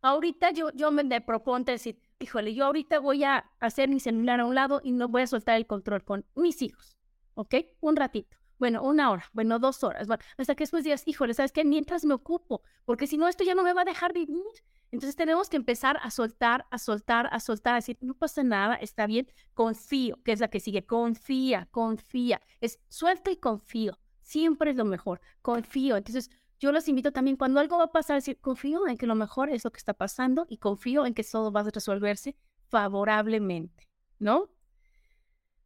Ahorita 0.00 0.50
yo, 0.50 0.72
yo 0.72 0.90
me 0.90 1.20
propongo 1.20 1.60
decir, 1.64 2.01
híjole, 2.22 2.54
yo 2.54 2.64
ahorita 2.66 3.00
voy 3.00 3.24
a 3.24 3.50
hacer 3.60 3.88
mi 3.88 4.00
celular 4.00 4.40
a 4.40 4.46
un 4.46 4.54
lado 4.54 4.80
y 4.82 4.92
no 4.92 5.08
voy 5.08 5.22
a 5.22 5.26
soltar 5.26 5.56
el 5.56 5.66
control 5.66 6.04
con 6.04 6.24
mis 6.34 6.62
hijos, 6.62 6.96
¿ok? 7.34 7.54
Un 7.80 7.96
ratito. 7.96 8.36
Bueno, 8.58 8.82
una 8.84 9.10
hora, 9.10 9.24
bueno, 9.32 9.58
dos 9.58 9.82
horas, 9.82 10.06
bueno, 10.06 10.22
hasta 10.38 10.54
que 10.54 10.62
después 10.62 10.84
digas, 10.84 11.02
híjole, 11.06 11.34
¿sabes 11.34 11.50
qué? 11.50 11.64
Mientras 11.64 12.04
me 12.04 12.14
ocupo, 12.14 12.62
porque 12.84 13.08
si 13.08 13.16
no, 13.16 13.26
esto 13.26 13.42
ya 13.42 13.56
no 13.56 13.64
me 13.64 13.72
va 13.72 13.82
a 13.82 13.84
dejar 13.84 14.12
vivir. 14.12 14.44
Entonces 14.92 15.16
tenemos 15.16 15.48
que 15.48 15.56
empezar 15.56 15.98
a 16.02 16.10
soltar, 16.10 16.66
a 16.70 16.78
soltar, 16.78 17.28
a 17.32 17.40
soltar, 17.40 17.72
a 17.72 17.76
decir, 17.76 17.98
no 18.00 18.14
pasa 18.14 18.44
nada, 18.44 18.76
está 18.76 19.06
bien, 19.06 19.26
confío, 19.54 20.22
que 20.22 20.32
es 20.32 20.38
la 20.38 20.48
que 20.48 20.60
sigue, 20.60 20.86
confía, 20.86 21.66
confía, 21.72 22.40
es 22.60 22.78
suelto 22.88 23.30
y 23.30 23.36
confío, 23.36 23.98
siempre 24.20 24.70
es 24.70 24.76
lo 24.76 24.84
mejor, 24.84 25.20
confío. 25.40 25.96
Entonces, 25.96 26.30
yo 26.62 26.70
los 26.70 26.86
invito 26.86 27.10
también, 27.10 27.36
cuando 27.36 27.58
algo 27.58 27.78
va 27.78 27.84
a 27.84 27.90
pasar, 27.90 28.14
decir, 28.14 28.38
confío 28.38 28.86
en 28.86 28.96
que 28.96 29.08
lo 29.08 29.16
mejor 29.16 29.50
es 29.50 29.64
lo 29.64 29.72
que 29.72 29.78
está 29.78 29.94
pasando 29.94 30.46
y 30.48 30.58
confío 30.58 31.04
en 31.06 31.12
que 31.12 31.24
todo 31.24 31.50
va 31.50 31.62
a 31.62 31.64
resolverse 31.64 32.36
favorablemente, 32.68 33.88
¿no? 34.20 34.48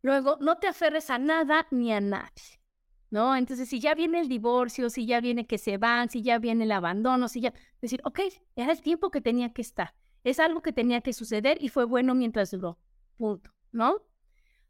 Luego, 0.01 0.39
no 0.41 0.57
te 0.57 0.69
aferres 0.69 1.11
a 1.11 1.19
nada 1.19 1.67
ni 1.71 1.93
a 1.93 2.01
nadie, 2.01 2.63
¿no? 3.11 3.37
Entonces, 3.37 3.69
si 3.69 3.79
ya 3.79 3.95
viene 3.95 4.21
el 4.21 4.29
divorcio, 4.31 4.89
si 4.89 5.05
ya 5.05 5.21
viene 5.21 5.47
que 5.47 5.59
se 5.59 5.77
van, 5.77 6.09
si 6.09 6.23
ya 6.23 6.39
viene 6.39 6.65
el 6.65 6.73
abandono, 6.73 7.29
si 7.29 7.43
ya, 7.43 7.53
decir, 7.83 8.01
ok, 8.05 8.21
era 8.55 8.73
el 8.73 8.81
tiempo 8.81 9.11
que 9.11 9.21
tenía 9.21 9.53
que 9.53 9.61
estar, 9.61 9.95
es 10.25 10.41
algo 10.41 10.63
que 10.63 10.73
tenía 10.73 11.03
que 11.03 11.13
suceder 11.13 11.59
y 11.61 11.69
fue 11.69 11.85
bueno 11.85 12.15
mientras 12.15 12.53
duró, 12.53 12.79
punto, 13.19 13.51
¿no? 13.71 14.01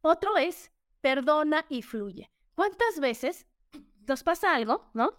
Otro 0.01 0.37
es, 0.37 0.73
perdona 1.01 1.67
y 1.69 1.83
fluye. 1.83 2.33
¿Cuántas 2.57 2.99
veces 2.99 3.47
nos 4.09 4.25
pasa 4.25 4.57
algo, 4.57 4.91
¿no? 4.93 5.15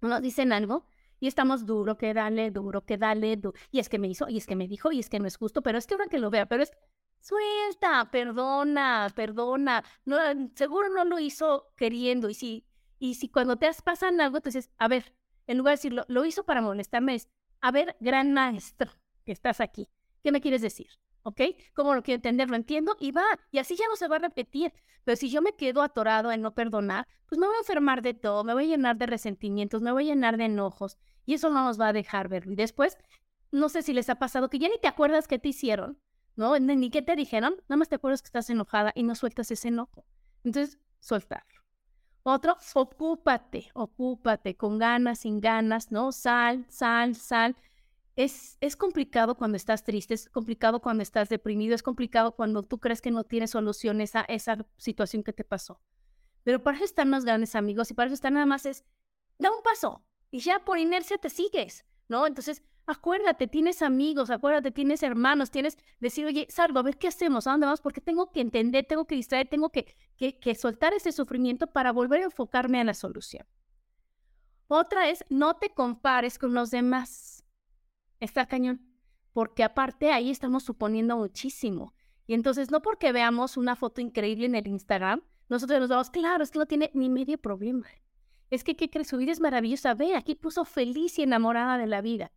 Nos 0.00 0.22
dicen 0.22 0.52
algo 0.52 0.86
y 1.20 1.26
estamos 1.26 1.66
duro 1.66 1.98
que 1.98 2.14
dale, 2.14 2.50
duro 2.50 2.84
que 2.84 2.96
dale, 2.96 3.38
y 3.70 3.78
es 3.78 3.88
que 3.88 3.98
me 3.98 4.08
hizo, 4.08 4.28
y 4.28 4.38
es 4.38 4.46
que 4.46 4.56
me 4.56 4.66
dijo, 4.66 4.90
y 4.90 5.00
es 5.00 5.10
que 5.10 5.20
no 5.20 5.26
es 5.26 5.36
justo, 5.36 5.62
pero 5.62 5.76
es 5.78 5.86
que 5.86 5.94
ahora 5.94 6.06
que 6.06 6.18
lo 6.18 6.30
vea, 6.30 6.46
pero 6.46 6.62
es, 6.62 6.72
suelta, 7.20 8.10
perdona, 8.10 9.08
perdona, 9.14 9.84
no, 10.06 10.16
seguro 10.54 10.88
no 10.88 11.04
lo 11.04 11.18
hizo 11.18 11.72
queriendo, 11.76 12.30
y 12.30 12.34
si, 12.34 12.66
y 12.98 13.14
si 13.14 13.28
cuando 13.28 13.56
te 13.56 13.70
pasan 13.84 14.20
algo, 14.20 14.38
entonces, 14.38 14.70
a 14.78 14.88
ver, 14.88 15.14
en 15.46 15.58
lugar 15.58 15.72
de 15.72 15.76
decirlo, 15.76 16.04
lo 16.08 16.24
hizo 16.24 16.44
para 16.44 16.62
molestarme, 16.62 17.14
es, 17.16 17.28
a 17.60 17.70
ver, 17.70 17.96
gran 18.00 18.32
maestro, 18.32 18.90
que 19.24 19.32
estás 19.32 19.60
aquí, 19.60 19.90
¿qué 20.22 20.32
me 20.32 20.40
quieres 20.40 20.62
decir? 20.62 20.88
¿Ok? 21.22 21.40
¿Cómo 21.74 21.94
lo 21.94 22.02
quiero 22.02 22.16
entender? 22.16 22.48
Lo 22.48 22.56
entiendo 22.56 22.96
y 23.00 23.12
va. 23.12 23.24
Y 23.50 23.58
así 23.58 23.76
ya 23.76 23.86
no 23.88 23.96
se 23.96 24.08
va 24.08 24.16
a 24.16 24.20
repetir. 24.20 24.72
Pero 25.04 25.16
si 25.16 25.30
yo 25.30 25.42
me 25.42 25.54
quedo 25.54 25.82
atorado 25.82 26.30
en 26.32 26.42
no 26.42 26.54
perdonar, 26.54 27.06
pues 27.26 27.38
me 27.38 27.46
voy 27.46 27.56
a 27.56 27.60
enfermar 27.60 28.02
de 28.02 28.14
todo, 28.14 28.44
me 28.44 28.52
voy 28.54 28.64
a 28.64 28.76
llenar 28.76 28.96
de 28.96 29.06
resentimientos, 29.06 29.82
me 29.82 29.92
voy 29.92 30.04
a 30.04 30.14
llenar 30.14 30.36
de 30.36 30.44
enojos 30.44 30.98
y 31.24 31.34
eso 31.34 31.50
no 31.50 31.64
nos 31.64 31.80
va 31.80 31.88
a 31.88 31.92
dejar 31.92 32.28
verlo. 32.28 32.52
Y 32.52 32.56
después, 32.56 32.98
no 33.50 33.68
sé 33.68 33.82
si 33.82 33.92
les 33.92 34.10
ha 34.10 34.16
pasado 34.16 34.50
que 34.50 34.58
ya 34.58 34.68
ni 34.68 34.78
te 34.78 34.88
acuerdas 34.88 35.26
qué 35.28 35.38
te 35.38 35.48
hicieron, 35.48 35.98
¿no? 36.36 36.58
Ni 36.58 36.90
qué 36.90 37.02
te 37.02 37.16
dijeron, 37.16 37.54
nada 37.68 37.78
más 37.78 37.88
te 37.88 37.96
acuerdas 37.96 38.22
que 38.22 38.26
estás 38.26 38.50
enojada 38.50 38.92
y 38.94 39.02
no 39.02 39.14
sueltas 39.14 39.50
ese 39.50 39.68
enojo. 39.68 40.04
Entonces, 40.44 40.78
soltarlo. 40.98 41.60
Otro, 42.22 42.56
ocúpate, 42.74 43.70
ocúpate, 43.72 44.56
con 44.56 44.78
ganas, 44.78 45.20
sin 45.20 45.40
ganas, 45.40 45.90
¿no? 45.90 46.12
Sal, 46.12 46.66
sal, 46.68 47.14
sal 47.14 47.56
es, 48.16 48.76
complicado 48.76 49.36
cuando 49.36 49.56
estás 49.56 49.84
triste, 49.84 50.14
es 50.14 50.28
complicado 50.28 50.80
cuando 50.80 51.02
estás 51.02 51.28
deprimido, 51.28 51.74
es 51.74 51.82
complicado 51.82 52.32
cuando 52.32 52.62
tú 52.62 52.78
crees 52.78 53.00
que 53.00 53.10
no 53.10 53.24
tienes 53.24 53.50
solución 53.50 54.00
a 54.00 54.04
esa, 54.04 54.66
situación 54.76 55.22
que 55.22 55.32
te 55.32 55.44
pasó. 55.44 55.80
Pero 56.42 56.62
para 56.62 56.76
eso 56.76 56.84
están 56.84 57.10
los 57.10 57.24
grandes 57.24 57.54
amigos 57.54 57.90
y 57.90 57.94
para 57.94 58.06
eso 58.06 58.14
están 58.14 58.34
nada 58.34 58.46
más 58.46 58.66
es, 58.66 58.84
da 59.38 59.50
un 59.50 59.62
paso 59.62 60.04
y 60.30 60.40
ya 60.40 60.64
por 60.64 60.78
inercia 60.78 61.18
te 61.18 61.30
sigues, 61.30 61.84
¿no? 62.08 62.26
Entonces, 62.26 62.62
acuérdate, 62.86 63.46
tienes 63.46 63.82
amigos, 63.82 64.30
acuérdate, 64.30 64.70
tienes 64.70 65.02
hermanos, 65.02 65.50
tienes, 65.50 65.78
decir, 66.00 66.26
oye, 66.26 66.46
salvo, 66.48 66.78
a 66.78 66.82
ver 66.82 66.98
qué 66.98 67.08
hacemos, 67.08 67.46
a 67.46 67.52
dónde 67.52 67.66
vamos, 67.66 67.80
porque 67.80 68.00
tengo 68.00 68.32
que 68.32 68.40
entender, 68.40 68.86
tengo 68.86 69.06
que 69.06 69.14
distraer, 69.14 69.48
tengo 69.48 69.70
que, 69.70 69.94
que, 70.16 70.38
que 70.38 70.54
soltar 70.54 70.92
ese 70.94 71.12
sufrimiento 71.12 71.68
para 71.68 71.92
volver 71.92 72.22
a 72.22 72.24
enfocarme 72.24 72.80
a 72.80 72.84
la 72.84 72.94
solución. 72.94 73.46
Otra 74.68 75.08
es, 75.08 75.24
no 75.28 75.56
te 75.56 75.70
compares 75.70 76.38
con 76.38 76.54
los 76.54 76.70
demás. 76.70 77.39
Está 78.20 78.46
cañón. 78.46 78.80
Porque 79.32 79.64
aparte 79.64 80.12
ahí 80.12 80.30
estamos 80.30 80.62
suponiendo 80.62 81.16
muchísimo. 81.16 81.94
Y 82.26 82.34
entonces 82.34 82.70
no 82.70 82.80
porque 82.82 83.12
veamos 83.12 83.56
una 83.56 83.74
foto 83.74 84.00
increíble 84.00 84.46
en 84.46 84.54
el 84.54 84.68
Instagram, 84.68 85.22
nosotros 85.48 85.80
nos 85.80 85.88
damos, 85.88 86.10
claro, 86.10 86.44
es 86.44 86.52
que 86.52 86.60
no 86.60 86.66
tiene 86.66 86.90
ni 86.94 87.10
medio 87.10 87.36
problema. 87.38 87.86
Es 88.50 88.62
que, 88.62 88.76
¿qué 88.76 88.88
crees? 88.88 89.08
Su 89.08 89.16
vida 89.16 89.32
es 89.32 89.40
maravillosa. 89.40 89.94
Ve, 89.94 90.14
aquí 90.14 90.36
puso 90.36 90.64
feliz 90.64 91.18
y 91.18 91.22
enamorada 91.22 91.76
de 91.76 91.88
la 91.88 92.00
vida. 92.00 92.30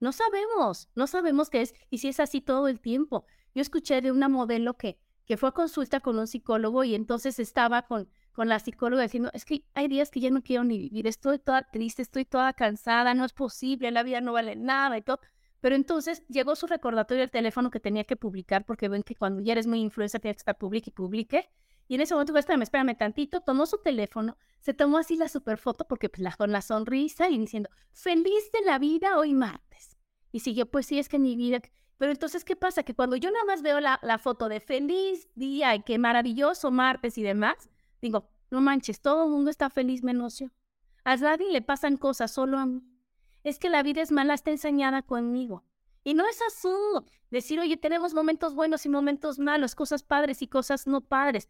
No 0.00 0.12
sabemos, 0.12 0.88
no 0.94 1.06
sabemos 1.06 1.50
qué 1.50 1.60
es 1.60 1.74
y 1.90 1.98
si 1.98 2.08
es 2.08 2.18
así 2.18 2.40
todo 2.40 2.66
el 2.66 2.80
tiempo. 2.80 3.24
Yo 3.54 3.62
escuché 3.62 4.00
de 4.00 4.10
una 4.10 4.28
modelo 4.28 4.76
que, 4.76 4.98
que 5.26 5.36
fue 5.36 5.50
a 5.50 5.52
consulta 5.52 6.00
con 6.00 6.18
un 6.18 6.26
psicólogo 6.26 6.82
y 6.82 6.94
entonces 6.94 7.38
estaba 7.38 7.82
con, 7.82 8.08
con 8.40 8.48
la 8.48 8.58
psicóloga 8.58 9.02
diciendo, 9.02 9.28
es 9.34 9.44
que 9.44 9.66
hay 9.74 9.86
días 9.86 10.10
que 10.10 10.18
ya 10.18 10.30
no 10.30 10.42
quiero 10.42 10.64
ni 10.64 10.78
vivir, 10.78 11.06
estoy 11.06 11.38
toda 11.38 11.60
triste, 11.70 12.00
estoy 12.00 12.24
toda 12.24 12.54
cansada, 12.54 13.12
no 13.12 13.26
es 13.26 13.34
posible, 13.34 13.90
la 13.90 14.02
vida 14.02 14.22
no 14.22 14.32
vale 14.32 14.56
nada 14.56 14.96
y 14.96 15.02
todo. 15.02 15.20
Pero 15.60 15.76
entonces 15.76 16.26
llegó 16.26 16.56
su 16.56 16.66
recordatorio 16.66 17.20
del 17.20 17.30
teléfono 17.30 17.70
que 17.70 17.80
tenía 17.80 18.04
que 18.04 18.16
publicar, 18.16 18.64
porque 18.64 18.88
ven 18.88 19.02
que 19.02 19.14
cuando 19.14 19.42
ya 19.42 19.52
eres 19.52 19.66
muy 19.66 19.80
influencer 19.80 20.22
tienes 20.22 20.36
que 20.36 20.40
estar 20.40 20.56
publique 20.56 20.88
y 20.88 20.92
publique. 20.94 21.50
Y 21.86 21.96
en 21.96 22.00
ese 22.00 22.14
momento, 22.14 22.34
espérame, 22.34 22.62
espérame 22.62 22.96
tantito, 22.96 23.42
tomó 23.42 23.66
su 23.66 23.76
teléfono, 23.76 24.38
se 24.60 24.72
tomó 24.72 24.96
así 24.96 25.16
la 25.16 25.28
super 25.28 25.58
foto, 25.58 25.86
porque 25.86 26.08
pues 26.08 26.20
la, 26.22 26.32
con 26.32 26.50
la 26.50 26.62
sonrisa 26.62 27.28
y 27.28 27.36
diciendo, 27.36 27.68
feliz 27.92 28.50
de 28.54 28.64
la 28.64 28.78
vida 28.78 29.18
hoy 29.18 29.34
martes. 29.34 29.98
Y 30.32 30.40
siguió, 30.40 30.64
pues 30.64 30.86
sí, 30.86 30.98
es 30.98 31.10
que 31.10 31.18
mi 31.18 31.36
vida... 31.36 31.60
Pero 31.98 32.10
entonces, 32.10 32.46
¿qué 32.46 32.56
pasa? 32.56 32.84
Que 32.84 32.94
cuando 32.94 33.16
yo 33.16 33.30
nada 33.30 33.44
más 33.44 33.60
veo 33.60 33.80
la, 33.80 34.00
la 34.02 34.16
foto 34.16 34.48
de 34.48 34.60
feliz 34.60 35.28
día 35.34 35.74
y 35.74 35.82
qué 35.82 35.98
maravilloso 35.98 36.70
martes 36.70 37.18
y 37.18 37.22
demás, 37.22 37.68
Digo, 38.00 38.28
no 38.50 38.60
manches, 38.60 39.00
todo 39.00 39.24
el 39.24 39.30
mundo 39.30 39.50
está 39.50 39.70
feliz 39.70 40.02
menos 40.02 40.38
yo. 40.38 40.48
A 41.04 41.16
nadie 41.16 41.50
le 41.50 41.62
pasan 41.62 41.96
cosas, 41.96 42.30
solo 42.30 42.58
a 42.58 42.66
mí. 42.66 42.82
Es 43.42 43.58
que 43.58 43.70
la 43.70 43.82
vida 43.82 44.02
es 44.02 44.12
mala, 44.12 44.34
está 44.34 44.50
enseñada 44.50 45.02
conmigo. 45.02 45.64
Y 46.04 46.14
no 46.14 46.26
es 46.26 46.40
así. 46.42 46.68
Decir, 47.30 47.60
oye, 47.60 47.76
tenemos 47.76 48.14
momentos 48.14 48.54
buenos 48.54 48.84
y 48.86 48.88
momentos 48.88 49.38
malos, 49.38 49.74
cosas 49.74 50.02
padres 50.02 50.42
y 50.42 50.48
cosas 50.48 50.86
no 50.86 51.00
padres. 51.00 51.48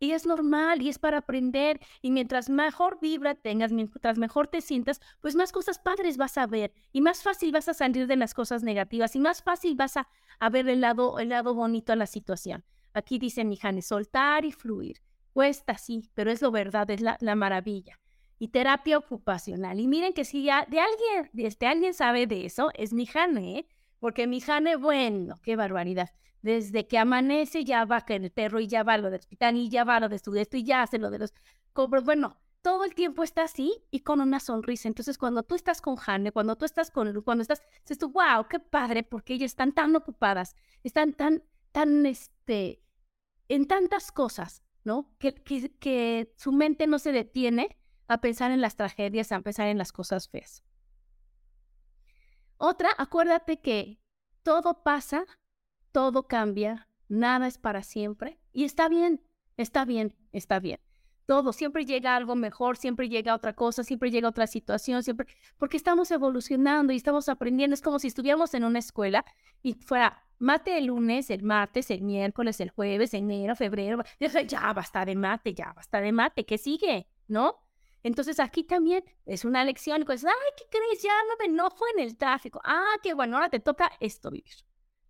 Y 0.00 0.12
es 0.12 0.26
normal 0.26 0.80
y 0.80 0.88
es 0.88 0.98
para 0.98 1.18
aprender. 1.18 1.80
Y 2.02 2.10
mientras 2.10 2.48
mejor 2.48 2.98
vibra 3.00 3.34
tengas, 3.34 3.72
mientras 3.72 4.18
mejor 4.18 4.46
te 4.46 4.60
sientas, 4.60 5.00
pues 5.20 5.34
más 5.34 5.52
cosas 5.52 5.78
padres 5.78 6.16
vas 6.16 6.38
a 6.38 6.46
ver. 6.46 6.72
Y 6.92 7.00
más 7.00 7.22
fácil 7.22 7.52
vas 7.52 7.68
a 7.68 7.74
salir 7.74 8.06
de 8.06 8.16
las 8.16 8.34
cosas 8.34 8.62
negativas. 8.62 9.16
Y 9.16 9.20
más 9.20 9.42
fácil 9.42 9.74
vas 9.74 9.96
a, 9.96 10.08
ver 10.50 10.68
el 10.68 10.80
lado, 10.80 11.18
el 11.18 11.30
lado 11.30 11.54
bonito 11.54 11.92
a 11.92 11.96
la 11.96 12.06
situación. 12.06 12.64
Aquí 12.94 13.18
dice 13.18 13.44
mi 13.44 13.56
Jane, 13.56 13.82
soltar 13.82 14.44
y 14.44 14.52
fluir. 14.52 15.02
Cuesta, 15.38 15.78
sí, 15.78 16.10
pero 16.14 16.32
es 16.32 16.42
lo 16.42 16.50
verdad, 16.50 16.90
es 16.90 17.00
la, 17.00 17.34
maravilla. 17.36 18.00
Y 18.40 18.48
terapia 18.48 18.98
ocupacional. 18.98 19.78
Y 19.78 19.86
miren 19.86 20.12
que 20.12 20.24
si 20.24 20.42
ya 20.42 20.66
de 20.68 20.80
alguien, 20.80 21.30
de 21.32 21.46
este, 21.46 21.68
alguien 21.68 21.94
sabe 21.94 22.26
de 22.26 22.44
eso, 22.44 22.70
es 22.74 22.92
mi 22.92 23.06
Jane, 23.06 23.60
¿eh? 23.60 23.68
porque 24.00 24.26
mi 24.26 24.40
Jane, 24.40 24.74
bueno, 24.74 25.36
qué 25.44 25.54
barbaridad. 25.54 26.10
Desde 26.42 26.88
que 26.88 26.98
amanece 26.98 27.64
ya 27.64 27.84
va 27.84 28.00
con 28.00 28.24
el 28.24 28.32
perro 28.32 28.58
y 28.58 28.66
ya 28.66 28.82
va 28.82 28.98
lo 28.98 29.10
del 29.10 29.20
hospital 29.20 29.54
y 29.54 29.68
ya 29.68 29.84
va 29.84 30.00
lo 30.00 30.08
de 30.08 30.16
esto 30.16 30.56
y 30.56 30.64
ya 30.64 30.82
hace 30.82 30.98
lo 30.98 31.08
de 31.08 31.20
los. 31.20 31.32
Bueno, 32.02 32.36
todo 32.60 32.82
el 32.82 32.96
tiempo 32.96 33.22
está 33.22 33.44
así 33.44 33.72
y 33.92 34.00
con 34.00 34.20
una 34.20 34.40
sonrisa. 34.40 34.88
Entonces, 34.88 35.18
cuando 35.18 35.44
tú 35.44 35.54
estás 35.54 35.80
con 35.80 35.94
Jane, 35.94 36.32
cuando 36.32 36.56
tú 36.56 36.64
estás 36.64 36.90
con 36.90 37.22
cuando 37.22 37.42
estás, 37.42 37.62
dices 37.82 37.98
tú, 37.98 38.10
wow, 38.10 38.48
qué 38.50 38.58
padre, 38.58 39.04
porque 39.04 39.34
ellas 39.34 39.52
están 39.52 39.70
tan 39.70 39.94
ocupadas, 39.94 40.56
están 40.82 41.12
tan, 41.12 41.44
tan, 41.70 42.06
este, 42.06 42.82
en 43.46 43.68
tantas 43.68 44.10
cosas 44.10 44.64
que, 45.18 45.34
que, 45.34 46.32
su 46.36 46.52
mente 46.52 46.86
no 46.86 46.98
se 46.98 47.12
detiene 47.12 47.76
a 48.06 48.20
pensar 48.20 48.50
en 48.50 48.60
las 48.60 48.76
tragedias, 48.76 49.32
a 49.32 49.40
pensar 49.40 49.68
en 49.68 49.78
las 49.78 49.92
cosas 49.92 50.28
feas. 50.28 50.62
Otra, 52.56 52.90
acuérdate 52.96 53.60
que 53.60 54.00
todo 54.42 54.82
pasa, 54.82 55.24
todo 55.92 56.26
cambia, 56.26 56.88
nada 57.08 57.46
es 57.46 57.58
para 57.58 57.82
siempre 57.82 58.40
y 58.52 58.64
está 58.64 58.88
bien, 58.88 59.22
está 59.56 59.84
bien, 59.84 60.16
está 60.32 60.58
bien. 60.58 60.80
Todo, 61.26 61.52
siempre 61.52 61.84
llega 61.84 62.16
algo 62.16 62.34
mejor, 62.36 62.78
siempre 62.78 63.10
llega 63.10 63.34
otra 63.34 63.52
cosa, 63.52 63.84
siempre 63.84 64.10
llega 64.10 64.30
otra 64.30 64.46
situación, 64.46 65.02
siempre, 65.02 65.26
porque 65.58 65.76
estamos 65.76 66.10
evolucionando 66.10 66.94
y 66.94 66.96
estamos 66.96 67.28
aprendiendo. 67.28 67.74
Es 67.74 67.82
como 67.82 67.98
si 67.98 68.06
estuviéramos 68.06 68.54
en 68.54 68.64
una 68.64 68.78
escuela 68.78 69.26
y 69.62 69.74
fuera 69.74 70.27
mate 70.38 70.78
el 70.78 70.86
lunes, 70.86 71.30
el 71.30 71.42
martes, 71.42 71.90
el 71.90 72.02
miércoles, 72.02 72.60
el 72.60 72.70
jueves, 72.70 73.14
enero, 73.14 73.56
febrero. 73.56 74.02
Ya 74.46 74.72
basta 74.72 75.04
de 75.04 75.14
mate, 75.14 75.54
ya 75.54 75.72
basta 75.74 76.00
de 76.00 76.12
mate, 76.12 76.44
¿qué 76.44 76.58
sigue? 76.58 77.08
¿No? 77.26 77.56
Entonces 78.02 78.40
aquí 78.40 78.64
también 78.64 79.04
es 79.26 79.44
una 79.44 79.64
lección. 79.64 80.04
Pues, 80.04 80.24
ay, 80.24 80.32
¿qué 80.56 80.64
crees? 80.70 81.02
Ya 81.02 81.12
no 81.28 81.36
me 81.38 81.52
enojo 81.52 81.84
en 81.94 82.04
el 82.04 82.16
tráfico. 82.16 82.60
Ah, 82.64 82.94
qué 83.02 83.14
bueno, 83.14 83.36
ahora 83.36 83.48
te 83.48 83.60
toca 83.60 83.90
esto 84.00 84.30
vivir. 84.30 84.54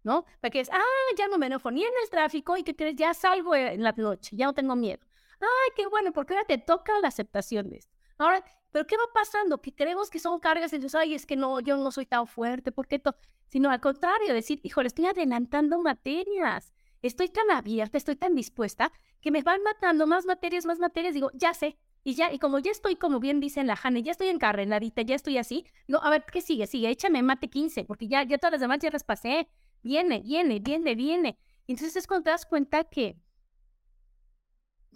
¿No? 0.04 0.24
Para 0.40 0.50
que 0.50 0.60
es, 0.60 0.70
ah, 0.70 0.82
ya 1.16 1.28
no 1.28 1.38
me 1.38 1.46
enojo 1.46 1.70
ni 1.70 1.82
en 1.82 1.92
el 2.02 2.08
tráfico 2.08 2.56
y 2.56 2.62
¿qué 2.62 2.74
crees? 2.74 2.96
Ya 2.96 3.12
salgo 3.14 3.54
en 3.54 3.82
la 3.82 3.92
noche, 3.92 4.36
ya 4.36 4.46
no 4.46 4.54
tengo 4.54 4.74
miedo. 4.74 5.00
Ay, 5.40 5.70
qué 5.76 5.86
bueno, 5.86 6.12
porque 6.12 6.34
ahora 6.34 6.46
te 6.46 6.58
toca 6.58 6.92
la 7.00 7.08
aceptación 7.08 7.68
de 7.68 7.78
esto. 7.78 7.94
Ahora, 8.16 8.44
¿pero 8.72 8.86
qué 8.86 8.96
va 8.96 9.04
pasando? 9.12 9.60
Que 9.60 9.74
creemos 9.74 10.08
que 10.10 10.18
son 10.18 10.40
cargas 10.40 10.70
dices, 10.70 10.94
ay, 10.94 11.14
es 11.14 11.26
que 11.26 11.36
no, 11.36 11.60
yo 11.60 11.76
no 11.76 11.90
soy 11.90 12.06
tan 12.06 12.26
fuerte, 12.26 12.72
¿por 12.72 12.86
qué? 12.86 13.00
Sino 13.48 13.70
al 13.70 13.80
contrario, 13.80 14.34
decir, 14.34 14.60
híjole, 14.62 14.88
estoy 14.88 15.06
adelantando 15.06 15.80
materias, 15.80 16.72
estoy 17.02 17.28
tan 17.28 17.50
abierta, 17.50 17.98
estoy 17.98 18.16
tan 18.16 18.34
dispuesta, 18.34 18.92
que 19.20 19.30
me 19.30 19.42
van 19.42 19.62
matando 19.62 20.06
más 20.06 20.26
materias, 20.26 20.66
más 20.66 20.78
materias, 20.78 21.14
digo, 21.14 21.30
ya 21.34 21.54
sé, 21.54 21.78
y 22.04 22.14
ya, 22.14 22.32
y 22.32 22.38
como 22.38 22.58
ya 22.58 22.70
estoy, 22.70 22.96
como 22.96 23.20
bien 23.20 23.40
dice 23.40 23.62
la 23.64 23.76
Jane, 23.76 24.02
ya 24.02 24.12
estoy 24.12 24.28
encarrenadita, 24.28 25.02
ya 25.02 25.14
estoy 25.14 25.38
así, 25.38 25.66
no, 25.88 25.98
a 25.98 26.10
ver, 26.10 26.24
¿qué 26.32 26.40
sigue? 26.40 26.66
Sigue, 26.66 26.88
échame 26.88 27.22
mate 27.22 27.48
15, 27.48 27.84
porque 27.84 28.08
ya, 28.08 28.22
ya 28.22 28.38
todas 28.38 28.52
las 28.52 28.60
demás 28.60 28.78
ya 28.78 28.90
las 28.90 29.04
pasé. 29.04 29.48
Viene, 29.82 30.20
viene, 30.20 30.58
viene, 30.58 30.94
viene. 30.94 31.38
Entonces 31.66 31.96
es 31.96 32.06
cuando 32.06 32.24
te 32.24 32.30
das 32.30 32.46
cuenta 32.46 32.84
que, 32.84 33.16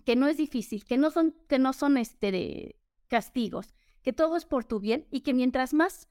que 0.05 0.17
no 0.17 0.27
es 0.27 0.37
difícil, 0.37 0.85
que 0.85 0.97
no 0.97 1.11
son, 1.11 1.37
que 1.49 1.59
no 1.59 1.73
son 1.73 1.99
este 1.99 2.33
de 2.33 2.77
castigos, 3.09 3.75
que 4.03 4.13
todo 4.13 4.37
es 4.37 4.47
por 4.47 4.65
tu 4.65 4.81
bien 4.81 5.07
y 5.11 5.21
que 5.21 5.35
mientras 5.35 5.75
más, 5.75 6.09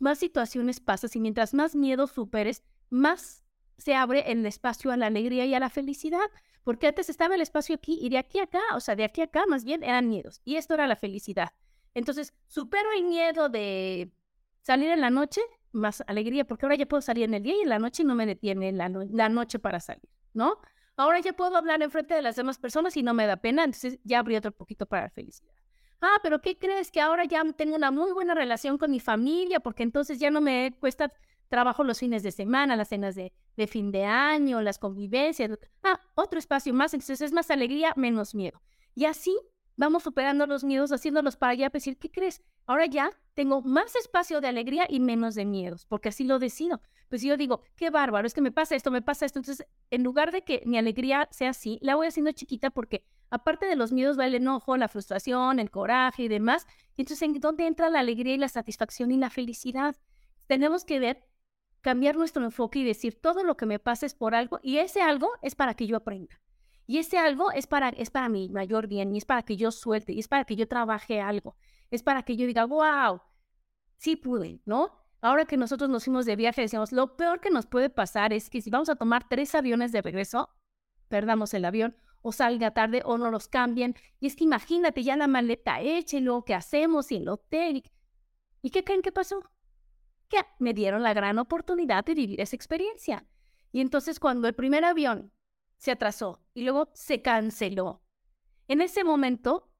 más 0.00 0.18
situaciones 0.18 0.80
pasas 0.80 1.16
y 1.16 1.20
mientras 1.20 1.54
más 1.54 1.74
miedo 1.74 2.06
superes, 2.06 2.62
más 2.90 3.44
se 3.78 3.94
abre 3.94 4.30
el 4.30 4.44
espacio 4.46 4.90
a 4.90 4.96
la 4.96 5.06
alegría 5.06 5.44
y 5.44 5.54
a 5.54 5.60
la 5.60 5.70
felicidad 5.70 6.30
porque 6.66 6.88
antes 6.88 7.08
estaba 7.08 7.36
el 7.36 7.40
espacio 7.42 7.76
aquí 7.76 7.96
y 8.02 8.08
de 8.08 8.18
aquí 8.18 8.40
a 8.40 8.42
acá, 8.42 8.60
o 8.74 8.80
sea, 8.80 8.96
de 8.96 9.04
aquí 9.04 9.20
a 9.20 9.26
acá 9.26 9.44
más 9.46 9.64
bien 9.64 9.84
eran 9.84 10.08
miedos, 10.08 10.40
y 10.44 10.56
esto 10.56 10.74
era 10.74 10.88
la 10.88 10.96
felicidad. 10.96 11.52
Entonces, 11.94 12.34
supero 12.48 12.88
el 12.98 13.04
miedo 13.04 13.48
de 13.48 14.10
salir 14.62 14.90
en 14.90 15.00
la 15.00 15.08
noche, 15.08 15.40
más 15.70 16.02
alegría, 16.08 16.44
porque 16.44 16.66
ahora 16.66 16.74
ya 16.74 16.86
puedo 16.86 17.02
salir 17.02 17.22
en 17.22 17.34
el 17.34 17.44
día 17.44 17.54
y 17.54 17.60
en 17.60 17.68
la 17.68 17.78
noche 17.78 18.02
no 18.02 18.16
me 18.16 18.26
detiene 18.26 18.72
la, 18.72 18.88
noche 18.88 19.60
para 19.60 19.78
salir, 19.78 20.10
¿no? 20.34 20.58
Ahora 20.96 21.20
ya 21.20 21.34
puedo 21.34 21.56
hablar 21.56 21.80
en 21.82 21.90
frente 21.92 22.14
de 22.14 22.22
las 22.22 22.34
demás 22.34 22.58
personas 22.58 22.96
y 22.96 23.04
no 23.04 23.14
me 23.14 23.28
da 23.28 23.36
pena, 23.36 23.62
entonces 23.62 24.00
ya 24.02 24.18
abrí 24.18 24.34
otro 24.34 24.50
poquito 24.50 24.86
para 24.86 25.02
la 25.04 25.10
felicidad. 25.10 25.54
Ah, 26.00 26.18
pero 26.22 26.40
¿qué 26.40 26.58
crees? 26.58 26.90
Que 26.90 27.00
ahora 27.00 27.24
ya 27.24 27.42
tengo 27.52 27.76
una 27.76 27.90
muy 27.90 28.12
buena 28.12 28.34
relación 28.34 28.78
con 28.78 28.90
mi 28.90 29.00
familia, 29.00 29.60
porque 29.60 29.82
entonces 29.82 30.18
ya 30.18 30.30
no 30.30 30.40
me 30.40 30.76
cuesta 30.78 31.12
trabajo 31.48 31.84
los 31.84 31.98
fines 31.98 32.22
de 32.22 32.32
semana, 32.32 32.76
las 32.76 32.88
cenas 32.88 33.14
de, 33.14 33.32
fin 33.66 33.90
de 33.90 34.04
año, 34.04 34.60
las 34.60 34.78
convivencias. 34.78 35.50
Ah, 35.82 36.00
otro 36.14 36.38
espacio 36.38 36.74
más, 36.74 36.92
entonces 36.94 37.20
es 37.20 37.32
más 37.32 37.50
alegría, 37.50 37.92
menos 37.96 38.34
miedo. 38.34 38.60
Y 38.94 39.04
así 39.06 39.36
vamos 39.76 40.02
superando 40.02 40.46
los 40.46 40.64
miedos, 40.64 40.90
haciéndolos 40.92 41.36
para 41.36 41.52
allá, 41.52 41.68
decir, 41.68 41.98
¿qué 41.98 42.10
crees? 42.10 42.42
Ahora 42.66 42.86
ya 42.86 43.10
tengo 43.34 43.62
más 43.62 43.94
espacio 43.96 44.40
de 44.40 44.48
alegría 44.48 44.86
y 44.88 45.00
menos 45.00 45.34
de 45.34 45.44
miedos, 45.44 45.86
porque 45.86 46.08
así 46.08 46.24
lo 46.24 46.38
decido. 46.38 46.80
Pues 47.08 47.22
yo 47.22 47.36
digo, 47.36 47.60
qué 47.76 47.90
bárbaro, 47.90 48.26
es 48.26 48.34
que 48.34 48.40
me 48.40 48.50
pasa 48.50 48.74
esto, 48.74 48.90
me 48.90 49.02
pasa 49.02 49.26
esto. 49.26 49.38
Entonces, 49.38 49.66
en 49.90 50.02
lugar 50.02 50.32
de 50.32 50.42
que 50.42 50.62
mi 50.66 50.76
alegría 50.76 51.28
sea 51.30 51.50
así, 51.50 51.78
la 51.82 51.94
voy 51.94 52.08
haciendo 52.08 52.32
chiquita 52.32 52.70
porque 52.70 53.06
aparte 53.30 53.66
de 53.66 53.76
los 53.76 53.92
miedos 53.92 54.18
va 54.18 54.26
el 54.26 54.34
enojo, 54.34 54.76
la 54.76 54.88
frustración, 54.88 55.58
el 55.58 55.70
coraje 55.70 56.24
y 56.24 56.28
demás. 56.28 56.66
Y 56.96 57.02
entonces, 57.02 57.22
¿en 57.22 57.40
dónde 57.40 57.66
entra 57.66 57.90
la 57.90 58.00
alegría 58.00 58.34
y 58.34 58.38
la 58.38 58.48
satisfacción 58.48 59.10
y 59.10 59.16
la 59.16 59.30
felicidad? 59.30 59.96
Tenemos 60.46 60.84
que 60.84 60.98
ver 60.98 61.26
cambiar 61.80 62.16
nuestro 62.16 62.44
enfoque 62.44 62.80
y 62.80 62.84
decir 62.84 63.20
todo 63.20 63.44
lo 63.44 63.56
que 63.56 63.66
me 63.66 63.78
pasa 63.78 64.06
es 64.06 64.14
por 64.14 64.34
algo 64.34 64.58
y 64.62 64.78
ese 64.78 65.02
algo 65.02 65.30
es 65.42 65.54
para 65.54 65.74
que 65.74 65.86
yo 65.86 65.96
aprenda. 65.96 66.40
Y 66.86 66.98
ese 66.98 67.18
algo 67.18 67.50
es 67.50 67.66
para, 67.66 67.90
es 67.90 68.10
para 68.10 68.28
mi 68.28 68.48
mayor 68.48 68.86
bien 68.86 69.12
y 69.14 69.18
es 69.18 69.24
para 69.24 69.42
que 69.42 69.56
yo 69.56 69.70
suelte 69.70 70.12
y 70.12 70.20
es 70.20 70.28
para 70.28 70.44
que 70.44 70.56
yo 70.56 70.68
trabaje 70.68 71.20
algo. 71.20 71.56
Es 71.90 72.02
para 72.02 72.22
que 72.22 72.36
yo 72.36 72.46
diga, 72.46 72.64
wow, 72.64 73.20
sí 73.96 74.16
pude, 74.16 74.60
¿no? 74.64 74.92
Ahora 75.20 75.46
que 75.46 75.56
nosotros 75.56 75.90
nos 75.90 76.04
fuimos 76.04 76.26
de 76.26 76.36
viaje, 76.36 76.60
decíamos, 76.60 76.92
lo 76.92 77.16
peor 77.16 77.40
que 77.40 77.50
nos 77.50 77.66
puede 77.66 77.90
pasar 77.90 78.32
es 78.32 78.50
que 78.50 78.60
si 78.60 78.70
vamos 78.70 78.88
a 78.88 78.96
tomar 78.96 79.28
tres 79.28 79.54
aviones 79.54 79.90
de 79.90 80.02
regreso, 80.02 80.50
perdamos 81.08 81.54
el 81.54 81.64
avión 81.64 81.96
o 82.26 82.32
salga 82.32 82.72
tarde 82.72 83.02
o 83.04 83.18
no 83.18 83.30
los 83.30 83.46
cambien. 83.46 83.94
Y 84.18 84.26
es 84.26 84.34
que 84.34 84.42
imagínate 84.42 85.04
ya 85.04 85.16
la 85.16 85.28
maleta 85.28 85.80
hecha 85.80 86.16
y 86.16 86.20
luego 86.20 86.44
qué 86.44 86.54
hacemos 86.54 87.12
y 87.12 87.16
el 87.18 87.28
hotel. 87.28 87.84
¿Y 88.62 88.70
qué 88.70 88.82
creen 88.82 89.02
que 89.02 89.12
pasó? 89.12 89.44
que 90.28 90.38
me 90.58 90.74
dieron 90.74 91.04
la 91.04 91.14
gran 91.14 91.38
oportunidad 91.38 92.04
de 92.04 92.14
vivir 92.14 92.40
esa 92.40 92.56
experiencia. 92.56 93.24
Y 93.70 93.80
entonces 93.80 94.18
cuando 94.18 94.48
el 94.48 94.54
primer 94.54 94.84
avión 94.84 95.32
se 95.76 95.92
atrasó 95.92 96.40
y 96.52 96.62
luego 96.64 96.90
se 96.94 97.22
canceló, 97.22 98.02
en 98.66 98.80
ese 98.80 99.04
momento, 99.04 99.70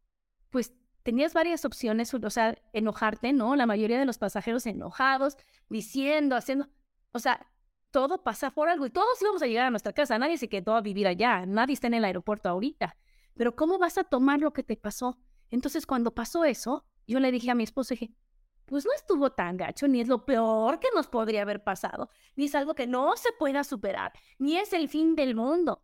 pues 0.51 0.73
tenías 1.03 1.35
varias 1.35 1.65
opciones, 1.65 2.15
o 2.15 2.31
sea, 2.31 2.57
enojarte, 2.73 3.33
¿no? 3.33 3.57
La 3.57 3.67
mayoría 3.67 3.99
de 3.99 4.07
los 4.07 4.19
pasajeros 4.19 4.67
enojados, 4.67 5.37
diciendo, 5.69 6.37
haciendo, 6.37 6.69
o 7.11 7.19
sea, 7.19 7.45
todo 7.97 8.23
pasa 8.23 8.51
por 8.51 8.69
algo 8.69 8.85
y 8.85 8.91
todos 8.91 9.23
íbamos 9.23 9.41
a 9.41 9.47
llegar 9.47 9.65
a 9.65 9.71
nuestra 9.71 9.95
casa, 9.95 10.19
nadie 10.19 10.37
se 10.37 10.51
quedó 10.51 10.75
a 10.75 10.83
vivir 10.83 11.07
allá, 11.07 11.47
nadie 11.47 11.73
está 11.73 11.87
en 11.87 11.95
el 11.95 12.05
aeropuerto 12.05 12.47
ahorita, 12.47 12.95
pero 13.33 13.57
¿cómo 13.57 13.79
vas 13.79 13.97
a 13.97 14.05
tomar 14.05 14.39
lo 14.39 14.53
que 14.53 14.63
te 14.63 14.77
pasó? 14.77 15.19
Entonces, 15.49 15.87
cuando 15.87 16.15
pasó 16.15 16.45
eso, 16.45 16.85
yo 17.07 17.21
le 17.21 17.33
dije 17.33 17.51
a 17.51 17.55
mi 17.55 17.65
esposo, 17.65 17.95
dije, 17.95 18.13
pues 18.67 18.85
no 18.85 18.93
estuvo 18.93 19.33
tan 19.33 19.57
gacho, 19.57 19.89
ni 19.89 20.03
es 20.03 20.09
lo 20.09 20.27
peor 20.27 20.79
que 20.79 20.89
nos 20.95 21.07
podría 21.07 21.41
haber 21.41 21.65
pasado, 21.65 22.11
ni 22.35 22.45
es 22.45 22.55
algo 22.55 22.75
que 22.75 22.87
no 22.87 23.17
se 23.17 23.33
pueda 23.33 23.65
superar, 23.65 24.13
ni 24.39 24.59
es 24.59 24.75
el 24.75 24.91
fin 24.91 25.17
del 25.17 25.35
mundo. 25.35 25.83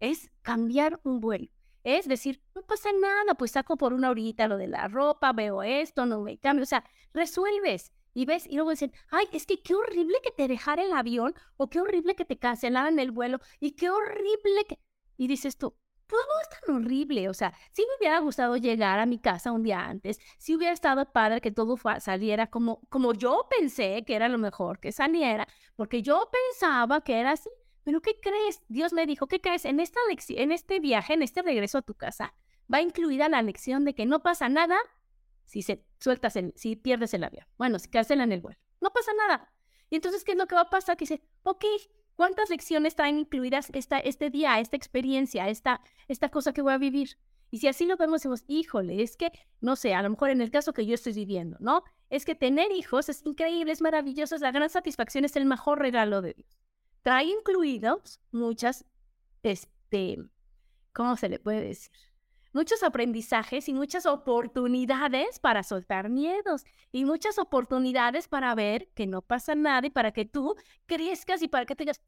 Es 0.00 0.32
cambiar 0.42 0.98
un 1.04 1.20
vuelo. 1.20 1.46
Es 1.84 2.08
decir, 2.08 2.42
no 2.56 2.62
pasa 2.62 2.90
nada, 3.00 3.34
pues 3.34 3.52
saco 3.52 3.76
por 3.76 3.92
una 3.92 4.10
horita 4.10 4.48
lo 4.48 4.56
de 4.56 4.66
la 4.66 4.88
ropa, 4.88 5.32
veo 5.32 5.62
esto, 5.62 6.06
no 6.06 6.22
me 6.22 6.38
cambio. 6.38 6.64
O 6.64 6.66
sea, 6.66 6.82
resuelves 7.14 7.92
y 8.14 8.26
ves, 8.26 8.46
y 8.46 8.54
luego 8.54 8.70
dicen, 8.70 8.92
ay, 9.10 9.26
es 9.32 9.46
que 9.46 9.62
qué 9.62 9.74
horrible 9.74 10.18
que 10.22 10.30
te 10.30 10.48
dejara 10.48 10.82
el 10.82 10.92
avión, 10.92 11.34
o 11.56 11.68
qué 11.68 11.80
horrible 11.80 12.14
que 12.14 12.24
te 12.24 12.38
cancelaran 12.38 12.98
el 12.98 13.10
vuelo, 13.10 13.40
y 13.60 13.72
qué 13.72 13.90
horrible 13.90 14.64
que. 14.68 14.78
Y 15.16 15.28
dices 15.28 15.56
tú, 15.56 15.76
no 16.16 16.40
es 16.40 16.48
tan 16.48 16.76
horrible. 16.76 17.28
O 17.28 17.34
sea, 17.34 17.54
si 17.70 17.82
me 17.82 17.96
hubiera 17.98 18.18
gustado 18.20 18.56
llegar 18.56 18.98
a 18.98 19.06
mi 19.06 19.18
casa 19.18 19.52
un 19.52 19.62
día 19.62 19.84
antes, 19.84 20.18
si 20.38 20.54
hubiera 20.54 20.72
estado 20.72 21.10
padre 21.12 21.40
que 21.40 21.50
todo 21.50 21.76
saliera 22.00 22.48
como, 22.48 22.80
como 22.88 23.12
yo 23.14 23.46
pensé 23.50 24.04
que 24.06 24.14
era 24.14 24.28
lo 24.28 24.38
mejor 24.38 24.80
que 24.80 24.92
saliera, 24.92 25.46
porque 25.76 26.02
yo 26.02 26.28
pensaba 26.30 27.00
que 27.02 27.18
era 27.18 27.32
así. 27.32 27.50
Pero 27.84 28.00
¿qué 28.00 28.18
crees? 28.20 28.62
Dios 28.68 28.92
me 28.92 29.06
dijo, 29.06 29.26
¿qué 29.26 29.40
crees? 29.40 29.64
En, 29.64 29.80
esta 29.80 29.98
en 30.28 30.52
este 30.52 30.78
viaje, 30.78 31.14
en 31.14 31.22
este 31.22 31.42
regreso 31.42 31.78
a 31.78 31.82
tu 31.82 31.94
casa, 31.94 32.34
va 32.72 32.80
incluida 32.80 33.28
la 33.28 33.42
lección 33.42 33.84
de 33.84 33.94
que 33.94 34.06
no 34.06 34.22
pasa 34.22 34.48
nada 34.48 34.76
si 35.52 35.60
se 35.62 35.84
sueltas 36.00 36.34
el, 36.36 36.54
si 36.56 36.76
pierdes 36.76 37.12
el 37.12 37.24
avión. 37.24 37.46
Bueno, 37.58 37.78
si 37.78 37.88
cancelan 37.90 38.32
el 38.32 38.40
vuelo. 38.40 38.58
No 38.80 38.90
pasa 38.90 39.12
nada. 39.28 39.52
Y 39.90 39.96
entonces, 39.96 40.24
¿qué 40.24 40.32
es 40.32 40.38
lo 40.38 40.46
que 40.46 40.54
va 40.54 40.62
a 40.62 40.70
pasar? 40.70 40.96
Que 40.96 41.02
dice, 41.02 41.22
ok, 41.42 41.64
¿Cuántas 42.14 42.50
lecciones 42.50 42.94
traen 42.94 43.18
incluidas 43.18 43.70
esta, 43.72 43.98
este 43.98 44.30
día, 44.30 44.60
esta 44.60 44.76
experiencia, 44.76 45.48
esta, 45.48 45.80
esta 46.08 46.28
cosa 46.28 46.52
que 46.52 46.62
voy 46.62 46.72
a 46.72 46.78
vivir? 46.78 47.18
Y 47.50 47.58
si 47.58 47.68
así 47.68 47.86
lo 47.86 47.96
vemos, 47.96 48.20
decimos, 48.20 48.44
híjole, 48.46 49.02
es 49.02 49.16
que, 49.16 49.32
no 49.60 49.76
sé, 49.76 49.94
a 49.94 50.02
lo 50.02 50.10
mejor 50.10 50.30
en 50.30 50.40
el 50.40 50.50
caso 50.50 50.72
que 50.72 50.86
yo 50.86 50.94
estoy 50.94 51.12
viviendo, 51.12 51.56
¿no? 51.60 51.82
Es 52.10 52.24
que 52.24 52.34
tener 52.34 52.70
hijos 52.72 53.08
es 53.08 53.24
increíble, 53.24 53.72
es 53.72 53.82
maravilloso, 53.82 54.34
es 54.34 54.40
la 54.40 54.52
gran 54.52 54.70
satisfacción, 54.70 55.24
es 55.24 55.36
el 55.36 55.46
mejor 55.46 55.78
regalo 55.78 56.22
de 56.22 56.34
Dios. 56.34 56.58
Trae 57.02 57.24
incluidos 57.24 58.20
muchas, 58.30 58.84
este, 59.42 60.18
¿cómo 60.92 61.16
se 61.16 61.28
le 61.28 61.38
puede 61.38 61.62
decir? 61.62 61.92
Muchos 62.52 62.82
aprendizajes 62.82 63.68
y 63.68 63.72
muchas 63.72 64.04
oportunidades 64.04 65.38
para 65.38 65.62
soltar 65.62 66.10
miedos 66.10 66.64
y 66.90 67.06
muchas 67.06 67.38
oportunidades 67.38 68.28
para 68.28 68.54
ver 68.54 68.88
que 68.94 69.06
no 69.06 69.22
pasa 69.22 69.54
nada 69.54 69.86
y 69.86 69.90
para 69.90 70.12
que 70.12 70.26
tú 70.26 70.54
crezcas 70.84 71.42
y 71.42 71.48
para 71.48 71.64
que 71.64 71.74
te 71.74 71.84
digas, 71.84 72.02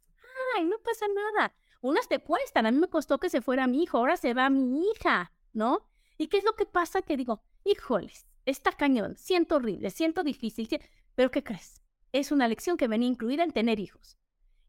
ay, 0.57 0.65
no 0.65 0.77
pasa 0.85 1.07
nada. 1.09 1.55
Unas 1.81 2.09
te 2.09 2.19
cuestan, 2.19 2.67
a 2.67 2.71
mí 2.71 2.79
me 2.79 2.89
costó 2.89 3.19
que 3.19 3.31
se 3.31 3.41
fuera 3.41 3.67
mi 3.67 3.83
hijo, 3.83 3.97
ahora 3.97 4.19
se 4.19 4.35
va 4.35 4.51
mi 4.51 4.87
hija, 4.91 5.33
¿no? 5.55 5.89
¿Y 6.19 6.29
qué 6.29 6.39
es 6.39 6.45
lo 6.45 6.55
que 6.55 6.67
pasa? 6.67 7.01
Que 7.01 7.17
digo, 7.17 7.43
híjoles, 7.65 8.27
está 8.45 8.73
cañón, 8.73 9.17
siento 9.17 9.57
horrible, 9.57 9.91
siento 9.91 10.23
difícil, 10.23 10.69
pero 11.15 11.31
¿qué 11.31 11.43
crees? 11.43 11.81
Es 12.13 12.33
una 12.33 12.49
lección 12.49 12.77
que 12.77 12.89
venía 12.89 13.09
incluida 13.09 13.45
en 13.45 13.53
tener 13.53 13.81
hijos. 13.81 14.19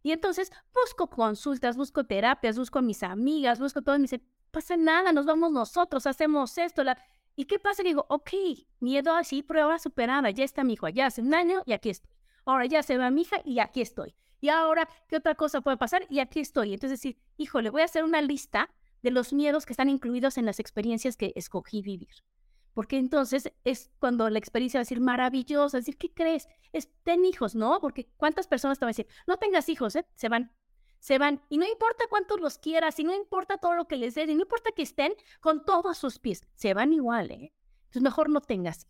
Y 0.03 0.11
entonces 0.11 0.51
busco 0.73 1.09
consultas, 1.09 1.75
busco 1.75 2.05
terapias, 2.05 2.57
busco 2.57 2.79
a 2.79 2.81
mis 2.81 3.03
amigas, 3.03 3.59
busco 3.59 3.81
me 3.85 3.99
dicen, 3.99 4.23
pasa 4.55 4.77
nada, 4.77 5.11
nos 5.11 5.25
vamos 5.25 5.51
nosotros, 5.51 6.07
hacemos 6.07 6.57
esto. 6.57 6.81
La... 6.83 6.97
¿Y 7.35 7.43
qué 7.43 7.59
pasa? 7.59 7.83
digo, 7.83 8.05
ok, 8.07 8.31
miedo 8.79 9.13
así, 9.13 9.43
prueba 9.43 9.77
superada, 9.79 10.29
ya 10.29 10.45
está 10.45 10.63
mi 10.63 10.73
hijo, 10.73 10.87
ya 10.87 11.07
hace 11.07 11.21
un 11.21 11.33
año 11.33 11.61
y 11.65 11.73
aquí 11.73 11.89
estoy. 11.89 12.11
Ahora 12.45 12.65
ya 12.65 12.81
se 12.81 12.97
va 12.97 13.11
mi 13.11 13.23
hija 13.23 13.41
y 13.43 13.59
aquí 13.59 13.81
estoy. 13.81 14.15
Y 14.39 14.47
ahora, 14.47 14.87
¿qué 15.09 15.17
otra 15.17 15.35
cosa 15.35 15.59
puede 15.59 15.75
pasar? 15.75 16.05
Y 16.09 16.19
aquí 16.19 16.39
estoy. 16.39 16.73
Entonces 16.73 16.99
decir, 16.99 17.17
híjole, 17.35 17.69
voy 17.69 17.81
a 17.81 17.85
hacer 17.85 18.05
una 18.05 18.21
lista 18.21 18.69
de 19.01 19.11
los 19.11 19.33
miedos 19.33 19.65
que 19.65 19.73
están 19.73 19.89
incluidos 19.89 20.37
en 20.37 20.45
las 20.45 20.59
experiencias 20.59 21.17
que 21.17 21.33
escogí 21.35 21.81
vivir. 21.81 22.15
porque 22.73 22.97
entonces 22.97 23.51
es 23.63 23.89
cuando 23.99 24.29
la 24.29 24.37
experiencia 24.39 24.79
va 24.79 24.83
a 24.83 24.85
ser 24.85 24.99
maravillosa, 24.99 25.77
decir, 25.77 25.97
¿qué 25.97 26.13
crees? 26.13 26.47
Es, 26.73 26.89
ten 27.03 27.23
hijos, 27.25 27.55
¿no? 27.55 27.79
Porque 27.81 28.09
¿cuántas 28.17 28.47
personas 28.47 28.79
te 28.79 28.85
van 28.85 28.89
a 28.89 28.95
decir, 28.95 29.07
no 29.27 29.37
tengas 29.37 29.69
hijos, 29.69 29.95
¿eh? 29.95 30.05
Se 30.15 30.27
van, 30.29 30.51
se 31.05 31.19
van. 31.19 31.39
Y 31.49 31.59
no 31.59 31.67
importa 31.67 32.05
cuántos 32.09 32.39
los 32.39 32.57
quieras, 32.57 32.97
y 32.99 33.03
no 33.03 33.13
importa 33.13 33.59
todo 33.59 33.75
lo 33.75 33.85
que 33.85 33.95
les 33.95 34.15
des, 34.15 34.27
y 34.27 34.33
no 34.33 34.41
importa 34.41 34.71
que 34.71 34.81
estén 34.81 35.13
con 35.39 35.63
todos 35.63 35.99
sus 35.99 36.17
pies, 36.17 36.41
se 36.55 36.73
van 36.73 36.93
igual, 36.93 37.29
¿eh? 37.29 37.53
Entonces 37.83 38.01
mejor 38.01 38.27
no 38.31 38.41
tengas. 38.41 38.87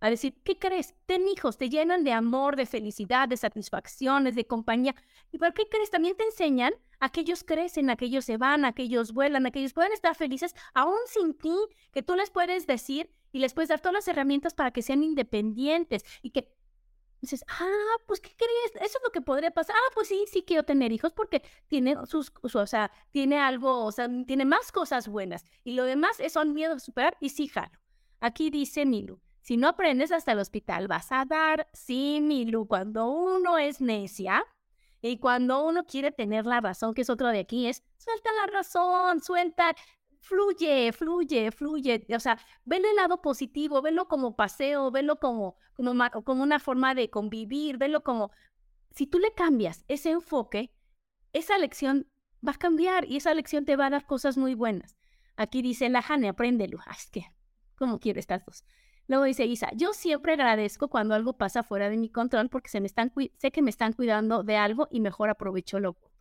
A 0.00 0.10
decir, 0.10 0.34
¿qué 0.42 0.58
crees? 0.58 0.96
Ten 1.06 1.28
hijos, 1.28 1.56
te 1.56 1.70
llenan 1.70 2.02
de 2.02 2.10
amor, 2.10 2.56
de 2.56 2.66
felicidad, 2.66 3.28
de 3.28 3.36
satisfacciones, 3.36 4.34
de 4.34 4.48
compañía. 4.48 4.96
¿Y 5.30 5.38
por 5.38 5.54
qué 5.54 5.68
crees? 5.70 5.90
También 5.90 6.16
te 6.16 6.24
enseñan 6.24 6.74
a 6.98 7.10
que 7.10 7.20
ellos 7.20 7.44
crecen, 7.44 7.88
a 7.88 7.94
que 7.94 8.06
ellos 8.06 8.24
se 8.24 8.36
van, 8.36 8.64
a 8.64 8.72
que 8.72 8.82
ellos 8.82 9.12
vuelan, 9.12 9.46
a 9.46 9.52
que 9.52 9.60
ellos 9.60 9.74
pueden 9.74 9.92
estar 9.92 10.16
felices 10.16 10.56
aún 10.74 10.98
sin 11.06 11.34
ti, 11.34 11.56
que 11.92 12.02
tú 12.02 12.16
les 12.16 12.30
puedes 12.30 12.66
decir 12.66 13.12
y 13.30 13.38
les 13.38 13.54
puedes 13.54 13.68
dar 13.68 13.78
todas 13.78 13.94
las 13.94 14.08
herramientas 14.08 14.54
para 14.54 14.72
que 14.72 14.82
sean 14.82 15.04
independientes 15.04 16.04
y 16.20 16.30
que 16.30 16.52
dices, 17.24 17.44
ah, 17.48 17.96
pues, 18.06 18.20
¿qué 18.20 18.30
crees? 18.36 18.86
Eso 18.86 18.98
es 18.98 19.04
lo 19.04 19.10
que 19.10 19.20
podría 19.20 19.50
pasar. 19.50 19.76
Ah, 19.76 19.90
pues 19.94 20.08
sí, 20.08 20.24
sí 20.30 20.44
quiero 20.46 20.64
tener 20.64 20.92
hijos 20.92 21.12
porque 21.12 21.42
tiene 21.68 21.96
sus, 22.06 22.32
o 22.42 22.66
sea, 22.66 22.90
tiene 23.10 23.38
algo, 23.38 23.84
o 23.84 23.92
sea, 23.92 24.08
tiene 24.26 24.44
más 24.44 24.72
cosas 24.72 25.08
buenas. 25.08 25.44
Y 25.64 25.72
lo 25.74 25.84
demás 25.84 26.16
son 26.30 26.54
miedos 26.54 26.76
a 26.76 26.80
superar 26.80 27.16
y 27.20 27.30
sí 27.30 27.48
jalo. 27.48 27.78
Aquí 28.20 28.50
dice 28.50 28.86
Nilu, 28.86 29.20
si 29.44 29.58
no 29.58 29.68
aprendes 29.68 30.10
hasta 30.10 30.32
el 30.32 30.38
hospital, 30.38 30.88
vas 30.88 31.12
a 31.12 31.26
dar. 31.26 31.68
Sí, 31.74 32.20
Milu, 32.22 32.66
cuando 32.66 33.06
uno 33.08 33.58
es 33.58 33.82
necia 33.82 34.42
y 35.02 35.18
cuando 35.18 35.62
uno 35.66 35.84
quiere 35.84 36.12
tener 36.12 36.46
la 36.46 36.62
razón, 36.62 36.94
que 36.94 37.02
es 37.02 37.10
otro 37.10 37.28
de 37.28 37.40
aquí, 37.40 37.66
es 37.66 37.82
suelta 37.98 38.30
la 38.40 38.46
razón, 38.46 39.20
suelta, 39.22 39.74
fluye, 40.24 40.92
fluye, 40.92 41.50
fluye. 41.52 42.06
O 42.14 42.20
sea, 42.20 42.38
velo 42.64 42.88
el 42.88 42.96
lado 42.96 43.20
positivo, 43.20 43.82
velo 43.82 44.08
como 44.08 44.36
paseo, 44.36 44.90
velo 44.90 45.20
como, 45.20 45.56
como, 45.74 45.94
como 46.24 46.42
una 46.42 46.58
forma 46.58 46.94
de 46.94 47.10
convivir, 47.10 47.78
velo 47.78 48.02
como. 48.02 48.30
Si 48.90 49.06
tú 49.06 49.18
le 49.18 49.32
cambias 49.34 49.84
ese 49.88 50.10
enfoque, 50.10 50.72
esa 51.32 51.58
lección 51.58 52.08
va 52.46 52.52
a 52.52 52.58
cambiar 52.58 53.04
y 53.10 53.16
esa 53.16 53.34
lección 53.34 53.64
te 53.64 53.76
va 53.76 53.86
a 53.86 53.90
dar 53.90 54.06
cosas 54.06 54.36
muy 54.36 54.54
buenas. 54.54 54.96
Aquí 55.36 55.62
dice 55.62 55.88
la 55.88 56.02
Jane, 56.02 56.28
apréndelo. 56.28 56.78
Ah, 56.86 56.94
es 56.96 57.10
que, 57.10 57.26
¿cómo 57.76 57.98
quiero 57.98 58.20
estas 58.20 58.44
dos? 58.44 58.64
Luego 59.06 59.24
dice 59.24 59.44
Isa, 59.44 59.68
yo 59.74 59.92
siempre 59.92 60.32
agradezco 60.32 60.88
cuando 60.88 61.14
algo 61.14 61.36
pasa 61.36 61.62
fuera 61.62 61.90
de 61.90 61.96
mi 61.96 62.08
control 62.08 62.48
porque 62.48 62.70
se 62.70 62.80
me 62.80 62.86
están 62.86 63.12
sé 63.36 63.50
que 63.50 63.60
me 63.60 63.70
están 63.70 63.92
cuidando 63.92 64.42
de 64.42 64.56
algo 64.56 64.88
y 64.90 65.00
mejor 65.00 65.28
aprovecho 65.28 65.76
oportunidad. 65.76 66.13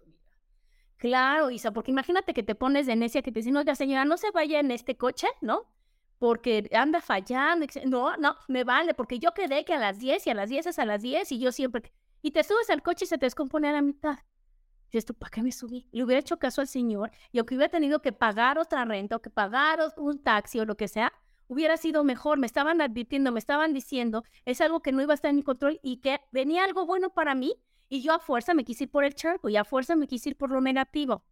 Claro, 1.04 1.52
Isa, 1.52 1.72
porque 1.72 1.92
imagínate 1.92 2.34
que 2.34 2.44
te 2.44 2.56
pones 2.56 2.86
de 2.88 2.96
necia 2.96 3.22
que 3.22 3.34
te 3.34 3.42
dicen, 3.42 3.58
oiga 3.58 3.76
señora, 3.76 4.06
no 4.06 4.16
se 4.16 4.32
vaya 4.32 4.62
en 4.62 4.72
este 4.72 4.96
coche, 4.96 5.28
¿no? 5.42 5.66
Porque 6.18 6.70
anda 6.72 7.02
fallando. 7.02 7.66
No, 7.86 8.16
no, 8.16 8.38
me 8.48 8.64
vale, 8.64 8.94
porque 8.94 9.20
yo 9.20 9.34
quedé 9.34 9.66
que 9.66 9.74
a 9.74 9.80
las 9.80 10.00
10 10.00 10.26
y 10.28 10.30
a 10.30 10.34
las 10.34 10.48
10 10.48 10.68
es 10.68 10.80
a 10.80 10.86
las 10.86 11.02
10 11.02 11.30
y 11.34 11.40
yo 11.40 11.52
siempre... 11.52 11.92
Y 12.22 12.32
te 12.32 12.42
subes 12.46 12.70
al 12.70 12.82
coche 12.82 13.04
y 13.04 13.10
se 13.10 13.18
te 13.18 13.26
descompone 13.26 13.68
a 13.68 13.74
la 13.74 13.82
mitad. 13.82 14.20
Y 14.92 14.98
esto, 14.98 15.14
¿para 15.14 15.30
qué 15.30 15.44
me 15.44 15.52
subí? 15.52 15.90
Le 15.92 16.06
hubiera 16.06 16.22
hecho 16.22 16.40
caso 16.40 16.62
al 16.62 16.70
señor 16.70 17.12
y 17.34 17.40
aunque 17.40 17.56
hubiera 17.56 17.70
tenido 17.70 18.02
que 18.02 18.14
pagar 18.14 18.58
otra 18.58 18.86
renta 18.86 19.18
o 19.18 19.22
que 19.22 19.30
pagar 19.30 19.80
un 19.98 20.24
taxi 20.24 20.62
o 20.62 20.66
lo 20.66 20.78
que 20.78 20.88
sea, 20.88 21.12
hubiera 21.48 21.76
sido 21.76 22.06
mejor, 22.06 22.38
me 22.38 22.48
estaban 22.48 22.80
advirtiendo, 22.80 23.34
me 23.34 23.40
estaban 23.40 23.74
diciendo, 23.74 24.24
es 24.46 24.62
algo 24.62 24.80
que 24.82 24.94
no 24.94 25.02
iba 25.02 25.12
a 25.12 25.16
estar 25.16 25.32
en 25.32 25.36
mi 25.36 25.44
control 25.44 25.82
y 25.84 25.98
que 25.98 26.22
venía 26.32 26.64
algo 26.64 26.86
bueno 26.86 27.10
para 27.10 27.36
mí 27.36 27.58
y 27.94 28.02
yo 28.02 28.12
a 28.12 28.18
fuerza 28.18 28.56
me 28.56 28.66
quise 28.66 28.86
ir 28.86 28.90
por 28.90 29.04
el 29.04 29.14
charco 29.14 29.50
y 29.50 29.56
a 29.56 29.64
fuerza 29.64 29.96
me 29.96 30.08
quise 30.08 30.30
ir 30.30 30.36
por 30.36 30.50
lo 30.50 30.62
negativo. 30.62 31.24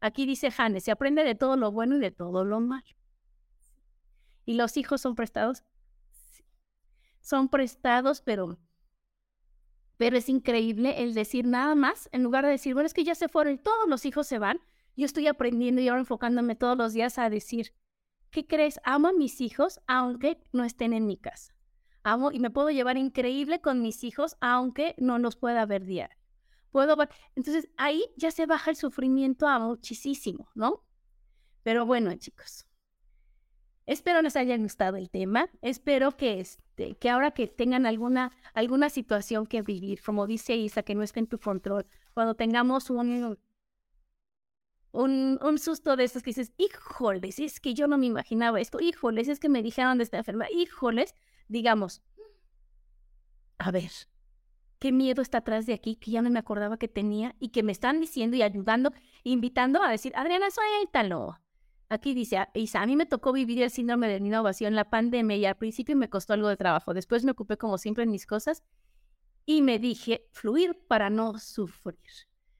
Aquí 0.00 0.26
dice 0.26 0.52
Hannes, 0.58 0.82
se 0.82 0.90
aprende 0.90 1.22
de 1.22 1.36
todo 1.36 1.56
lo 1.56 1.70
bueno 1.70 1.94
y 1.94 2.00
de 2.00 2.10
todo 2.10 2.44
lo 2.44 2.58
malo. 2.58 2.88
¿Y 4.44 4.54
los 4.54 4.76
hijos 4.76 5.00
son 5.00 5.14
prestados? 5.14 5.62
Sí. 6.32 6.42
Son 7.20 7.48
prestados, 7.48 8.20
pero, 8.20 8.58
pero 9.96 10.16
es 10.16 10.28
increíble 10.28 11.04
el 11.04 11.14
decir 11.14 11.46
nada 11.46 11.76
más, 11.76 12.08
en 12.10 12.24
lugar 12.24 12.44
de 12.44 12.50
decir, 12.50 12.74
bueno, 12.74 12.88
es 12.88 12.94
que 12.94 13.04
ya 13.04 13.14
se 13.14 13.28
fueron 13.28 13.54
y 13.54 13.58
todos 13.58 13.88
los 13.88 14.04
hijos 14.04 14.26
se 14.26 14.40
van, 14.40 14.58
yo 14.96 15.06
estoy 15.06 15.28
aprendiendo 15.28 15.80
y 15.80 15.86
ahora 15.86 16.00
enfocándome 16.00 16.56
todos 16.56 16.76
los 16.76 16.94
días 16.94 17.16
a 17.18 17.30
decir, 17.30 17.74
¿qué 18.32 18.44
crees? 18.44 18.80
Amo 18.82 19.06
a 19.06 19.12
mis 19.12 19.40
hijos 19.40 19.78
aunque 19.86 20.42
no 20.50 20.64
estén 20.64 20.94
en 20.94 21.06
mi 21.06 21.16
casa. 21.16 21.54
Amo 22.02 22.32
y 22.32 22.38
me 22.38 22.50
puedo 22.50 22.70
llevar 22.70 22.96
increíble 22.96 23.60
con 23.60 23.82
mis 23.82 24.04
hijos 24.04 24.36
aunque 24.40 24.94
no 24.98 25.18
los 25.18 25.36
pueda 25.36 25.66
ver 25.66 25.84
diario. 25.84 26.16
Puedo 26.70 26.96
Entonces 27.34 27.68
ahí 27.76 28.04
ya 28.16 28.30
se 28.30 28.46
baja 28.46 28.70
el 28.70 28.76
sufrimiento 28.76 29.46
a 29.46 29.58
muchísimo, 29.58 30.48
¿no? 30.54 30.84
Pero 31.62 31.86
bueno, 31.86 32.14
chicos. 32.16 32.66
Espero 33.86 34.20
les 34.20 34.36
haya 34.36 34.56
gustado 34.58 34.98
el 34.98 35.08
tema. 35.08 35.48
Espero 35.62 36.14
que, 36.14 36.40
este, 36.40 36.96
que 36.96 37.08
ahora 37.08 37.30
que 37.30 37.46
tengan 37.46 37.86
alguna, 37.86 38.32
alguna 38.52 38.90
situación 38.90 39.46
que 39.46 39.62
vivir, 39.62 40.02
como 40.02 40.26
dice 40.26 40.56
Isa, 40.56 40.82
que 40.82 40.94
no 40.94 41.02
esté 41.02 41.20
en 41.20 41.26
tu 41.26 41.38
control, 41.38 41.86
cuando 42.12 42.34
tengamos 42.34 42.90
un, 42.90 43.38
un, 44.92 45.38
un, 45.42 45.58
susto 45.58 45.96
de 45.96 46.04
esos 46.04 46.22
que 46.22 46.30
dices, 46.30 46.52
híjoles, 46.58 47.38
es 47.38 47.60
que 47.60 47.72
yo 47.72 47.86
no 47.86 47.96
me 47.96 48.04
imaginaba 48.04 48.60
esto, 48.60 48.78
híjoles, 48.78 49.28
es 49.28 49.40
que 49.40 49.48
me 49.48 49.62
dijeron 49.62 49.96
de 49.96 50.04
esta 50.04 50.18
enferma, 50.18 50.50
híjoles, 50.50 51.14
digamos, 51.48 52.02
a 53.58 53.70
ver, 53.70 53.90
qué 54.78 54.92
miedo 54.92 55.22
está 55.22 55.38
atrás 55.38 55.66
de 55.66 55.74
aquí 55.74 55.96
que 55.96 56.12
ya 56.12 56.22
no 56.22 56.30
me 56.30 56.38
acordaba 56.38 56.78
que 56.78 56.88
tenía 56.88 57.34
y 57.40 57.48
que 57.48 57.62
me 57.62 57.72
están 57.72 58.00
diciendo 58.00 58.36
y 58.36 58.42
ayudando, 58.42 58.92
invitando 59.24 59.82
a 59.82 59.90
decir, 59.90 60.12
Adriana, 60.16 60.46
suéltalo. 60.50 61.38
Aquí 61.90 62.14
dice, 62.14 62.46
Isa, 62.54 62.82
a 62.82 62.86
mí 62.86 62.96
me 62.96 63.06
tocó 63.06 63.32
vivir 63.32 63.62
el 63.62 63.70
síndrome 63.70 64.08
de 64.08 64.18
innovación 64.18 64.68
en 64.68 64.76
la 64.76 64.90
pandemia 64.90 65.36
y 65.36 65.46
al 65.46 65.56
principio 65.56 65.96
me 65.96 66.10
costó 66.10 66.34
algo 66.34 66.48
de 66.48 66.56
trabajo. 66.56 66.92
Después 66.92 67.24
me 67.24 67.30
ocupé 67.30 67.56
como 67.56 67.78
siempre 67.78 68.04
en 68.04 68.10
mis 68.10 68.26
cosas 68.26 68.62
y 69.46 69.62
me 69.62 69.78
dije, 69.78 70.28
fluir 70.32 70.78
para 70.86 71.08
no 71.08 71.38
sufrir. 71.38 71.98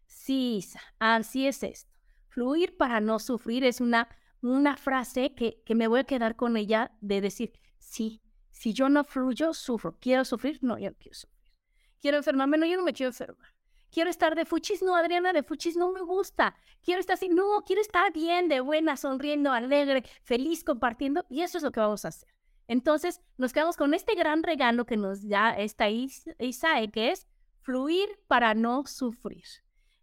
Sí, 0.07 0.57
Isa, 0.57 0.81
así 0.99 1.47
es 1.47 1.63
esto. 1.63 1.93
Fluir 2.29 2.77
para 2.79 3.01
no 3.01 3.19
sufrir 3.19 3.65
es 3.65 3.83
una, 3.83 4.09
una 4.41 4.77
frase 4.79 5.35
que, 5.35 5.63
que 5.67 5.75
me 5.75 5.89
voy 5.89 6.01
a 6.01 6.05
quedar 6.05 6.35
con 6.35 6.57
ella 6.57 6.93
de 7.03 7.21
decir, 7.21 7.53
sí, 7.79 8.23
si 8.59 8.73
yo 8.73 8.89
no 8.89 9.05
fluyo, 9.05 9.55
sufro. 9.55 9.97
¿Quiero 10.01 10.25
sufrir? 10.25 10.59
No, 10.63 10.77
yo 10.79 10.91
no 10.91 10.97
quiero 10.99 11.15
sufrir. 11.15 11.53
¿Quiero 12.01 12.17
enfermarme? 12.17 12.59
No, 12.59 12.67
yo 12.67 12.77
no 12.77 12.83
me 12.83 12.93
quiero 12.93 13.11
enfermar. 13.11 13.55
¿Quiero 13.89 14.11
estar 14.11 14.35
de 14.35 14.45
fuchis? 14.45 14.83
No, 14.83 14.97
Adriana, 14.97 15.33
de 15.33 15.45
fuchis 15.45 15.77
no 15.77 15.93
me 15.93 16.01
gusta. 16.01 16.57
¿Quiero 16.83 16.99
estar 16.99 17.15
así? 17.15 17.29
No, 17.29 17.63
quiero 17.65 17.81
estar 17.81 18.13
bien, 18.13 18.49
de 18.49 18.59
buena, 18.59 18.97
sonriendo, 18.97 19.53
alegre, 19.53 20.03
feliz, 20.25 20.65
compartiendo. 20.65 21.25
Y 21.31 21.43
eso 21.43 21.59
es 21.59 21.63
lo 21.63 21.71
que 21.71 21.79
vamos 21.79 22.05
a 22.05 22.09
hacer. 22.09 22.29
Entonces, 22.67 23.21
nos 23.37 23.53
quedamos 23.53 23.77
con 23.77 23.95
este 23.95 24.17
gran 24.17 24.43
regalo 24.43 24.87
que 24.87 24.97
nos 24.97 25.29
da 25.29 25.51
esta 25.51 25.89
Isae, 25.89 26.91
que 26.91 27.13
es 27.13 27.29
fluir 27.63 28.09
para 28.27 28.55
no 28.55 28.87
sufrir. 28.87 29.45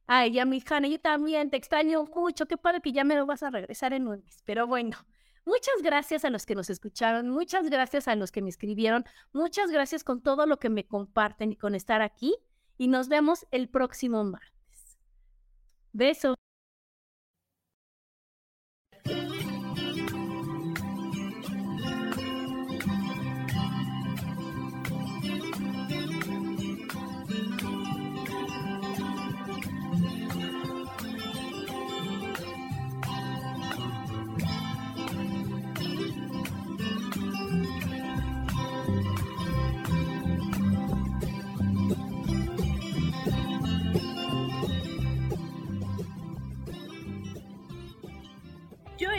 Ay, 0.07 0.31
ya 0.31 0.45
mi 0.45 0.63
Hanna, 0.65 0.87
yo 0.87 1.01
también 1.01 1.49
te 1.49 1.57
extraño 1.57 2.05
mucho. 2.05 2.45
Qué 2.45 2.55
padre 2.55 2.79
que 2.79 2.93
ya 2.93 3.03
me 3.03 3.15
lo 3.15 3.25
vas 3.25 3.43
a 3.43 3.49
regresar 3.49 3.91
en 3.91 4.07
un 4.07 4.23
mes. 4.23 4.43
Pero 4.45 4.65
bueno, 4.65 4.95
muchas 5.45 5.81
gracias 5.81 6.25
a 6.25 6.29
los 6.29 6.45
que 6.45 6.55
nos 6.55 6.69
escucharon, 6.69 7.29
muchas 7.29 7.69
gracias 7.69 8.07
a 8.07 8.15
los 8.15 8.31
que 8.31 8.41
me 8.41 8.49
escribieron, 8.49 9.05
muchas 9.33 9.71
gracias 9.71 10.03
con 10.03 10.21
todo 10.21 10.45
lo 10.45 10.59
que 10.59 10.69
me 10.69 10.85
comparten 10.85 11.51
y 11.51 11.55
con 11.55 11.75
estar 11.75 12.01
aquí. 12.01 12.35
Y 12.77 12.89
nos 12.89 13.07
vemos 13.07 13.45
el 13.51 13.69
próximo 13.69 14.23
martes. 14.23 14.97
Besos. 15.93 16.35